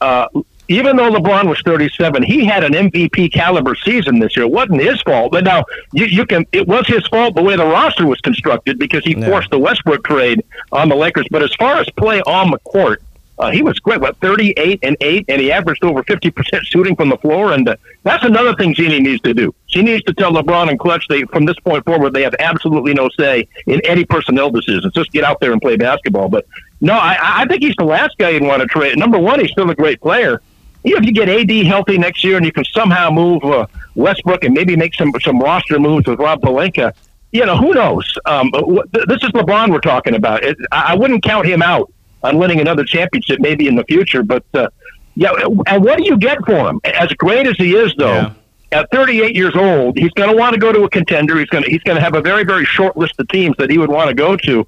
Uh, 0.00 0.26
even 0.68 0.96
though 0.96 1.10
LeBron 1.10 1.48
was 1.48 1.60
37, 1.62 2.22
he 2.22 2.44
had 2.44 2.64
an 2.64 2.72
MVP 2.72 3.32
caliber 3.32 3.74
season 3.74 4.18
this 4.18 4.36
year. 4.36 4.46
It 4.46 4.52
wasn't 4.52 4.80
his 4.80 5.00
fault. 5.02 5.32
But 5.32 5.44
now 5.44 5.64
you, 5.92 6.06
you 6.06 6.26
can, 6.26 6.46
it 6.52 6.66
was 6.66 6.86
his 6.86 7.06
fault 7.08 7.34
the 7.34 7.42
way 7.42 7.56
the 7.56 7.66
roster 7.66 8.06
was 8.06 8.20
constructed 8.20 8.78
because 8.78 9.04
he 9.04 9.16
yeah. 9.16 9.28
forced 9.28 9.50
the 9.50 9.58
Westbrook 9.58 10.04
trade 10.04 10.44
on 10.72 10.88
the 10.88 10.96
Lakers. 10.96 11.26
But 11.30 11.42
as 11.42 11.54
far 11.56 11.78
as 11.78 11.88
play 11.90 12.20
on 12.22 12.50
the 12.50 12.58
court, 12.60 13.02
uh, 13.36 13.50
he 13.50 13.62
was 13.62 13.78
great. 13.80 14.00
What 14.00 14.16
38 14.18 14.78
and 14.82 14.96
eight, 15.00 15.24
and 15.28 15.40
he 15.40 15.50
averaged 15.50 15.82
over 15.84 16.04
50 16.04 16.30
percent 16.30 16.64
shooting 16.64 16.94
from 16.94 17.08
the 17.08 17.16
floor. 17.16 17.52
And 17.52 17.68
uh, 17.68 17.76
that's 18.04 18.24
another 18.24 18.54
thing 18.54 18.74
Jeanie 18.74 19.00
needs 19.00 19.20
to 19.22 19.34
do. 19.34 19.52
She 19.66 19.82
needs 19.82 20.04
to 20.04 20.14
tell 20.14 20.32
LeBron 20.32 20.70
and 20.70 20.78
Klutch 20.78 21.08
they 21.08 21.24
from 21.24 21.44
this 21.44 21.58
point 21.58 21.84
forward 21.84 22.12
they 22.12 22.22
have 22.22 22.36
absolutely 22.38 22.94
no 22.94 23.08
say 23.18 23.48
in 23.66 23.80
any 23.84 24.04
personnel 24.04 24.50
decisions. 24.50 24.92
Just 24.92 25.10
get 25.10 25.24
out 25.24 25.40
there 25.40 25.50
and 25.50 25.60
play 25.60 25.76
basketball. 25.76 26.28
But 26.28 26.46
no, 26.80 26.94
I, 26.94 27.18
I 27.20 27.46
think 27.46 27.62
he's 27.62 27.74
the 27.76 27.84
last 27.84 28.16
guy 28.18 28.30
you'd 28.30 28.44
want 28.44 28.62
to 28.62 28.68
trade. 28.68 28.96
Number 28.98 29.18
one, 29.18 29.40
he's 29.40 29.50
still 29.50 29.68
a 29.68 29.74
great 29.74 30.00
player 30.00 30.40
you 30.84 30.92
know, 30.92 30.98
if 30.98 31.06
you 31.06 31.12
get 31.12 31.28
AD 31.28 31.50
healthy 31.66 31.98
next 31.98 32.22
year 32.22 32.36
and 32.36 32.44
you 32.44 32.52
can 32.52 32.64
somehow 32.64 33.10
move 33.10 33.42
uh, 33.44 33.66
Westbrook 33.94 34.44
and 34.44 34.54
maybe 34.54 34.76
make 34.76 34.94
some 34.94 35.12
some 35.22 35.38
roster 35.40 35.78
moves 35.80 36.06
with 36.06 36.18
Rob 36.20 36.42
Pelinka, 36.42 36.92
you 37.32 37.44
know, 37.44 37.56
who 37.56 37.74
knows? 37.74 38.16
Um, 38.26 38.50
this 38.52 39.22
is 39.22 39.30
LeBron 39.30 39.72
we're 39.72 39.80
talking 39.80 40.14
about. 40.14 40.44
It, 40.44 40.56
I 40.70 40.94
wouldn't 40.94 41.24
count 41.24 41.46
him 41.46 41.62
out 41.62 41.92
on 42.22 42.38
winning 42.38 42.60
another 42.60 42.84
championship 42.84 43.40
maybe 43.40 43.66
in 43.66 43.76
the 43.76 43.84
future, 43.84 44.22
but 44.22 44.44
uh, 44.54 44.68
yeah. 45.16 45.32
And 45.66 45.84
what 45.84 45.98
do 45.98 46.04
you 46.04 46.18
get 46.18 46.38
for 46.44 46.68
him? 46.68 46.80
As 46.84 47.08
great 47.14 47.46
as 47.46 47.56
he 47.56 47.74
is, 47.74 47.94
though. 47.96 48.14
Yeah. 48.14 48.34
At 48.72 48.90
38 48.90 49.36
years 49.36 49.54
old, 49.54 49.96
he's 49.96 50.10
going 50.12 50.30
to 50.30 50.36
want 50.36 50.54
to 50.54 50.58
go 50.58 50.72
to 50.72 50.82
a 50.82 50.90
contender. 50.90 51.38
He's 51.38 51.48
going 51.48 51.62
to 51.62 51.70
he's 51.70 51.82
going 51.82 51.94
to 51.94 52.02
have 52.02 52.16
a 52.16 52.20
very 52.20 52.42
very 52.42 52.64
short 52.64 52.96
list 52.96 53.14
of 53.20 53.28
teams 53.28 53.54
that 53.58 53.70
he 53.70 53.78
would 53.78 53.90
want 53.90 54.08
to 54.08 54.14
go 54.14 54.36
to 54.36 54.66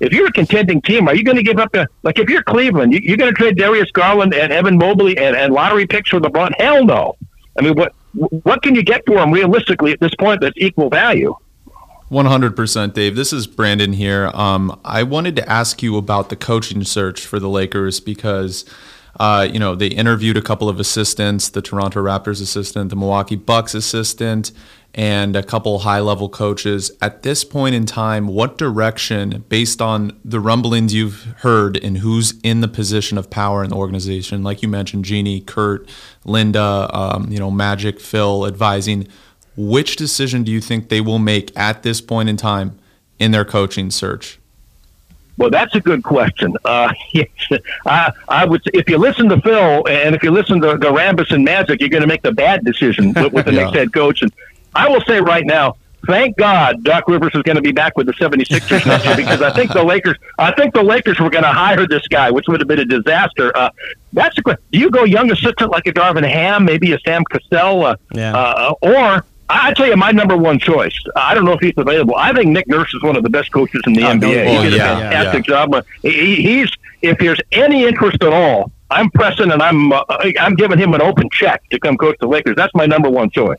if 0.00 0.12
you're 0.12 0.26
a 0.26 0.32
contending 0.32 0.80
team, 0.82 1.08
are 1.08 1.14
you 1.14 1.24
going 1.24 1.36
to 1.36 1.42
give 1.42 1.58
up 1.58 1.74
a 1.74 1.86
like 2.02 2.18
if 2.18 2.28
you're 2.28 2.42
Cleveland, 2.42 2.92
you, 2.92 3.14
are 3.14 3.16
going 3.16 3.32
to 3.32 3.36
trade 3.36 3.56
Darius 3.56 3.90
Garland 3.90 4.34
and 4.34 4.52
Evan 4.52 4.78
Mobley 4.78 5.16
and, 5.18 5.36
and 5.36 5.52
lottery 5.52 5.86
picks 5.86 6.10
for 6.10 6.20
LeBron? 6.20 6.52
Hell 6.58 6.84
no. 6.84 7.16
I 7.58 7.62
mean, 7.62 7.74
what 7.74 7.92
what 8.12 8.62
can 8.62 8.74
you 8.74 8.82
get 8.82 9.02
for 9.06 9.18
him 9.18 9.32
realistically 9.32 9.92
at 9.92 10.00
this 10.00 10.14
point 10.18 10.40
that's 10.40 10.56
equal 10.56 10.88
value? 10.88 11.34
100% 12.10 12.94
Dave. 12.94 13.16
This 13.16 13.34
is 13.34 13.46
Brandon 13.46 13.92
here. 13.92 14.30
Um, 14.32 14.80
I 14.82 15.02
wanted 15.02 15.36
to 15.36 15.48
ask 15.48 15.82
you 15.82 15.98
about 15.98 16.30
the 16.30 16.36
coaching 16.36 16.82
search 16.82 17.26
for 17.26 17.38
the 17.38 17.50
Lakers 17.50 18.00
because 18.00 18.64
Uh, 19.18 19.48
you 19.50 19.58
know, 19.58 19.74
they 19.74 19.88
interviewed 19.88 20.36
a 20.36 20.42
couple 20.42 20.68
of 20.68 20.78
assistants, 20.78 21.48
the 21.48 21.62
Toronto 21.62 22.02
Raptors 22.02 22.40
assistant, 22.40 22.90
the 22.90 22.96
Milwaukee 22.96 23.36
Bucks 23.36 23.74
assistant, 23.74 24.52
and 24.94 25.36
a 25.36 25.42
couple 25.42 25.80
high 25.80 26.00
level 26.00 26.28
coaches. 26.28 26.90
At 27.02 27.22
this 27.22 27.44
point 27.44 27.74
in 27.74 27.84
time, 27.84 28.28
what 28.28 28.56
direction, 28.56 29.44
based 29.48 29.82
on 29.82 30.18
the 30.24 30.40
rumblings 30.40 30.94
you've 30.94 31.24
heard 31.38 31.76
and 31.76 31.98
who's 31.98 32.38
in 32.42 32.60
the 32.60 32.68
position 32.68 33.18
of 33.18 33.28
power 33.28 33.62
in 33.64 33.70
the 33.70 33.76
organization, 33.76 34.42
like 34.42 34.62
you 34.62 34.68
mentioned, 34.68 35.04
Jeanie, 35.04 35.40
Kurt, 35.40 35.88
Linda, 36.24 36.88
um, 36.92 37.30
you 37.30 37.38
know, 37.38 37.50
Magic, 37.50 38.00
Phil, 38.00 38.46
advising, 38.46 39.08
which 39.56 39.96
decision 39.96 40.44
do 40.44 40.52
you 40.52 40.60
think 40.60 40.88
they 40.88 41.00
will 41.00 41.18
make 41.18 41.56
at 41.56 41.82
this 41.82 42.00
point 42.00 42.28
in 42.28 42.36
time 42.36 42.78
in 43.18 43.32
their 43.32 43.44
coaching 43.44 43.90
search? 43.90 44.38
Well, 45.38 45.50
that's 45.50 45.74
a 45.76 45.80
good 45.80 46.02
question. 46.02 46.56
Uh, 46.64 46.92
I, 47.86 48.12
I 48.28 48.44
would. 48.44 48.60
If 48.74 48.90
you 48.90 48.98
listen 48.98 49.28
to 49.28 49.40
Phil 49.40 49.86
and 49.88 50.14
if 50.14 50.22
you 50.22 50.32
listen 50.32 50.60
to, 50.60 50.76
Rambis 50.76 51.30
and 51.30 51.44
Magic, 51.44 51.80
you're 51.80 51.88
going 51.88 52.02
to 52.02 52.08
make 52.08 52.22
the 52.22 52.32
bad 52.32 52.64
decision 52.64 53.12
with, 53.16 53.32
with 53.32 53.46
the 53.46 53.54
yeah. 53.54 53.62
next 53.62 53.76
head 53.76 53.92
coach. 53.92 54.20
And 54.22 54.32
I 54.74 54.88
will 54.88 55.00
say 55.02 55.20
right 55.20 55.46
now, 55.46 55.76
thank 56.06 56.36
God 56.36 56.82
Doc 56.82 57.08
Rivers 57.08 57.32
is 57.34 57.42
going 57.42 57.56
to 57.56 57.62
be 57.62 57.70
back 57.70 57.96
with 57.96 58.06
the 58.06 58.14
76ers 58.14 58.84
next 58.84 59.04
year 59.04 59.16
because 59.16 59.40
I 59.40 59.52
think 59.52 59.72
the 59.72 59.82
Lakers, 59.82 60.16
I 60.38 60.52
think 60.52 60.74
the 60.74 60.82
Lakers 60.82 61.20
were 61.20 61.30
going 61.30 61.44
to 61.44 61.52
hire 61.52 61.86
this 61.86 62.06
guy, 62.08 62.32
which 62.32 62.46
would 62.48 62.60
have 62.60 62.68
been 62.68 62.80
a 62.80 62.84
disaster. 62.84 63.56
Uh, 63.56 63.70
that's 64.12 64.36
a 64.38 64.42
question. 64.42 64.62
Do 64.72 64.78
you 64.78 64.90
go 64.90 65.04
young 65.04 65.30
assistant 65.30 65.70
like 65.70 65.86
a 65.86 65.92
Darvin 65.92 66.28
Ham, 66.28 66.64
maybe 66.64 66.92
a 66.92 66.98
Sam 67.00 67.22
Cassell, 67.30 67.84
uh, 67.84 67.96
yeah. 68.12 68.36
uh, 68.36 68.74
or 68.82 69.24
I 69.50 69.72
tell 69.72 69.86
you, 69.86 69.96
my 69.96 70.12
number 70.12 70.36
one 70.36 70.58
choice. 70.58 70.92
I 71.16 71.34
don't 71.34 71.44
know 71.44 71.52
if 71.52 71.60
he's 71.60 71.74
available. 71.76 72.14
I 72.16 72.32
think 72.32 72.50
Nick 72.50 72.68
Nurse 72.68 72.92
is 72.92 73.02
one 73.02 73.16
of 73.16 73.22
the 73.22 73.30
best 73.30 73.50
coaches 73.50 73.80
in 73.86 73.94
the 73.94 74.02
oh, 74.02 74.12
NBA. 74.12 74.20
No, 74.20 74.62
he 74.62 74.70
did 74.70 74.78
yeah, 74.78 74.96
a 74.96 75.00
fantastic 75.00 75.48
yeah. 75.48 75.66
job. 75.66 75.84
He, 76.02 76.36
he's 76.36 76.70
if 77.02 77.18
there's 77.18 77.40
any 77.52 77.84
interest 77.84 78.22
at 78.22 78.32
all, 78.32 78.70
I'm 78.90 79.10
pressing 79.10 79.50
and 79.50 79.62
I'm 79.62 79.92
uh, 79.92 80.04
I'm 80.38 80.54
giving 80.54 80.78
him 80.78 80.94
an 80.94 81.02
open 81.02 81.28
check 81.30 81.68
to 81.70 81.78
come 81.78 81.96
coach 81.96 82.16
the 82.20 82.26
Lakers. 82.26 82.56
That's 82.56 82.74
my 82.74 82.86
number 82.86 83.08
one 83.08 83.30
choice. 83.30 83.58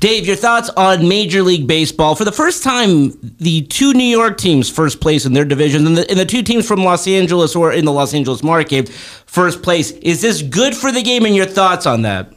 Dave, 0.00 0.28
your 0.28 0.36
thoughts 0.36 0.70
on 0.70 1.08
Major 1.08 1.42
League 1.42 1.66
Baseball? 1.66 2.14
For 2.14 2.24
the 2.24 2.30
first 2.30 2.62
time, 2.62 3.18
the 3.40 3.62
two 3.62 3.92
New 3.94 4.04
York 4.04 4.38
teams 4.38 4.70
first 4.70 5.00
place 5.00 5.26
in 5.26 5.32
their 5.32 5.44
division, 5.44 5.88
and 5.88 5.96
the, 5.96 6.08
and 6.08 6.18
the 6.18 6.24
two 6.24 6.42
teams 6.42 6.68
from 6.68 6.84
Los 6.84 7.08
Angeles 7.08 7.56
or 7.56 7.72
in 7.72 7.84
the 7.84 7.92
Los 7.92 8.14
Angeles 8.14 8.44
market 8.44 8.88
first 8.88 9.60
place. 9.60 9.90
Is 9.90 10.22
this 10.22 10.40
good 10.42 10.76
for 10.76 10.92
the 10.92 11.02
game? 11.02 11.24
And 11.24 11.34
your 11.34 11.46
thoughts 11.46 11.84
on 11.84 12.02
that? 12.02 12.32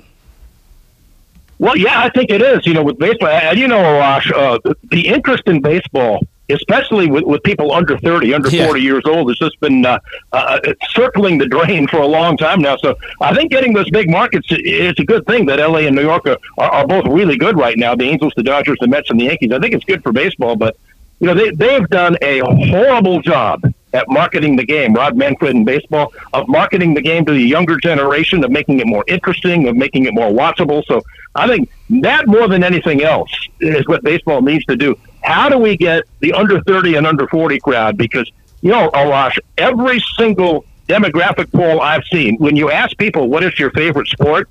Well, 1.61 1.77
yeah, 1.77 2.01
I 2.01 2.09
think 2.09 2.31
it 2.31 2.41
is. 2.41 2.65
You 2.65 2.73
know, 2.73 2.83
with 2.83 2.97
baseball, 2.97 3.29
and 3.29 3.57
you 3.57 3.67
know, 3.67 3.77
Arash, 3.77 4.31
uh, 4.31 4.73
the 4.89 5.07
interest 5.07 5.43
in 5.45 5.61
baseball 5.61 6.19
especially 6.49 7.09
with, 7.09 7.23
with 7.23 7.41
people 7.43 7.71
under 7.71 7.97
30, 7.97 8.33
under 8.33 8.49
yeah. 8.49 8.65
40 8.65 8.81
years 8.81 9.03
old, 9.05 9.29
has 9.29 9.37
just 9.37 9.57
been 9.61 9.85
uh, 9.85 9.99
uh, 10.33 10.59
circling 10.89 11.37
the 11.37 11.45
drain 11.45 11.87
for 11.87 11.97
a 11.97 12.05
long 12.05 12.35
time 12.35 12.61
now. 12.61 12.75
So 12.77 12.97
I 13.21 13.33
think 13.33 13.51
getting 13.51 13.73
those 13.73 13.89
big 13.89 14.09
markets 14.09 14.47
is 14.49 14.93
a 14.97 15.05
good 15.05 15.25
thing 15.27 15.45
that 15.45 15.59
LA 15.59 15.79
and 15.79 15.95
New 15.95 16.01
York 16.01 16.27
are, 16.27 16.37
are, 16.57 16.85
both 16.85 17.05
really 17.05 17.37
good 17.37 17.57
right 17.57 17.77
now. 17.77 17.95
The 17.95 18.03
Angels, 18.03 18.33
the 18.35 18.43
Dodgers, 18.43 18.77
the 18.81 18.87
Mets, 18.87 19.09
and 19.09 19.19
the 19.19 19.25
Yankees. 19.25 19.53
I 19.53 19.59
think 19.59 19.73
it's 19.73 19.85
good 19.85 20.03
for 20.03 20.11
baseball, 20.11 20.55
but 20.55 20.75
you 21.19 21.27
know 21.27 21.35
they 21.35 21.51
they've 21.51 21.87
done 21.89 22.17
a 22.21 22.39
horrible 22.39 23.21
job 23.21 23.63
at 23.93 24.09
marketing 24.09 24.55
the 24.55 24.65
game. 24.65 24.93
Rob 24.93 25.15
Manfred 25.15 25.55
in 25.55 25.65
baseball 25.65 26.13
of 26.33 26.47
marketing 26.47 26.93
the 26.93 27.01
game 27.01 27.25
to 27.25 27.31
the 27.31 27.41
younger 27.41 27.77
generation, 27.77 28.43
of 28.43 28.51
making 28.51 28.79
it 28.79 28.87
more 28.87 29.03
interesting, 29.07 29.67
of 29.67 29.75
making 29.75 30.05
it 30.05 30.13
more 30.13 30.31
watchable. 30.31 30.83
So 30.85 31.01
I 31.35 31.47
think 31.47 31.69
that 32.01 32.27
more 32.27 32.47
than 32.47 32.63
anything 32.63 33.03
else 33.03 33.31
is 33.59 33.87
what 33.87 34.03
baseball 34.03 34.41
needs 34.41 34.65
to 34.65 34.75
do. 34.75 34.97
How 35.23 35.49
do 35.49 35.57
we 35.57 35.77
get 35.77 36.03
the 36.19 36.33
under 36.33 36.61
30 36.61 36.95
and 36.95 37.07
under 37.07 37.27
40 37.27 37.59
crowd? 37.59 37.97
Because, 37.97 38.29
you 38.61 38.71
know, 38.71 38.89
Arash, 38.89 39.37
every 39.57 40.01
single 40.17 40.65
demographic 40.87 41.51
poll 41.51 41.79
I've 41.79 42.03
seen, 42.05 42.37
when 42.37 42.55
you 42.55 42.69
ask 42.69 42.97
people 42.97 43.29
what 43.29 43.43
is 43.43 43.57
your 43.57 43.71
favorite 43.71 44.07
sport, 44.07 44.49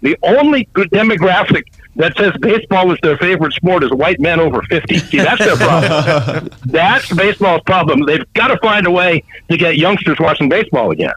the 0.00 0.16
only 0.22 0.68
good 0.74 0.90
demographic 0.90 1.64
that 1.96 2.16
says 2.16 2.32
baseball 2.40 2.92
is 2.92 2.98
their 3.02 3.18
favorite 3.18 3.52
sport 3.52 3.82
is 3.82 3.90
white 3.90 4.20
men 4.20 4.38
over 4.38 4.62
50. 4.62 4.98
See, 4.98 5.18
that's 5.18 5.44
their 5.44 5.56
problem. 5.56 6.48
that's 6.66 7.12
baseball's 7.12 7.62
problem. 7.62 8.06
They've 8.06 8.32
got 8.34 8.48
to 8.48 8.58
find 8.58 8.86
a 8.86 8.90
way 8.90 9.24
to 9.50 9.56
get 9.56 9.76
youngsters 9.76 10.18
watching 10.20 10.48
baseball 10.48 10.92
again. 10.92 11.12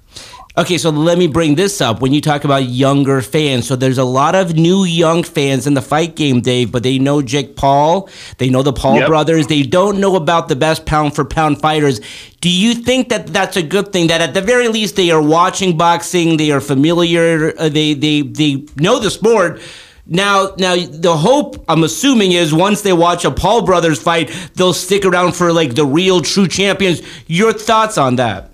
Okay, 0.58 0.78
so 0.78 0.90
let 0.90 1.18
me 1.18 1.28
bring 1.28 1.56
this 1.56 1.80
up. 1.80 2.02
When 2.02 2.14
you 2.14 2.20
talk 2.20 2.44
about 2.44 2.66
younger 2.66 3.22
fans, 3.22 3.68
so 3.68 3.78
there's 3.78 3.98
a 3.98 4.04
lot 4.04 4.36
of 4.36 4.54
new 4.54 4.84
young 4.84 5.24
fans 5.24 5.66
in 5.66 5.76
the 5.76 5.82
fight 5.82 6.18
game, 6.18 6.42
Dave, 6.42 6.74
but 6.74 6.84
they 6.84 7.00
know 7.00 7.22
Jake 7.22 7.56
Paul, 7.56 8.10
they 8.38 8.50
know 8.50 8.62
the 8.62 8.74
Paul 8.74 8.98
yep. 8.98 9.08
brothers, 9.08 9.48
they 9.48 9.64
don't 9.64 10.02
know 10.02 10.18
about 10.18 10.50
the 10.50 10.58
best 10.58 10.86
pound 10.86 11.16
for 11.16 11.24
pound 11.24 11.62
fighters. 11.62 12.02
Do 12.42 12.50
you 12.50 12.74
think 12.74 13.08
that 13.10 13.28
that's 13.28 13.56
a 13.56 13.64
good 13.64 13.94
thing? 13.94 14.08
That 14.08 14.20
at 14.20 14.34
the 14.34 14.42
very 14.42 14.68
least 14.68 14.98
they 14.98 15.10
are 15.12 15.22
watching 15.22 15.78
boxing, 15.78 16.36
they 16.36 16.52
are 16.52 16.62
familiar, 16.62 17.58
uh, 17.58 17.70
they 17.70 17.94
they 17.94 18.22
they 18.22 18.66
know 18.76 19.00
the 19.00 19.10
sport. 19.10 19.62
Now, 20.06 20.54
now 20.58 20.76
the 20.76 21.16
hope 21.16 21.64
I'm 21.70 21.86
assuming 21.86 22.34
is 22.34 22.54
once 22.54 22.82
they 22.82 22.92
watch 22.92 23.24
a 23.24 23.32
Paul 23.32 23.66
brothers 23.66 24.02
fight, 24.02 24.30
they'll 24.56 24.74
stick 24.74 25.06
around 25.06 25.34
for 25.34 25.54
like 25.54 25.76
the 25.76 25.86
real 25.86 26.20
true 26.20 26.50
champions. 26.50 27.02
Your 27.28 27.54
thoughts 27.54 27.98
on 27.98 28.18
that? 28.18 28.51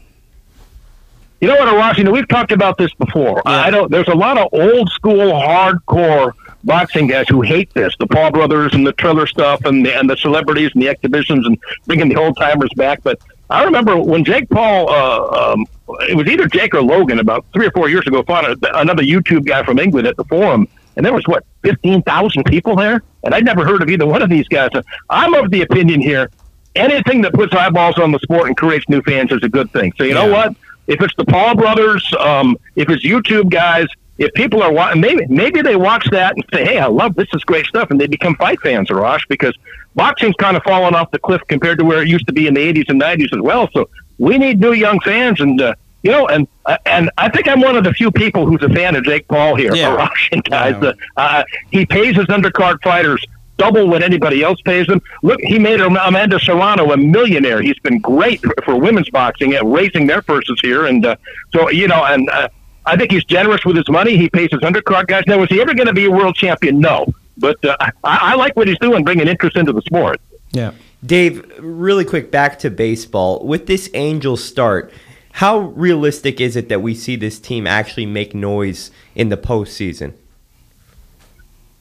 You 1.40 1.48
know 1.48 1.56
what, 1.56 1.76
Washington? 1.76 2.14
We've 2.14 2.28
talked 2.28 2.52
about 2.52 2.78
this 2.78 2.92
before. 2.96 3.42
Yeah. 3.46 3.52
I 3.52 3.70
don't. 3.70 3.92
There's 3.92 4.08
a 4.08 4.16
lot 4.16 4.38
of 4.38 4.48
old 4.54 4.90
school, 4.90 5.34
hardcore 5.34 6.34
boxing 6.64 7.08
guys 7.08 7.28
who 7.30 7.42
hate 7.42 7.72
this, 7.74 7.96
the 8.00 8.08
Paul 8.08 8.32
brothers 8.32 8.74
and 8.74 8.86
the 8.86 8.94
Triller 8.94 9.28
stuff, 9.28 9.64
and 9.66 9.86
the 9.86 9.96
and 9.96 10.10
the 10.10 10.18
celebrities 10.18 10.72
and 10.74 10.82
the 10.82 10.90
exhibitions 10.90 11.46
and 11.46 11.58
bringing 11.86 12.10
the 12.10 12.16
old 12.16 12.38
timers 12.38 12.72
back. 12.76 13.04
But 13.04 13.20
I 13.52 13.64
remember 13.64 13.98
when 13.98 14.26
Jake 14.26 14.50
Paul, 14.50 14.90
uh, 14.90 15.54
um, 15.54 15.66
it 16.10 16.18
was 16.18 16.28
either 16.28 16.48
Jake 16.48 16.74
or 16.74 16.82
Logan, 16.82 17.20
about 17.20 17.46
three 17.54 17.68
or 17.68 17.72
four 17.72 17.88
years 17.88 18.08
ago, 18.08 18.24
fought 18.24 18.46
a, 18.46 18.80
another 18.80 19.04
YouTube 19.04 19.46
guy 19.46 19.64
from 19.64 19.78
England 19.78 20.08
at 20.08 20.18
the 20.18 20.26
Forum, 20.26 20.68
and 20.96 21.06
there 21.06 21.14
was 21.14 21.28
what 21.28 21.46
fifteen 21.62 22.02
thousand 22.02 22.46
people 22.46 22.76
there, 22.76 23.04
and 23.24 23.36
I'd 23.36 23.46
never 23.46 23.64
heard 23.64 23.84
of 23.84 23.90
either 23.90 24.08
one 24.08 24.24
of 24.24 24.30
these 24.32 24.48
guys. 24.48 24.72
I'm 25.10 25.36
of 25.36 25.52
the 25.52 25.62
opinion 25.62 26.02
here. 26.02 26.32
Anything 26.76 27.22
that 27.22 27.34
puts 27.34 27.54
eyeballs 27.56 27.98
on 27.98 28.12
the 28.12 28.20
sport 28.20 28.48
and 28.48 28.58
creates 28.58 28.88
new 28.88 29.02
fans 29.02 29.32
is 29.32 29.40
a 29.44 29.50
good 29.50 29.72
thing. 29.72 29.94
So 29.98 30.04
you 30.04 30.14
yeah. 30.14 30.26
know 30.26 30.32
what? 30.32 30.56
If 30.88 31.02
it's 31.02 31.14
the 31.18 31.26
Paul 31.26 31.56
brothers, 31.56 32.12
um, 32.20 32.58
if 32.76 32.90
it's 32.90 33.06
YouTube 33.06 33.50
guys, 33.50 33.88
if 34.18 34.34
people 34.34 34.64
are 34.64 34.72
watching, 34.72 35.02
maybe 35.02 35.26
maybe 35.28 35.62
they 35.62 35.76
watch 35.76 36.10
that 36.12 36.34
and 36.36 36.44
say, 36.52 36.66
"Hey, 36.66 36.80
I 36.80 36.88
love 36.88 37.16
this 37.16 37.28
is 37.34 37.44
great 37.44 37.66
stuff," 37.66 37.92
and 37.92 38.00
they 38.00 38.08
become 38.08 38.36
fight 38.36 38.60
fans, 38.62 38.90
Arash, 38.90 39.22
because 39.30 39.56
boxing's 39.96 40.36
kind 40.38 40.58
of 40.58 40.64
fallen 40.64 40.96
off 40.96 41.12
the 41.12 41.20
cliff 41.20 41.42
compared 41.48 41.78
to 41.80 41.86
where 41.86 42.02
it 42.02 42.08
used 42.08 42.26
to 42.28 42.34
be 42.34 42.48
in 42.48 42.56
the 42.56 42.62
'80s 42.62 42.90
and 42.90 43.00
'90s 43.00 43.34
as 43.34 43.42
well. 43.42 43.70
So 43.74 43.90
we 44.18 44.38
need 44.38 44.60
new 44.60 44.74
young 44.74 45.00
fans, 45.02 45.40
and 45.40 45.62
uh, 45.62 45.76
you 46.02 46.12
know, 46.12 46.28
and 46.28 46.48
uh, 46.66 46.78
and 46.86 47.12
I 47.18 47.30
think 47.30 47.48
I'm 47.48 47.62
one 47.62 47.76
of 47.76 47.84
the 47.84 47.94
few 47.94 48.12
people 48.12 48.46
who's 48.46 48.64
a 48.64 48.70
fan 48.70 48.96
of 48.96 49.04
Jake 49.04 49.28
Paul 49.28 49.56
here, 49.56 49.76
yeah. 49.76 49.96
Arash 49.96 50.32
and 50.32 50.44
guys. 50.44 50.76
Yeah. 50.82 50.94
Uh, 51.16 51.44
he 51.70 51.86
pays 51.86 52.16
his 52.16 52.26
undercard 52.26 52.82
fighters 52.82 53.24
double 53.58 53.88
what 53.88 54.04
anybody 54.04 54.44
else 54.44 54.62
pays 54.62 54.88
them. 54.88 55.02
Look, 55.24 55.40
he 55.42 55.60
made 55.60 55.82
Amanda 55.82 56.40
Serrano 56.40 56.92
a 56.92 56.98
millionaire. 56.98 57.62
He's 57.62 57.80
been 57.80 58.00
great 58.00 58.42
for 58.64 58.80
women's 58.80 59.10
boxing 59.10 59.54
at 59.54 59.66
raising 59.66 60.08
their 60.08 60.22
purses 60.22 60.60
here, 60.62 60.86
and 60.86 61.06
uh, 61.06 61.16
so 61.54 61.70
you 61.70 61.88
know, 61.88 62.06
and 62.06 62.30
uh, 62.30 62.50
I 62.86 62.96
think 62.96 63.12
he's 63.12 63.26
generous 63.26 63.66
with 63.66 63.76
his 63.76 63.90
money. 63.90 64.18
He 64.18 64.30
pays 64.30 64.50
his 64.52 64.62
undercard 64.62 65.08
guys. 65.08 65.24
Now, 65.28 65.42
is 65.44 65.50
he 65.50 65.60
ever 65.62 65.74
going 65.74 65.88
to 65.88 65.94
be 65.94 66.06
a 66.06 66.12
world 66.12 66.36
champion? 66.36 66.80
No, 66.80 67.06
but 67.38 67.64
uh, 67.66 67.76
I, 67.82 67.92
I 68.04 68.36
like 68.36 68.56
what 68.56 68.68
he's 68.68 68.80
doing, 68.80 69.04
bringing 69.04 69.28
interest 69.28 69.58
into 69.58 69.74
the 69.74 69.82
sport. 69.82 70.22
Yeah, 70.52 70.72
Dave. 71.06 71.52
Really 71.60 72.06
quick, 72.06 72.32
back 72.32 72.60
to 72.60 72.70
baseball 72.70 73.46
with 73.46 73.68
this 73.68 73.90
Angels 73.94 74.44
start. 74.44 74.92
How 75.34 75.60
realistic 75.60 76.42
is 76.42 76.56
it 76.56 76.68
that 76.70 76.82
we 76.82 76.96
see 76.96 77.16
this 77.16 77.40
team 77.40 77.68
actually 77.68 78.08
make 78.08 78.34
noise 78.34 78.90
in 79.14 79.30
the 79.30 79.38
postseason? 79.38 80.16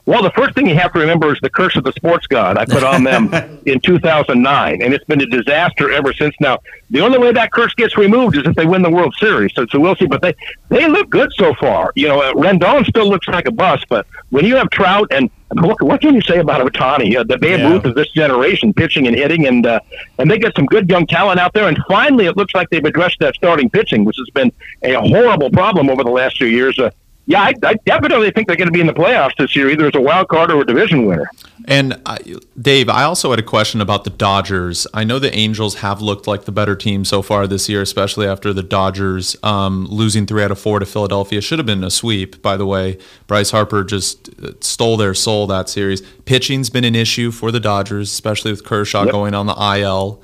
Well, 0.07 0.23
the 0.23 0.31
first 0.31 0.55
thing 0.55 0.67
you 0.67 0.75
have 0.75 0.93
to 0.93 0.99
remember 0.99 1.33
is 1.33 1.39
the 1.41 1.49
curse 1.49 1.75
of 1.75 1.83
the 1.83 1.91
sports 1.91 2.27
god 2.27 2.57
I 2.57 2.63
put 2.63 2.81
on 2.81 3.03
them 3.03 3.33
in 3.65 3.81
2009, 3.81 4.81
and 4.81 4.93
it's 4.93 5.03
been 5.03 5.19
a 5.19 5.25
disaster 5.25 5.91
ever 5.91 6.13
since. 6.13 6.33
Now, 6.39 6.59
the 6.89 7.01
only 7.01 7.17
way 7.17 7.33
that 7.33 7.51
curse 7.51 7.73
gets 7.73 7.97
removed 7.97 8.37
is 8.37 8.43
if 8.45 8.55
they 8.55 8.65
win 8.65 8.83
the 8.83 8.89
World 8.89 9.13
Series. 9.19 9.53
So, 9.53 9.65
so 9.65 9.81
we'll 9.81 9.97
see. 9.97 10.05
But 10.05 10.21
they 10.21 10.33
they 10.69 10.87
look 10.87 11.09
good 11.09 11.33
so 11.33 11.53
far. 11.55 11.91
You 11.95 12.07
know, 12.07 12.21
Rendon 12.35 12.85
still 12.85 13.09
looks 13.09 13.27
like 13.27 13.49
a 13.49 13.51
bust, 13.51 13.85
but 13.89 14.07
when 14.29 14.45
you 14.45 14.55
have 14.55 14.69
Trout 14.69 15.09
and 15.11 15.29
what, 15.51 15.81
what 15.81 15.99
can 15.99 16.15
you 16.15 16.21
say 16.21 16.39
about 16.39 16.65
Ohtani, 16.65 17.17
uh, 17.17 17.25
the 17.25 17.37
Babe 17.37 17.59
yeah. 17.59 17.69
Ruth 17.69 17.83
of 17.83 17.95
this 17.95 18.07
generation, 18.11 18.73
pitching 18.73 19.07
and 19.07 19.15
hitting, 19.15 19.45
and 19.45 19.65
uh, 19.65 19.81
and 20.19 20.31
they 20.31 20.39
get 20.39 20.55
some 20.55 20.67
good 20.67 20.89
young 20.89 21.05
talent 21.05 21.37
out 21.37 21.51
there. 21.51 21.67
And 21.67 21.77
finally, 21.85 22.27
it 22.27 22.37
looks 22.37 22.55
like 22.55 22.69
they've 22.69 22.85
addressed 22.85 23.19
that 23.19 23.35
starting 23.35 23.69
pitching, 23.69 24.05
which 24.05 24.15
has 24.15 24.29
been 24.29 24.53
a 24.83 24.93
horrible 24.93 25.49
problem 25.49 25.89
over 25.89 26.05
the 26.05 26.11
last 26.11 26.37
few 26.37 26.47
years. 26.47 26.79
Uh, 26.79 26.91
yeah, 27.27 27.41
I, 27.41 27.53
I, 27.61 27.73
definitely 27.85 28.31
think 28.31 28.47
they're 28.47 28.55
going 28.55 28.69
to 28.69 28.73
be 28.73 28.79
in 28.79 28.87
the 28.87 28.93
playoffs 28.93 29.35
this 29.37 29.53
year, 29.53 29.69
either 29.69 29.87
as 29.87 29.95
a 29.95 30.01
wild 30.01 30.29
card 30.29 30.49
or 30.49 30.61
a 30.61 30.65
division 30.65 31.05
winner. 31.05 31.29
And 31.65 32.01
uh, 32.05 32.17
Dave, 32.59 32.87
I 32.87 33.03
also 33.03 33.31
had 33.31 33.39
a 33.39 33.43
question 33.43 33.81
about 33.81 34.05
the 34.05 34.09
Dodgers. 34.09 34.87
I 34.93 35.03
know 35.03 35.19
the 35.19 35.35
Angels 35.35 35.75
have 35.75 36.01
looked 36.01 36.25
like 36.25 36.45
the 36.45 36.53
better 36.53 36.73
team 36.73 37.03
so 37.03 37.21
far 37.21 37.45
this 37.45 37.67
year, 37.67 37.81
especially 37.81 38.25
after 38.25 38.53
the 38.53 38.63
Dodgers 38.63 39.35
um, 39.43 39.87
losing 39.87 40.25
three 40.25 40.41
out 40.41 40.51
of 40.51 40.59
four 40.59 40.79
to 40.79 40.85
Philadelphia. 40.85 41.41
Should 41.41 41.59
have 41.59 41.65
been 41.65 41.83
a 41.83 41.91
sweep, 41.91 42.41
by 42.41 42.55
the 42.55 42.65
way. 42.65 42.97
Bryce 43.27 43.51
Harper 43.51 43.83
just 43.83 44.29
uh, 44.41 44.53
stole 44.61 44.95
their 44.95 45.13
soul 45.13 45.47
that 45.47 45.67
series. 45.67 46.01
Pitching's 46.23 46.69
been 46.69 46.85
an 46.85 46.95
issue 46.95 47.31
for 47.31 47.51
the 47.51 47.59
Dodgers, 47.59 48.09
especially 48.09 48.51
with 48.51 48.63
Kershaw 48.63 49.03
yep. 49.03 49.11
going 49.11 49.33
on 49.33 49.47
the 49.47 49.79
IL. 49.81 50.23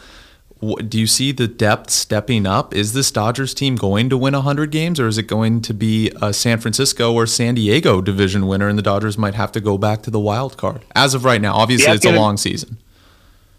Do 0.88 1.00
you 1.00 1.08
see 1.08 1.32
the 1.32 1.48
depth 1.48 1.90
stepping 1.90 2.46
up? 2.46 2.74
Is 2.74 2.94
this 2.94 3.12
Dodgers 3.12 3.54
team 3.54 3.76
going 3.76 4.10
to 4.10 4.18
win 4.18 4.34
100 4.34 4.72
games, 4.72 5.00
or 5.00 5.08
is 5.08 5.18
it 5.18 5.24
going 5.24 5.62
to 5.62 5.74
be 5.74 6.12
a 6.22 6.34
San 6.34 6.60
Francisco 6.60 7.14
or 7.14 7.26
San 7.28 7.56
Diego 7.56 8.02
division 8.02 8.48
winner, 8.48 8.68
and 8.68 8.78
the 8.78 8.84
Dodgers 8.84 9.18
might 9.18 9.36
have 9.36 9.52
to 9.54 9.60
go 9.60 9.78
back 9.78 10.02
to 10.04 10.12
the 10.12 10.20
wild 10.20 10.58
card? 10.58 10.84
As 10.96 11.14
of 11.14 11.26
right 11.26 11.42
now, 11.42 11.54
obviously 11.56 11.88
Yeah, 11.88 11.96
it's 11.96 12.06
a 12.06 12.10
gonna- 12.10 12.20
long 12.20 12.38
season. 12.38 12.78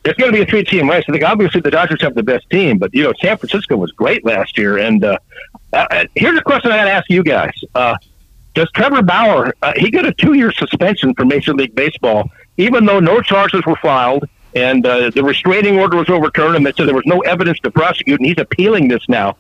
It's 0.07 0.19
going 0.19 0.31
to 0.31 0.37
be 0.37 0.43
a 0.43 0.47
three-team 0.47 0.91
race. 0.91 1.05
I 1.09 1.13
think 1.13 1.25
obviously 1.25 1.63
the 1.63 1.71
Dodgers 1.71 2.03
have 2.03 2.15
the 2.15 2.23
best 2.23 2.49
team, 2.51 2.77
but 2.77 2.93
you 2.95 3.03
know 3.05 3.13
San 3.23 3.39
Francisco 3.39 3.77
was 3.77 3.91
great 3.93 4.23
last 4.25 4.59
year. 4.59 4.77
And 4.77 5.03
uh, 5.03 5.17
uh, 5.73 6.05
here's 6.15 6.39
a 6.39 6.43
question 6.43 6.71
I 6.73 6.77
got 6.77 6.85
to 6.85 6.91
ask 6.91 7.09
you 7.09 7.23
guys: 7.23 7.53
uh, 7.75 7.97
Does 8.53 8.71
Trevor 8.75 9.01
Bauer? 9.01 9.55
Uh, 9.63 9.73
he 9.77 9.91
got 9.91 10.05
a 10.05 10.13
two-year 10.13 10.53
suspension 10.53 11.15
from 11.15 11.29
Major 11.29 11.55
League 11.55 11.75
Baseball, 11.75 12.31
even 12.59 12.85
though 12.85 13.01
no 13.01 13.23
charges 13.23 13.65
were 13.65 13.77
filed 13.77 14.29
and 14.55 14.87
uh, 14.87 15.11
the 15.11 15.23
restraining 15.25 15.79
order 15.79 15.97
was 15.97 16.09
overturned, 16.09 16.57
and 16.57 16.65
they 16.67 16.73
said 16.73 16.87
there 16.89 16.95
was 16.95 17.07
no 17.07 17.21
evidence 17.21 17.59
to 17.61 17.71
prosecute, 17.71 18.21
and 18.21 18.27
he's 18.27 18.39
appealing 18.39 18.89
this 18.89 19.09
now. 19.09 19.37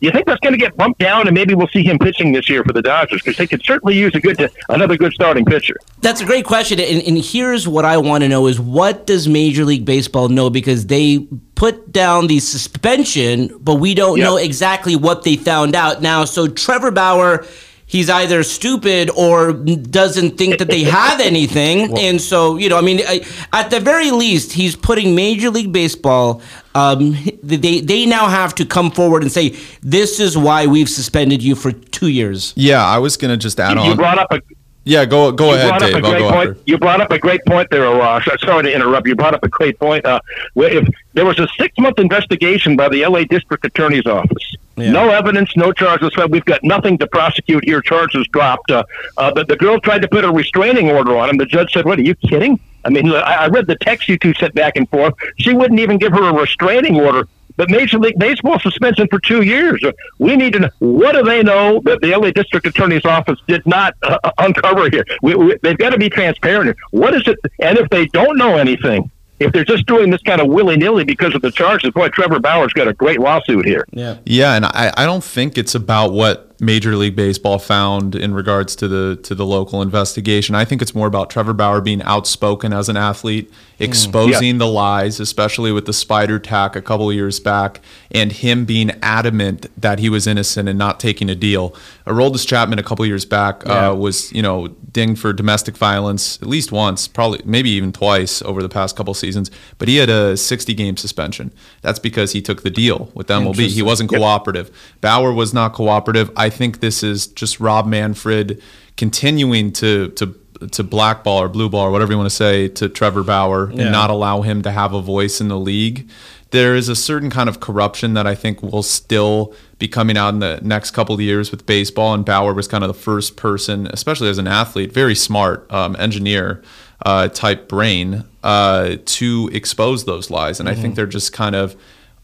Do 0.00 0.06
you 0.08 0.12
think 0.12 0.26
that's 0.26 0.40
going 0.40 0.52
to 0.52 0.58
get 0.58 0.76
bumped 0.76 0.98
down, 0.98 1.26
and 1.28 1.34
maybe 1.34 1.54
we'll 1.54 1.68
see 1.68 1.82
him 1.82 1.98
pitching 1.98 2.32
this 2.32 2.50
year 2.50 2.62
for 2.64 2.72
the 2.74 2.82
Dodgers 2.82 3.22
because 3.22 3.38
they 3.38 3.46
could 3.46 3.64
certainly 3.64 3.96
use 3.96 4.14
a 4.14 4.20
good, 4.20 4.50
another 4.68 4.98
good 4.98 5.12
starting 5.14 5.44
pitcher. 5.46 5.76
That's 6.00 6.20
a 6.20 6.26
great 6.26 6.44
question, 6.44 6.78
and, 6.78 7.02
and 7.02 7.16
here's 7.16 7.66
what 7.66 7.84
I 7.86 7.96
want 7.96 8.22
to 8.22 8.28
know: 8.28 8.46
is 8.46 8.60
what 8.60 9.06
does 9.06 9.28
Major 9.28 9.64
League 9.64 9.84
Baseball 9.86 10.28
know? 10.28 10.50
Because 10.50 10.86
they 10.88 11.20
put 11.54 11.90
down 11.92 12.26
the 12.26 12.40
suspension, 12.40 13.56
but 13.62 13.76
we 13.76 13.94
don't 13.94 14.18
Yep. 14.18 14.24
know 14.24 14.36
exactly 14.36 14.96
what 14.96 15.22
they 15.22 15.36
found 15.36 15.74
out 15.74 16.02
now. 16.02 16.24
So 16.24 16.48
Trevor 16.48 16.90
Bauer. 16.90 17.46
He's 17.86 18.08
either 18.08 18.42
stupid 18.42 19.10
or 19.10 19.52
doesn't 19.52 20.38
think 20.38 20.58
that 20.58 20.68
they 20.68 20.84
have 20.84 21.20
anything, 21.32 21.96
and 21.98 22.20
so 22.20 22.56
you 22.56 22.68
know. 22.68 22.78
I 22.78 22.80
mean, 22.80 23.00
I, 23.06 23.24
at 23.52 23.70
the 23.70 23.78
very 23.78 24.10
least, 24.10 24.52
he's 24.52 24.74
putting 24.74 25.14
Major 25.14 25.50
League 25.50 25.72
Baseball. 25.72 26.40
Um, 26.74 27.16
they 27.42 27.80
they 27.80 28.06
now 28.06 28.26
have 28.28 28.54
to 28.56 28.64
come 28.64 28.90
forward 28.90 29.22
and 29.22 29.30
say 29.30 29.56
this 29.82 30.18
is 30.18 30.36
why 30.36 30.66
we've 30.66 30.88
suspended 30.88 31.42
you 31.42 31.54
for 31.54 31.72
two 31.72 32.08
years. 32.08 32.52
Yeah, 32.56 32.84
I 32.84 32.98
was 32.98 33.16
gonna 33.16 33.36
just 33.36 33.60
add 33.60 33.74
You 33.76 33.90
on. 33.92 33.96
brought 33.96 34.18
up 34.18 34.32
a 34.32 34.40
Yeah, 34.84 35.06
go 35.06 35.32
go 35.32 35.50
you 35.50 35.56
ahead, 35.56 35.80
Dave. 35.80 35.94
I'll 35.96 36.02
go 36.02 36.30
point. 36.30 36.50
after. 36.50 36.62
You 36.66 36.78
brought 36.78 37.00
up 37.00 37.10
a 37.10 37.18
great 37.18 37.44
point 37.46 37.70
there, 37.70 37.82
Ross. 37.82 38.24
Sorry 38.40 38.64
to 38.64 38.74
interrupt. 38.74 39.06
You 39.06 39.16
brought 39.16 39.34
up 39.34 39.42
a 39.42 39.48
great 39.48 39.78
point. 39.78 40.04
Uh, 40.04 40.20
if 40.56 40.86
there 41.14 41.24
was 41.24 41.38
a 41.38 41.48
six-month 41.58 41.98
investigation 41.98 42.76
by 42.76 42.90
the 42.90 43.02
L.A. 43.02 43.24
District 43.24 43.64
Attorney's 43.64 44.06
Office, 44.06 44.56
no 44.76 45.08
evidence, 45.08 45.56
no 45.56 45.72
charges. 45.72 46.10
So 46.14 46.26
we've 46.26 46.44
got 46.44 46.62
nothing 46.62 46.98
to 46.98 47.06
prosecute 47.06 47.64
here. 47.64 47.80
Charges 47.80 48.26
dropped. 48.28 48.70
Uh, 48.70 48.84
uh, 49.16 49.32
but 49.32 49.48
the 49.48 49.56
girl 49.56 49.80
tried 49.80 50.02
to 50.02 50.08
put 50.08 50.24
a 50.24 50.30
restraining 50.30 50.90
order 50.90 51.16
on 51.16 51.30
him. 51.30 51.38
The 51.38 51.46
judge 51.46 51.72
said, 51.72 51.86
"What? 51.86 51.98
Are 51.98 52.02
you 52.02 52.14
kidding?" 52.14 52.60
I 52.84 52.90
mean, 52.90 53.10
I, 53.10 53.44
I 53.44 53.46
read 53.48 53.66
the 53.66 53.76
text 53.76 54.08
you 54.08 54.18
two 54.18 54.34
sent 54.34 54.54
back 54.54 54.76
and 54.76 54.88
forth. 54.90 55.14
She 55.38 55.54
wouldn't 55.54 55.80
even 55.80 55.96
give 55.96 56.12
her 56.12 56.28
a 56.28 56.34
restraining 56.34 57.00
order. 57.00 57.26
But 57.56 57.70
Major 57.70 57.98
League 57.98 58.18
Baseball 58.18 58.58
suspension 58.58 59.06
for 59.08 59.18
two 59.20 59.42
years. 59.42 59.80
We 60.18 60.36
need 60.36 60.54
to 60.54 60.60
know 60.60 60.70
what 60.80 61.12
do 61.12 61.22
they 61.22 61.42
know 61.42 61.80
that 61.84 62.00
the 62.00 62.16
LA 62.16 62.30
District 62.30 62.66
Attorney's 62.66 63.04
Office 63.04 63.38
did 63.46 63.64
not 63.66 63.94
uh, 64.02 64.18
uncover 64.38 64.90
here. 64.90 65.04
We, 65.22 65.34
we, 65.34 65.56
they've 65.62 65.78
got 65.78 65.90
to 65.90 65.98
be 65.98 66.10
transparent. 66.10 66.76
What 66.90 67.14
is 67.14 67.26
it? 67.26 67.38
And 67.60 67.78
if 67.78 67.88
they 67.90 68.06
don't 68.06 68.36
know 68.36 68.56
anything, 68.56 69.10
if 69.40 69.52
they're 69.52 69.64
just 69.64 69.86
doing 69.86 70.10
this 70.10 70.22
kind 70.22 70.40
of 70.40 70.48
willy 70.48 70.76
nilly 70.76 71.04
because 71.04 71.34
of 71.34 71.42
the 71.42 71.50
charges, 71.50 71.90
boy, 71.90 72.08
Trevor 72.08 72.38
Bauer's 72.38 72.72
got 72.72 72.88
a 72.88 72.92
great 72.92 73.20
lawsuit 73.20 73.66
here. 73.66 73.84
Yeah. 73.90 74.18
Yeah, 74.24 74.54
and 74.54 74.64
I, 74.64 74.92
I 74.96 75.06
don't 75.06 75.24
think 75.24 75.58
it's 75.58 75.74
about 75.74 76.12
what 76.12 76.53
Major 76.64 76.96
League 76.96 77.16
Baseball 77.16 77.58
found 77.58 78.14
in 78.14 78.34
regards 78.34 78.74
to 78.76 78.88
the 78.88 79.16
to 79.22 79.34
the 79.34 79.46
local 79.46 79.82
investigation. 79.82 80.54
I 80.54 80.64
think 80.64 80.82
it's 80.82 80.94
more 80.94 81.06
about 81.06 81.30
Trevor 81.30 81.52
Bauer 81.52 81.80
being 81.80 82.02
outspoken 82.02 82.72
as 82.72 82.88
an 82.88 82.96
athlete, 82.96 83.52
exposing 83.78 84.58
the 84.58 84.66
lies, 84.66 85.20
especially 85.20 85.72
with 85.72 85.86
the 85.86 85.92
spider 85.92 86.38
tack 86.38 86.76
a 86.76 86.82
couple 86.82 87.10
of 87.10 87.14
years 87.14 87.40
back, 87.40 87.80
and 88.10 88.32
him 88.32 88.64
being 88.64 88.90
adamant 89.02 89.66
that 89.80 89.98
he 89.98 90.08
was 90.08 90.26
innocent 90.26 90.68
and 90.68 90.78
not 90.78 91.00
taking 91.00 91.28
a 91.28 91.34
deal. 91.34 91.74
Aroldis 92.06 92.46
Chapman 92.46 92.78
a 92.78 92.82
couple 92.82 93.04
years 93.06 93.24
back 93.24 93.66
uh, 93.66 93.94
was 93.96 94.32
you 94.32 94.42
know 94.42 94.68
dinged 94.92 95.20
for 95.20 95.32
domestic 95.32 95.76
violence 95.76 96.40
at 96.40 96.48
least 96.48 96.72
once, 96.72 97.08
probably 97.08 97.40
maybe 97.44 97.70
even 97.70 97.92
twice 97.92 98.40
over 98.42 98.62
the 98.62 98.68
past 98.68 98.96
couple 98.96 99.12
seasons, 99.12 99.50
but 99.78 99.88
he 99.88 99.96
had 99.96 100.08
a 100.08 100.36
60 100.36 100.72
game 100.74 100.96
suspension. 100.96 101.52
That's 101.82 101.98
because 101.98 102.32
he 102.32 102.40
took 102.40 102.62
the 102.62 102.70
deal 102.70 103.10
with 103.14 103.28
MLB. 103.28 103.68
He 103.68 103.82
wasn't 103.82 104.10
cooperative. 104.10 104.70
Bauer 105.00 105.32
was 105.32 105.52
not 105.52 105.72
cooperative. 105.72 106.30
I 106.36 106.50
think 106.54 106.80
this 106.80 107.02
is 107.02 107.26
just 107.26 107.60
Rob 107.60 107.86
Manfred 107.86 108.62
continuing 108.96 109.72
to 109.74 110.08
to 110.18 110.34
to 110.70 110.82
blackball 110.82 111.42
or 111.42 111.48
blue 111.48 111.68
ball 111.68 111.86
or 111.86 111.90
whatever 111.90 112.12
you 112.12 112.16
want 112.18 112.30
to 112.30 112.34
say 112.34 112.68
to 112.68 112.88
Trevor 112.88 113.22
Bauer 113.22 113.70
Yeah. 113.72 113.82
and 113.82 113.92
not 113.92 114.08
allow 114.10 114.40
him 114.42 114.62
to 114.62 114.70
have 114.70 114.94
a 114.94 115.02
voice 115.02 115.40
in 115.40 115.48
the 115.48 115.58
league. 115.58 116.08
There 116.52 116.74
is 116.76 116.88
a 116.88 116.94
certain 116.94 117.28
kind 117.28 117.48
of 117.48 117.58
corruption 117.58 118.14
that 118.14 118.26
I 118.26 118.34
think 118.36 118.62
will 118.62 118.84
still 118.84 119.52
be 119.80 119.88
coming 119.88 120.16
out 120.16 120.32
in 120.32 120.38
the 120.38 120.60
next 120.62 120.92
couple 120.92 121.14
of 121.14 121.20
years 121.20 121.50
with 121.50 121.66
baseball. 121.66 122.14
And 122.14 122.24
Bauer 122.24 122.54
was 122.54 122.68
kind 122.68 122.84
of 122.84 122.88
the 122.88 122.94
first 123.10 123.36
person, 123.36 123.88
especially 123.88 124.28
as 124.28 124.38
an 124.38 124.46
athlete, 124.46 124.92
very 124.92 125.16
smart 125.16 125.66
um, 125.72 125.96
engineer 125.98 126.62
uh, 127.04 127.28
type 127.28 127.68
brain, 127.68 128.24
uh, 128.44 128.96
to 129.04 129.50
expose 129.52 130.04
those 130.04 130.30
lies. 130.30 130.60
And 130.60 130.68
I 130.68 130.74
think 130.76 130.94
they're 130.94 131.06
just 131.18 131.32
kind 131.32 131.56
of 131.56 131.74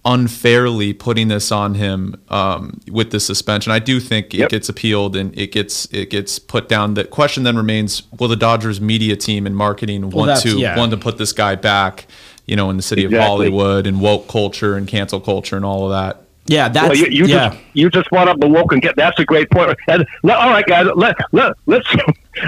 unfairly 0.05 0.92
putting 0.92 1.28
this 1.28 1.53
on 1.53 1.74
him 1.74 2.20
um, 2.28 2.80
with 2.88 3.11
the 3.11 3.20
suspension. 3.20 3.72
I 3.72 3.78
do 3.78 4.01
think 4.01 4.34
it 4.34 4.48
gets 4.51 4.68
appealed 4.68 5.16
and 5.16 5.36
it 5.38 5.53
gets 5.53 5.86
it 5.86 6.11
gets 6.11 6.38
put 6.38 6.68
down. 6.68 6.94
The 6.94 7.05
question 7.05 7.42
then 7.42 7.57
remains: 7.57 8.03
Will 8.18 8.28
the 8.28 8.36
Dodgers 8.36 8.80
media 8.80 9.16
team 9.16 9.46
and 9.46 9.57
marketing 9.57 10.11
want 10.11 10.40
to 10.42 10.59
yeah. 10.59 10.76
want 10.76 10.92
to 10.92 10.96
put 10.96 11.18
this 11.18 11.32
guy 11.32 11.55
back? 11.55 12.07
You 12.46 12.57
know, 12.57 12.70
in 12.70 12.76
the 12.76 12.82
city 12.82 13.05
of 13.05 13.12
Hollywood 13.12 13.86
and 13.86 14.01
woke 14.01 14.26
culture 14.26 14.76
and 14.76 14.88
cancel 14.88 15.20
culture 15.20 15.55
and 15.55 15.64
all 15.64 15.84
of 15.84 15.90
that. 15.92 16.24
Yeah, 16.46 16.68
that's 16.68 16.88
Well, 16.88 16.96
you, 16.96 17.07
you 17.07 17.26
yeah. 17.26 17.51
just 17.51 17.62
you 17.74 17.90
just 17.90 18.11
brought 18.11 18.26
up 18.26 18.40
the 18.40 18.48
woke 18.48 18.72
and 18.72 18.82
get 18.82 18.96
that's 18.96 19.20
a 19.20 19.24
great 19.24 19.51
point. 19.51 19.78
And 19.86 20.05
all 20.24 20.51
right, 20.51 20.66
guys, 20.66 20.88
let 20.96 21.16
let 21.32 21.53
let's 21.66 21.86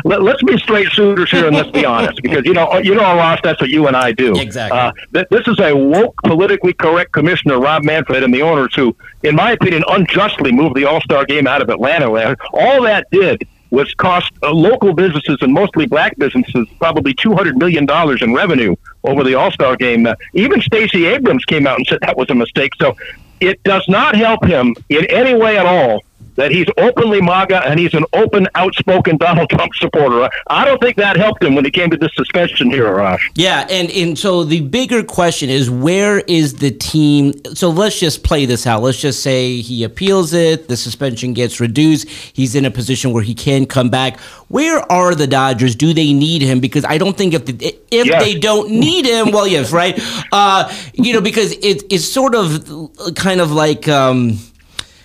let, 0.04 0.22
let's 0.22 0.42
be 0.42 0.56
straight 0.58 0.88
shooters 0.88 1.30
here 1.30 1.46
and 1.46 1.56
let's 1.56 1.70
be 1.70 1.84
honest 1.84 2.20
because 2.22 2.44
you 2.44 2.52
know 2.52 2.78
you 2.78 2.94
know 2.94 3.02
Ross, 3.02 3.40
that's 3.42 3.60
what 3.60 3.70
you 3.70 3.86
and 3.86 3.96
I 3.96 4.12
do. 4.12 4.38
Exactly. 4.38 4.78
Uh, 4.78 4.92
th- 5.12 5.26
this 5.30 5.46
is 5.48 5.58
a 5.60 5.74
woke, 5.74 6.14
politically 6.22 6.72
correct 6.72 7.12
commissioner, 7.12 7.58
Rob 7.58 7.84
Manfred, 7.84 8.22
and 8.22 8.32
the 8.32 8.42
owners 8.42 8.74
who, 8.74 8.94
in 9.22 9.34
my 9.34 9.52
opinion, 9.52 9.84
unjustly 9.88 10.52
moved 10.52 10.76
the 10.76 10.84
All 10.84 11.00
Star 11.00 11.24
game 11.24 11.46
out 11.46 11.62
of 11.62 11.68
Atlanta. 11.68 12.36
All 12.52 12.82
that 12.82 13.06
did 13.10 13.46
was 13.70 13.92
cost 13.94 14.30
uh, 14.42 14.52
local 14.52 14.92
businesses 14.92 15.38
and 15.40 15.52
mostly 15.52 15.86
black 15.86 16.16
businesses 16.18 16.68
probably 16.78 17.14
two 17.14 17.34
hundred 17.34 17.56
million 17.56 17.86
dollars 17.86 18.22
in 18.22 18.34
revenue 18.34 18.76
over 19.04 19.24
the 19.24 19.34
All 19.34 19.50
Star 19.50 19.76
game. 19.76 20.06
Uh, 20.06 20.14
even 20.34 20.60
Stacey 20.60 21.06
Abrams 21.06 21.44
came 21.44 21.66
out 21.66 21.78
and 21.78 21.86
said 21.86 21.98
that 22.02 22.16
was 22.16 22.28
a 22.30 22.34
mistake. 22.34 22.72
So 22.80 22.96
it 23.40 23.62
does 23.64 23.84
not 23.88 24.14
help 24.14 24.44
him 24.44 24.76
in 24.88 25.04
any 25.06 25.34
way 25.34 25.58
at 25.58 25.66
all 25.66 26.02
that 26.36 26.50
he's 26.50 26.66
openly 26.78 27.20
MAGA 27.20 27.66
and 27.66 27.78
he's 27.78 27.94
an 27.94 28.04
open, 28.12 28.48
outspoken 28.54 29.16
Donald 29.16 29.50
Trump 29.50 29.74
supporter. 29.74 30.30
I 30.48 30.64
don't 30.64 30.80
think 30.80 30.96
that 30.96 31.16
helped 31.16 31.42
him 31.42 31.54
when 31.54 31.66
it 31.66 31.72
came 31.72 31.90
to 31.90 31.96
this 31.96 32.12
suspension 32.14 32.70
here, 32.70 32.86
Arash. 32.86 33.20
Yeah, 33.34 33.66
and, 33.70 33.90
and 33.90 34.18
so 34.18 34.44
the 34.44 34.60
bigger 34.60 35.02
question 35.02 35.50
is 35.50 35.70
where 35.70 36.20
is 36.20 36.54
the 36.54 36.70
team? 36.70 37.32
So 37.54 37.68
let's 37.70 37.98
just 38.00 38.24
play 38.24 38.46
this 38.46 38.66
out. 38.66 38.82
Let's 38.82 39.00
just 39.00 39.22
say 39.22 39.60
he 39.60 39.84
appeals 39.84 40.32
it, 40.32 40.68
the 40.68 40.76
suspension 40.76 41.32
gets 41.34 41.60
reduced, 41.60 42.08
he's 42.08 42.54
in 42.54 42.64
a 42.64 42.70
position 42.70 43.12
where 43.12 43.22
he 43.22 43.34
can 43.34 43.66
come 43.66 43.90
back. 43.90 44.18
Where 44.48 44.80
are 44.92 45.14
the 45.14 45.26
Dodgers? 45.26 45.74
Do 45.74 45.94
they 45.94 46.12
need 46.12 46.42
him? 46.42 46.60
Because 46.60 46.84
I 46.84 46.98
don't 46.98 47.16
think 47.16 47.34
if 47.34 47.46
the, 47.46 47.76
if 47.90 48.06
Yes. 48.06 48.22
they 48.22 48.38
don't 48.38 48.70
need 48.70 49.06
him, 49.06 49.30
well, 49.32 49.46
yes, 49.46 49.72
right. 49.72 49.98
Uh, 50.32 50.70
you 50.94 51.12
know, 51.12 51.20
because 51.20 51.52
it, 51.52 51.82
it's 51.90 52.04
sort 52.04 52.34
of 52.34 52.90
kind 53.14 53.40
of 53.40 53.52
like. 53.52 53.86
Um, 53.88 54.38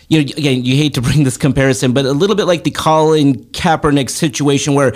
you 0.08 0.20
know, 0.20 0.32
again, 0.38 0.64
you 0.64 0.76
hate 0.76 0.93
to 0.95 1.01
bring 1.01 1.24
this 1.24 1.38
comparison, 1.38 1.93
but 1.93 2.05
a 2.05 2.12
little 2.12 2.36
bit 2.36 2.45
like 2.45 2.64
the 2.64 2.72
Colin 2.72 3.43
Kaepernick 3.45 4.10
situation 4.10 4.74
where 4.74 4.93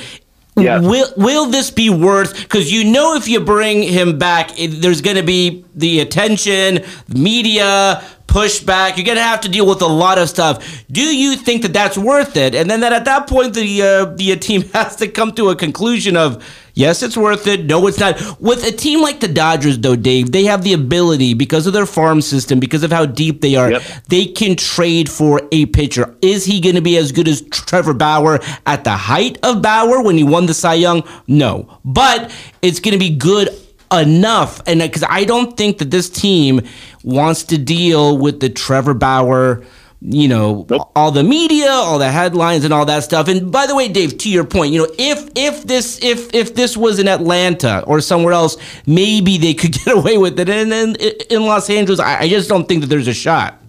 Yes. 0.58 0.84
will 0.84 1.14
will 1.16 1.46
this 1.46 1.72
be 1.72 1.90
worth 1.90 2.36
because 2.36 2.74
you 2.74 2.84
know 2.84 3.16
if 3.16 3.30
you 3.30 3.40
bring 3.40 3.82
him 3.82 4.18
back 4.18 4.60
it, 4.60 4.82
there's 4.82 5.00
going 5.00 5.16
to 5.16 5.24
be 5.24 5.64
the 5.76 6.02
attention 6.02 6.84
media 7.08 8.04
pushback 8.32 8.96
you're 8.96 9.06
going 9.06 9.18
to 9.18 9.24
have 9.24 9.42
to 9.42 9.50
deal 9.50 9.68
with 9.68 9.82
a 9.82 9.88
lot 9.88 10.18
of 10.18 10.30
stuff 10.30 10.86
do 10.90 11.02
you 11.02 11.36
think 11.36 11.62
that 11.64 11.74
that's 11.74 11.98
worth 11.98 12.38
it 12.38 12.56
and 12.56 12.70
then 12.70 12.80
that 12.80 12.94
at 12.94 13.04
that 13.06 13.28
point 13.28 13.54
the 13.54 13.82
uh, 13.82 14.06
the 14.16 14.36
team 14.38 14.62
has 14.74 14.96
to 14.96 15.08
come 15.08 15.32
to 15.34 15.50
a 15.50 15.56
conclusion 15.56 16.16
of 16.16 16.42
yes 16.74 17.04
it's 17.04 17.18
worth 17.18 17.46
it 17.48 17.66
no 17.66 17.86
it's 17.88 18.00
not 18.00 18.16
with 18.40 18.66
a 18.66 18.72
team 18.72 19.02
like 19.02 19.20
the 19.20 19.28
Dodgers 19.28 19.78
though 19.80 19.98
Dave 19.98 20.32
they 20.32 20.46
have 20.46 20.64
the 20.64 20.72
ability 20.72 21.34
because 21.34 21.68
of 21.68 21.74
their 21.74 21.86
farm 21.86 22.22
system 22.22 22.60
because 22.60 22.84
of 22.84 22.92
how 22.92 23.06
deep 23.06 23.42
they 23.42 23.56
are 23.56 23.72
Yep. 23.72 23.84
they 24.08 24.26
can 24.26 24.56
trade 24.56 25.10
for 25.10 25.42
a 25.52 25.66
pitcher. 25.68 26.16
Is 26.22 26.46
he 26.46 26.60
going 26.62 26.76
to 26.76 26.82
be 26.82 26.96
as 26.98 27.12
good 27.12 27.28
as 27.28 27.42
Trevor 27.42 27.94
Bauer 27.94 28.40
at 28.66 28.84
the 28.86 28.92
height 28.92 29.38
of 29.44 29.62
Bauer 29.62 30.02
when 30.02 30.18
he 30.18 30.24
won 30.24 30.46
the 30.46 30.54
Cy 30.54 30.76
Young? 30.76 31.04
No, 31.28 31.80
but 31.86 32.32
it's 32.62 32.80
going 32.80 32.94
to 32.94 32.98
be 33.00 33.10
good 33.10 33.50
enough. 33.92 34.62
And 34.68 34.80
because 34.82 35.04
I 35.08 35.26
don't 35.26 35.56
think 35.58 35.78
that 35.80 35.92
this 35.92 36.10
team 36.10 36.62
wants 37.04 37.44
to 37.44 37.58
deal 37.58 38.18
with 38.18 38.40
the 38.40 38.50
Trevor 38.50 38.94
Bauer 38.94 39.64
you 40.04 40.28
know 40.28 40.66
Nope. 40.68 40.92
all 40.96 41.12
the 41.12 41.22
media 41.24 41.70
all 41.70 42.00
the 42.00 42.10
headlines 42.10 42.64
and 42.66 42.74
all 42.74 42.86
that 42.88 43.04
stuff 43.04 43.28
and 43.28 43.52
by 43.52 43.68
the 43.68 43.76
way 43.76 43.88
dave 43.88 44.18
to 44.18 44.32
your 44.32 44.44
point 44.44 44.74
you 44.74 44.80
know 44.80 44.92
if 44.98 45.30
if 45.36 45.68
this 45.68 46.00
if 46.04 46.34
if 46.34 46.56
this 46.56 46.76
was 46.76 46.98
in 46.98 47.08
atlanta 47.08 47.84
or 47.86 48.02
somewhere 48.02 48.34
else 48.34 48.58
maybe 48.88 49.38
they 49.38 49.54
could 49.54 49.72
get 49.86 49.96
away 49.96 50.18
with 50.18 50.40
it 50.40 50.50
and 50.50 50.72
then 50.72 50.96
in 51.30 51.44
los 51.44 51.70
angeles 51.70 52.00
i, 52.00 52.22
I 52.22 52.28
just 52.28 52.50
don't 52.50 52.68
think 52.68 52.82
that 52.82 52.88
there's 52.88 53.08
a 53.08 53.14
shot 53.14 53.60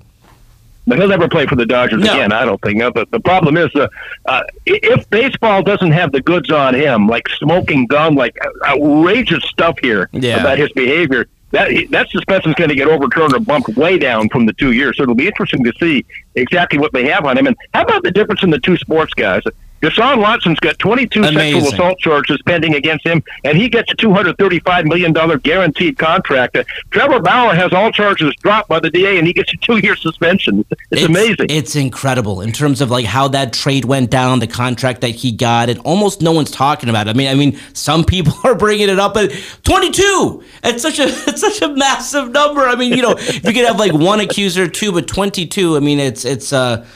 But 0.87 0.99
he'll 0.99 1.09
never 1.09 1.28
play 1.28 1.45
for 1.47 1.55
the 1.55 1.66
Dodgers 1.66 2.03
No. 2.03 2.11
again. 2.12 2.33
I 2.33 2.45
don't 2.47 2.61
think. 2.62 2.78
No, 2.78 2.91
But 2.91 3.09
the 3.12 3.20
problem 3.20 3.57
is, 3.57 3.70
uh, 3.76 3.87
uh, 4.26 4.43
if 4.66 5.09
baseball 5.11 5.62
doesn't 5.62 5.93
have 5.93 6.11
the 6.11 6.20
goods 6.20 6.51
on 6.51 6.74
him, 6.74 7.07
like 7.07 7.28
smoking 7.39 7.87
gun, 7.87 8.16
like 8.16 8.37
outrageous 8.66 9.45
stuff 9.45 9.78
here 9.80 10.09
Yeah. 10.12 10.41
about 10.41 10.59
his 10.59 10.72
behavior, 10.72 11.26
that 11.53 11.70
that 11.90 12.11
suspension's 12.11 12.55
going 12.57 12.70
to 12.70 12.74
get 12.74 12.88
overturned 12.88 13.34
or 13.34 13.40
bumped 13.40 13.68
way 13.76 13.98
down 13.98 14.28
from 14.28 14.46
the 14.46 14.53
two 14.55 14.72
years. 14.72 14.96
So 14.96 15.05
it'll 15.05 15.14
be 15.14 15.26
interesting 15.26 15.62
to 15.64 15.72
see 15.78 16.05
exactly 16.34 16.78
what 16.78 16.92
they 16.92 17.09
have 17.09 17.24
on 17.24 17.38
him. 17.38 17.46
And 17.46 17.57
how 17.72 17.82
about 17.82 18.03
the 18.03 18.11
difference 18.11 18.42
in 18.42 18.50
the 18.50 18.59
two 18.59 18.76
sports 18.76 19.14
guys? 19.14 19.42
Deshaun 19.83 20.20
Watson's 20.20 20.61
got 20.61 20.78
22 20.78 21.20
Amazing. 21.20 21.61
sexual 21.61 21.72
assault 21.72 21.99
charges 21.99 22.41
pending 22.47 22.76
against 22.76 23.05
him, 23.05 23.22
and 23.43 23.59
he 23.59 23.68
gets 23.68 23.91
a 23.91 23.97
$235 23.97 24.85
million 24.85 25.12
guaranteed 25.41 25.99
contract. 25.99 26.57
Uh, 26.57 26.62
Trevor 26.91 27.18
Bauer 27.18 27.53
has 27.53 27.72
all 27.72 27.91
charges 27.91 28.33
dropped 28.37 28.68
by 28.68 28.78
the 28.78 28.91
DA, 28.91 29.18
and 29.18 29.26
he 29.26 29.33
gets 29.33 29.53
a 29.53 29.57
two-year 29.57 29.97
suspension. 29.97 30.64
It's, 30.93 31.03
amazing. 31.03 31.47
It's 31.51 31.74
incredible 31.74 32.43
in 32.43 32.53
terms 32.53 32.80
of 32.80 32.93
like 32.93 33.07
how 33.07 33.26
that 33.28 33.53
trade 33.53 33.85
went 33.85 34.09
down, 34.09 34.39
the 34.39 34.47
contract 34.47 35.01
that 35.01 35.11
he 35.11 35.33
got, 35.33 35.68
and 35.68 35.80
almost 35.80 36.22
no 36.22 36.30
one's 36.30 36.53
talking 36.53 36.89
about 36.89 37.09
it. 37.09 37.11
I 37.11 37.14
mean, 37.14 37.28
I 37.28 37.35
mean, 37.35 37.59
some 37.72 38.05
people 38.05 38.35
are 38.45 38.55
bringing 38.55 38.89
it 38.89 39.01
up, 39.01 39.14
but 39.14 39.33
22. 39.64 40.45
It's 40.62 40.83
such 40.83 41.01
a 41.01 41.05
it's 41.28 41.41
such 41.41 41.61
a 41.61 41.68
massive 41.68 42.30
number. 42.30 42.61
I 42.62 42.76
mean, 42.76 42.93
you 42.93 43.03
know, 43.03 43.16
if 43.18 43.45
you 43.45 43.53
could 43.53 43.66
have 43.66 43.80
like 43.80 43.93
one 43.93 44.20
accuser, 44.20 44.68
two, 44.68 44.93
but 44.93 45.09
22. 45.09 45.76
I 45.76 45.80
mean, 45.80 45.99
it's 45.99 46.24
it's 46.24 46.53
uh, 46.53 46.87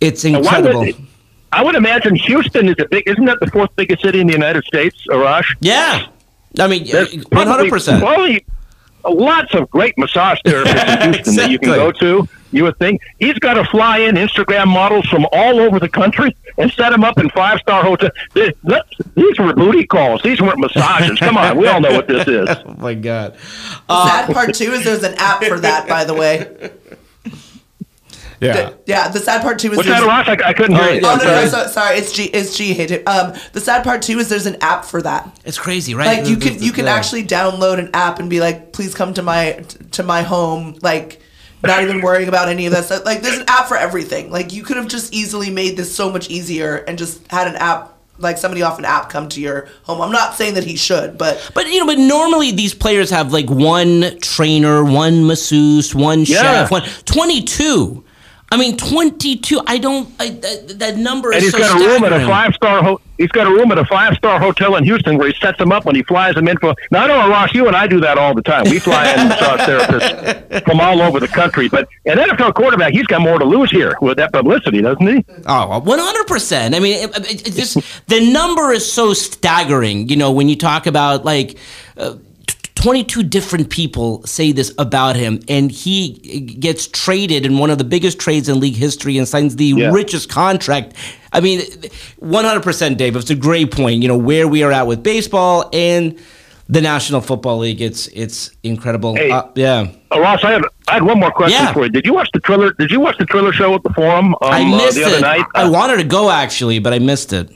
it's 0.00 0.24
incredible. 0.24 0.86
I 1.52 1.62
would 1.62 1.74
imagine 1.74 2.14
Houston 2.16 2.68
is 2.68 2.76
a 2.78 2.86
big. 2.88 3.06
Isn't 3.06 3.26
that 3.26 3.38
the 3.40 3.46
fourth 3.48 3.70
biggest 3.76 4.02
city 4.02 4.20
in 4.20 4.26
the 4.26 4.32
United 4.32 4.64
States, 4.64 5.06
Arash? 5.08 5.54
Yeah, 5.60 6.06
I 6.58 6.66
mean, 6.66 6.84
uh, 6.94 7.06
100. 7.30 7.70
percent 7.70 8.02
Probably 8.02 8.44
lots 9.08 9.54
of 9.54 9.70
great 9.70 9.96
massage 9.98 10.38
therapists 10.46 11.04
in 11.04 11.12
Houston 11.14 11.36
that 11.36 11.50
you 11.50 11.58
can 11.58 11.70
go 11.70 11.92
to. 11.92 12.26
You 12.52 12.64
would 12.64 12.78
think 12.78 13.00
he's 13.18 13.38
got 13.38 13.54
to 13.54 13.64
fly 13.64 13.98
in 13.98 14.16
Instagram 14.16 14.66
models 14.68 15.06
from 15.08 15.26
all 15.32 15.58
over 15.58 15.78
the 15.80 15.88
country 15.88 16.36
and 16.58 16.70
set 16.70 16.90
them 16.90 17.02
up 17.02 17.18
in 17.18 17.30
five 17.30 17.58
star 17.60 17.82
hotels. 17.82 18.12
These 18.34 18.52
these 19.14 19.38
were 19.38 19.54
booty 19.54 19.86
calls. 19.86 20.22
These 20.22 20.40
weren't 20.42 20.58
massages. 20.58 21.18
Come 21.18 21.38
on, 21.38 21.56
we 21.56 21.66
all 21.66 21.80
know 21.80 21.92
what 21.92 22.08
this 22.08 22.28
is. 22.28 22.48
Oh 22.64 22.74
my 22.78 22.94
god. 22.94 23.34
The 23.88 24.06
sad 24.06 24.30
uh, 24.30 24.32
part 24.32 24.54
too 24.54 24.72
is 24.72 24.84
there's 24.84 25.02
an 25.02 25.14
app 25.16 25.42
for 25.44 25.58
that, 25.60 25.88
by 25.88 26.04
the 26.04 26.14
way. 26.14 26.70
Yeah. 28.42 28.72
Yeah, 28.86 29.08
the 29.08 29.20
sad 29.20 29.40
part 29.42 29.58
too 29.58 29.70
is 29.72 29.76
What's 29.76 29.88
there's- 29.88 30.02
that, 30.04 30.26
Arash? 30.26 30.42
I, 30.44 30.48
I 30.48 30.52
couldn't 30.52 30.76
hear 30.76 30.90
you. 30.94 31.00
Oh 31.04 31.16
no, 31.16 31.24
no, 31.24 31.46
sorry. 31.46 31.48
so, 31.48 31.66
sorry, 31.68 31.96
it's 31.98 32.12
G, 32.12 32.24
it's 32.24 32.56
G. 32.56 32.74
Hate 32.74 32.90
it. 32.90 33.06
Um, 33.08 33.34
the 33.52 33.60
sad 33.60 33.84
part 33.84 34.02
too 34.02 34.18
is 34.18 34.28
there's 34.28 34.46
an 34.46 34.56
app 34.60 34.84
for 34.84 35.00
that. 35.02 35.38
It's 35.44 35.58
crazy, 35.58 35.94
right? 35.94 36.18
Like 36.18 36.28
you 36.28 36.36
can 36.36 36.62
you 36.62 36.72
can 36.72 36.86
Yeah. 36.86 36.94
actually 36.94 37.24
download 37.24 37.78
an 37.78 37.90
app 37.94 38.18
and 38.18 38.28
be 38.28 38.40
like, 38.40 38.72
please 38.72 38.94
come 38.94 39.14
to 39.14 39.22
my 39.22 39.64
to 39.92 40.02
my 40.02 40.22
home. 40.22 40.78
Like, 40.82 41.20
not 41.62 41.82
even 41.82 42.00
worrying 42.06 42.28
about 42.28 42.48
any 42.48 42.66
of 42.66 42.72
that 42.72 42.84
stuff. 42.86 43.04
Like, 43.04 43.22
there's 43.22 43.38
an 43.38 43.44
app 43.46 43.66
for 43.68 43.76
everything. 43.76 44.30
Like, 44.30 44.52
you 44.52 44.64
could 44.64 44.76
have 44.76 44.88
just 44.88 45.14
easily 45.14 45.48
made 45.50 45.76
this 45.76 45.94
so 45.94 46.10
much 46.10 46.28
easier 46.28 46.76
and 46.88 46.98
just 46.98 47.30
had 47.30 47.46
an 47.46 47.54
app 47.56 47.90
like 48.18 48.36
somebody 48.38 48.62
off 48.62 48.78
an 48.78 48.84
app 48.84 49.08
come 49.08 49.28
to 49.30 49.40
your 49.40 49.68
home. 49.84 50.00
I'm 50.00 50.12
not 50.12 50.34
saying 50.34 50.54
that 50.54 50.64
he 50.64 50.76
should, 50.76 51.16
but 51.18 51.50
But 51.54 51.66
you 51.68 51.78
know, 51.80 51.86
but 51.86 51.98
normally 51.98 52.50
these 52.52 52.74
players 52.74 53.10
have 53.10 53.32
like 53.32 53.48
one 53.50 54.18
trainer, 54.20 54.84
one 54.84 55.26
masseuse, 55.26 55.94
one 55.94 56.20
Yeah. 56.24 56.42
chef, 56.42 56.70
one 56.70 56.82
22. 57.04 58.04
I 58.52 58.58
mean, 58.58 58.76
22. 58.76 59.60
I 59.66 59.78
don't. 59.78 60.08
I, 60.20 60.28
that, 60.28 60.78
that 60.78 60.96
number 60.98 61.32
And 61.32 61.38
is 61.38 61.44
he's 61.44 61.52
so 61.52 61.58
got 61.58 61.80
a 61.80 61.88
room 61.88 62.04
at 62.04 62.12
a 62.12 62.26
five 62.26 62.54
star. 62.54 62.82
Ho- 62.82 63.00
he's 63.16 63.30
got 63.32 63.46
a 63.46 63.50
room 63.50 63.72
at 63.72 63.78
a 63.78 63.84
five 63.86 64.14
star 64.14 64.38
hotel 64.38 64.76
in 64.76 64.84
Houston 64.84 65.16
where 65.16 65.28
he 65.28 65.34
sets 65.40 65.56
them 65.56 65.72
up 65.72 65.86
when 65.86 65.94
he 65.94 66.02
flies 66.02 66.34
them 66.34 66.48
in 66.48 66.58
for. 66.58 66.74
Now 66.90 67.04
I 67.04 67.06
know 67.06 67.30
Ross, 67.30 67.54
you 67.54 67.66
and 67.66 67.74
I 67.74 67.86
do 67.86 67.98
that 68.00 68.18
all 68.18 68.34
the 68.34 68.42
time. 68.42 68.64
We 68.64 68.78
fly 68.78 69.10
in 69.12 69.28
massage 69.28 69.60
therapists 69.60 70.64
from 70.66 70.80
all 70.80 71.00
over 71.00 71.18
the 71.18 71.28
country. 71.28 71.68
But 71.70 71.88
an 72.04 72.18
NFL 72.18 72.52
quarterback, 72.54 72.92
he's 72.92 73.06
got 73.06 73.22
more 73.22 73.38
to 73.38 73.44
lose 73.44 73.70
here 73.70 73.96
with 74.02 74.18
that 74.18 74.32
publicity, 74.32 74.82
doesn't 74.82 75.06
he? 75.06 75.24
Oh, 75.46 75.80
100%. 75.84 76.74
I 76.74 76.78
mean, 76.78 77.08
it, 77.08 77.16
it, 77.30 77.48
it 77.48 77.52
just 77.54 77.78
the 78.08 78.30
number 78.32 78.70
is 78.72 78.90
so 78.90 79.14
staggering, 79.14 80.08
you 80.10 80.16
know, 80.16 80.30
when 80.30 80.48
you 80.50 80.56
talk 80.56 80.86
about 80.86 81.24
like 81.24 81.56
uh, 81.96 82.14
t- 82.14 82.18
22 82.74 83.22
different 83.22 83.68
people 83.70 84.22
say 84.26 84.50
this 84.52 84.74
about 84.78 85.14
him 85.14 85.40
and 85.48 85.70
he 85.70 86.10
gets 86.58 86.86
traded 86.88 87.44
in 87.46 87.58
one 87.58 87.70
of 87.70 87.78
the 87.78 87.84
biggest 87.84 88.18
trades 88.18 88.48
in 88.48 88.58
league 88.60 88.76
history 88.76 89.18
and 89.18 89.28
signs 89.28 89.56
the 89.56 89.66
Yeah. 89.66 89.90
richest 89.92 90.28
contract. 90.30 90.94
I 91.32 91.40
mean, 91.40 91.60
100% 92.20 92.96
Dave, 92.96 93.16
it's 93.16 93.30
a 93.30 93.34
great 93.34 93.70
point, 93.70 94.02
you 94.02 94.08
know, 94.08 94.16
where 94.16 94.48
we 94.48 94.62
are 94.62 94.72
at 94.72 94.86
with 94.86 95.02
baseball 95.02 95.68
and 95.72 96.18
the 96.68 96.80
National 96.80 97.20
Football 97.20 97.58
League. 97.58 97.82
It's 97.82 98.06
it's 98.08 98.50
incredible. 98.62 99.14
Hey. 99.16 99.30
Uh, 99.30 99.42
yeah. 99.54 99.88
Oh, 100.10 100.20
Ross, 100.20 100.42
I 100.42 100.52
had 100.52 100.62
I 100.88 100.94
had 100.94 101.02
one 101.02 101.20
more 101.20 101.30
question 101.30 101.60
Yeah. 101.60 101.72
for 101.72 101.84
you. 101.84 101.90
Did 101.90 102.06
you 102.06 102.14
watch 102.14 102.28
the 102.32 102.40
Triller? 102.40 102.72
Did 102.72 102.90
you 102.90 103.00
watch 103.00 103.18
the 103.18 103.26
Triller 103.26 103.52
show 103.52 103.74
at 103.74 103.82
the 103.82 103.90
Forum 103.90 104.28
um, 104.28 104.36
I 104.42 104.64
missed 104.64 104.96
uh, 104.96 105.00
the 105.00 105.04
other 105.06 105.16
it. 105.18 105.20
night? 105.20 105.44
I 105.54 105.68
wanted 105.68 105.96
to 105.98 106.04
go 106.04 106.30
actually, 106.30 106.78
but 106.78 106.92
I 106.94 106.98
missed 106.98 107.32
it. 107.32 107.50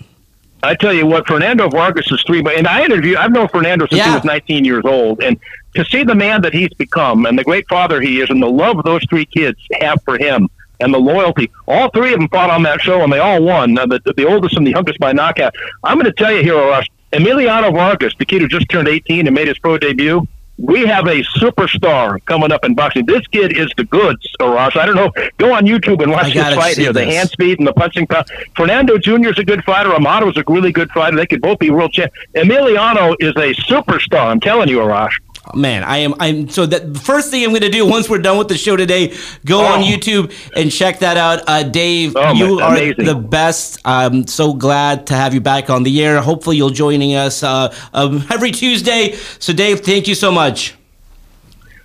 I 0.63 0.75
tell 0.75 0.93
you 0.93 1.07
what, 1.07 1.27
Fernando 1.27 1.69
Vargas 1.69 2.11
is 2.11 2.23
three. 2.27 2.43
And 2.57 2.67
I 2.67 2.85
interview. 2.85 3.17
I've 3.17 3.33
known 3.33 3.49
Fernando 3.49 3.87
since 3.87 4.01
he 4.09 4.15
was 4.15 4.25
19 4.25 4.65
years 4.65 4.85
old, 4.85 5.23
and 5.23 5.39
to 5.75 5.85
see 5.85 6.03
the 6.03 6.15
man 6.15 6.43
that 6.43 6.53
he's 6.55 6.73
become, 6.75 7.27
and 7.27 7.39
the 7.39 7.45
great 7.45 7.69
father 7.69 8.01
he 8.01 8.21
is, 8.21 8.31
and 8.31 8.43
the 8.43 8.49
love 8.49 8.83
those 8.85 9.03
three 9.09 9.27
kids 9.27 9.59
have 9.81 10.03
for 10.05 10.19
him, 10.19 10.49
and 10.81 10.93
the 10.93 10.99
loyalty. 10.99 11.51
All 11.69 11.91
three 11.91 12.13
of 12.13 12.19
them 12.19 12.29
fought 12.29 12.51
on 12.51 12.63
that 12.65 12.81
show, 12.81 13.03
and 13.03 13.13
they 13.13 13.19
all 13.19 13.43
won. 13.43 13.79
Uh, 13.79 13.87
the, 13.87 14.15
the 14.17 14.27
oldest 14.27 14.57
and 14.57 14.67
the 14.67 14.73
youngest 14.73 14.99
by 14.99 15.13
knockout. 15.13 15.55
I'm 15.85 15.97
going 15.99 16.07
to 16.07 16.13
tell 16.13 16.33
you 16.33 16.43
here, 16.43 16.57
Rush. 16.57 16.89
Emiliano 17.13 17.73
Vargas, 17.73 18.15
the 18.19 18.27
kid 18.27 18.43
who 18.43 18.49
just 18.49 18.69
turned 18.69 18.89
18 18.89 19.27
and 19.27 19.35
made 19.35 19.49
his 19.49 19.59
pro 19.59 19.79
debut. 19.79 20.27
We 20.59 20.87
have 20.87 21.07
a 21.07 21.23
superstar 21.23 22.25
coming 22.25 22.51
up 22.51 22.65
in 22.65 22.75
boxing. 22.75 23.05
This 23.05 23.27
kid 23.27 23.57
is 23.57 23.71
the 23.77 23.85
goods, 23.85 24.27
Arash. 24.41 24.77
I 24.77 24.87
don't 24.87 24.97
know. 24.97 25.13
Go 25.37 25.53
on 25.53 25.67
YouTube 25.67 26.03
and 26.03 26.11
watch 26.11 26.33
this 26.33 26.55
fight 26.55 26.77
here. 26.79 26.93
The 26.93 27.01
this. 27.05 27.15
hand 27.15 27.29
speed 27.29 27.59
and 27.59 27.69
the 27.69 27.75
punching 27.75 28.07
power. 28.07 28.25
Fernando 28.57 28.97
Jr. 28.97 29.29
is 29.29 29.39
a 29.39 29.45
good 29.45 29.63
fighter. 29.65 29.93
Amado 29.93 30.31
is 30.31 30.37
a 30.39 30.45
really 30.49 30.73
good 30.73 30.91
fighter. 30.91 31.17
They 31.17 31.27
could 31.27 31.43
both 31.43 31.59
be 31.59 31.71
world 31.71 31.93
champ. 31.93 32.13
Emiliano 32.35 33.15
is 33.21 33.33
a 33.37 33.55
superstar. 33.63 34.31
I'm 34.31 34.41
telling 34.41 34.69
you, 34.69 34.79
Arash. 34.79 35.19
Man, 35.55 35.85
I 35.85 35.99
am. 35.99 36.15
I'm 36.19 36.49
so 36.49 36.67
that 36.67 36.93
the 36.93 36.99
first 37.01 37.31
thing 37.31 37.45
I'm 37.45 37.51
going 37.51 37.61
to 37.63 37.69
do 37.71 37.87
once 37.87 38.09
we're 38.09 38.19
done 38.19 38.37
with 38.37 38.49
the 38.49 38.57
show 38.59 38.77
today, 38.77 39.17
go 39.45 39.61
on 39.65 39.81
Oh. 39.81 39.85
YouTube 39.85 40.33
and 40.57 40.73
check 40.73 40.99
that 40.99 41.17
out. 41.17 41.43
Uh, 41.47 41.63
Dave, 41.63 42.15
Oh, 42.17 42.33
you 42.33 42.57
man, 42.57 42.63
are 42.65 42.73
amazing. 42.77 43.05
the 43.05 43.15
best. 43.15 43.79
I'm 43.85 44.27
so 44.27 44.53
glad 44.53 45.07
to 45.09 45.15
have 45.15 45.35
you 45.35 45.41
back 45.41 45.71
on 45.71 45.85
the 45.85 46.03
air. 46.05 46.21
Hopefully, 46.21 46.57
you'll 46.57 46.71
joining 46.71 47.15
us 47.15 47.43
uh, 47.45 47.73
um, 47.95 48.25
every 48.31 48.51
Tuesday. 48.51 49.13
So, 49.39 49.53
Dave, 49.53 49.81
thank 49.81 50.09
you 50.09 50.15
so 50.17 50.33
much. 50.33 50.75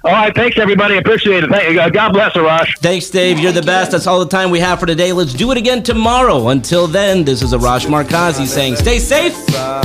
All 0.03 0.11
right, 0.11 0.33
thanks 0.35 0.57
everybody. 0.57 0.97
Appreciate 0.97 1.43
it. 1.43 1.49
Thank, 1.51 1.77
uh, 1.77 1.87
God 1.89 2.13
bless, 2.13 2.33
Arash. 2.33 2.75
Thanks, 2.79 3.11
Dave. 3.11 3.37
You're 3.37 3.51
the 3.51 3.61
best. 3.61 3.91
That's 3.91 4.07
all 4.07 4.19
the 4.19 4.25
time 4.25 4.49
we 4.49 4.59
have 4.59 4.79
for 4.79 4.87
today. 4.87 5.13
Let's 5.13 5.33
do 5.33 5.51
it 5.51 5.57
again 5.59 5.83
tomorrow. 5.83 6.47
Until 6.47 6.87
then, 6.87 7.23
this 7.23 7.43
is 7.43 7.53
Arash 7.53 7.85
Markazi 7.85 8.47
saying, 8.47 8.77
stay 8.77 8.97
safe, 8.97 9.35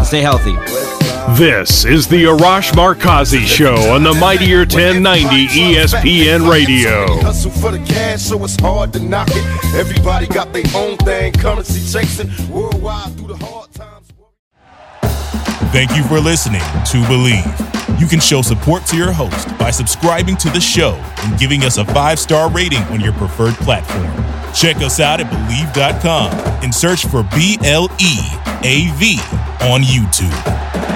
stay 0.06 0.22
healthy. 0.22 0.56
This 1.34 1.84
is 1.84 2.06
the 2.06 2.24
Arash 2.24 2.70
Markazi 2.72 3.44
Show 3.44 3.74
on 3.92 4.04
the 4.04 4.14
Mightier 4.14 4.60
1090 4.60 5.48
ESPN 5.48 6.48
Radio. 6.50 7.20
Hustle 7.20 7.50
for 7.50 7.72
the 7.72 7.84
cash, 7.84 8.22
so 8.22 8.42
it's 8.44 8.58
hard 8.60 8.92
to 8.92 9.00
knock 9.00 9.28
it. 9.32 9.74
Everybody 9.74 10.28
got 10.28 10.52
their 10.52 10.62
own 10.74 10.96
thing, 10.98 11.32
currency 11.32 11.80
chasing 11.92 12.30
worldwide 12.48 13.12
through 13.18 13.34
the 13.34 13.44
hard 13.44 13.70
times. 13.72 14.12
Thank 15.72 15.96
you 15.96 16.04
for 16.04 16.20
listening 16.20 16.60
to 16.60 16.98
Bleav. 17.08 18.00
You 18.00 18.06
can 18.06 18.20
show 18.20 18.40
support 18.40 18.86
to 18.86 18.96
your 18.96 19.12
host 19.12 19.48
by 19.58 19.70
subscribing 19.70 20.36
to 20.38 20.48
the 20.50 20.60
show 20.60 20.92
and 21.18 21.38
giving 21.38 21.64
us 21.64 21.76
a 21.76 21.84
five 21.86 22.18
star 22.18 22.50
rating 22.50 22.82
on 22.84 23.00
your 23.00 23.12
preferred 23.14 23.54
platform. 23.56 24.06
Check 24.54 24.76
us 24.76 25.00
out 25.00 25.20
at 25.20 25.26
Bleav.com 25.26 26.32
and 26.62 26.74
search 26.74 27.04
for 27.04 27.24
B 27.34 27.58
L 27.64 27.90
E 28.00 28.16
A 28.62 28.90
V 28.94 29.18
on 29.60 29.82
YouTube. 29.82 30.95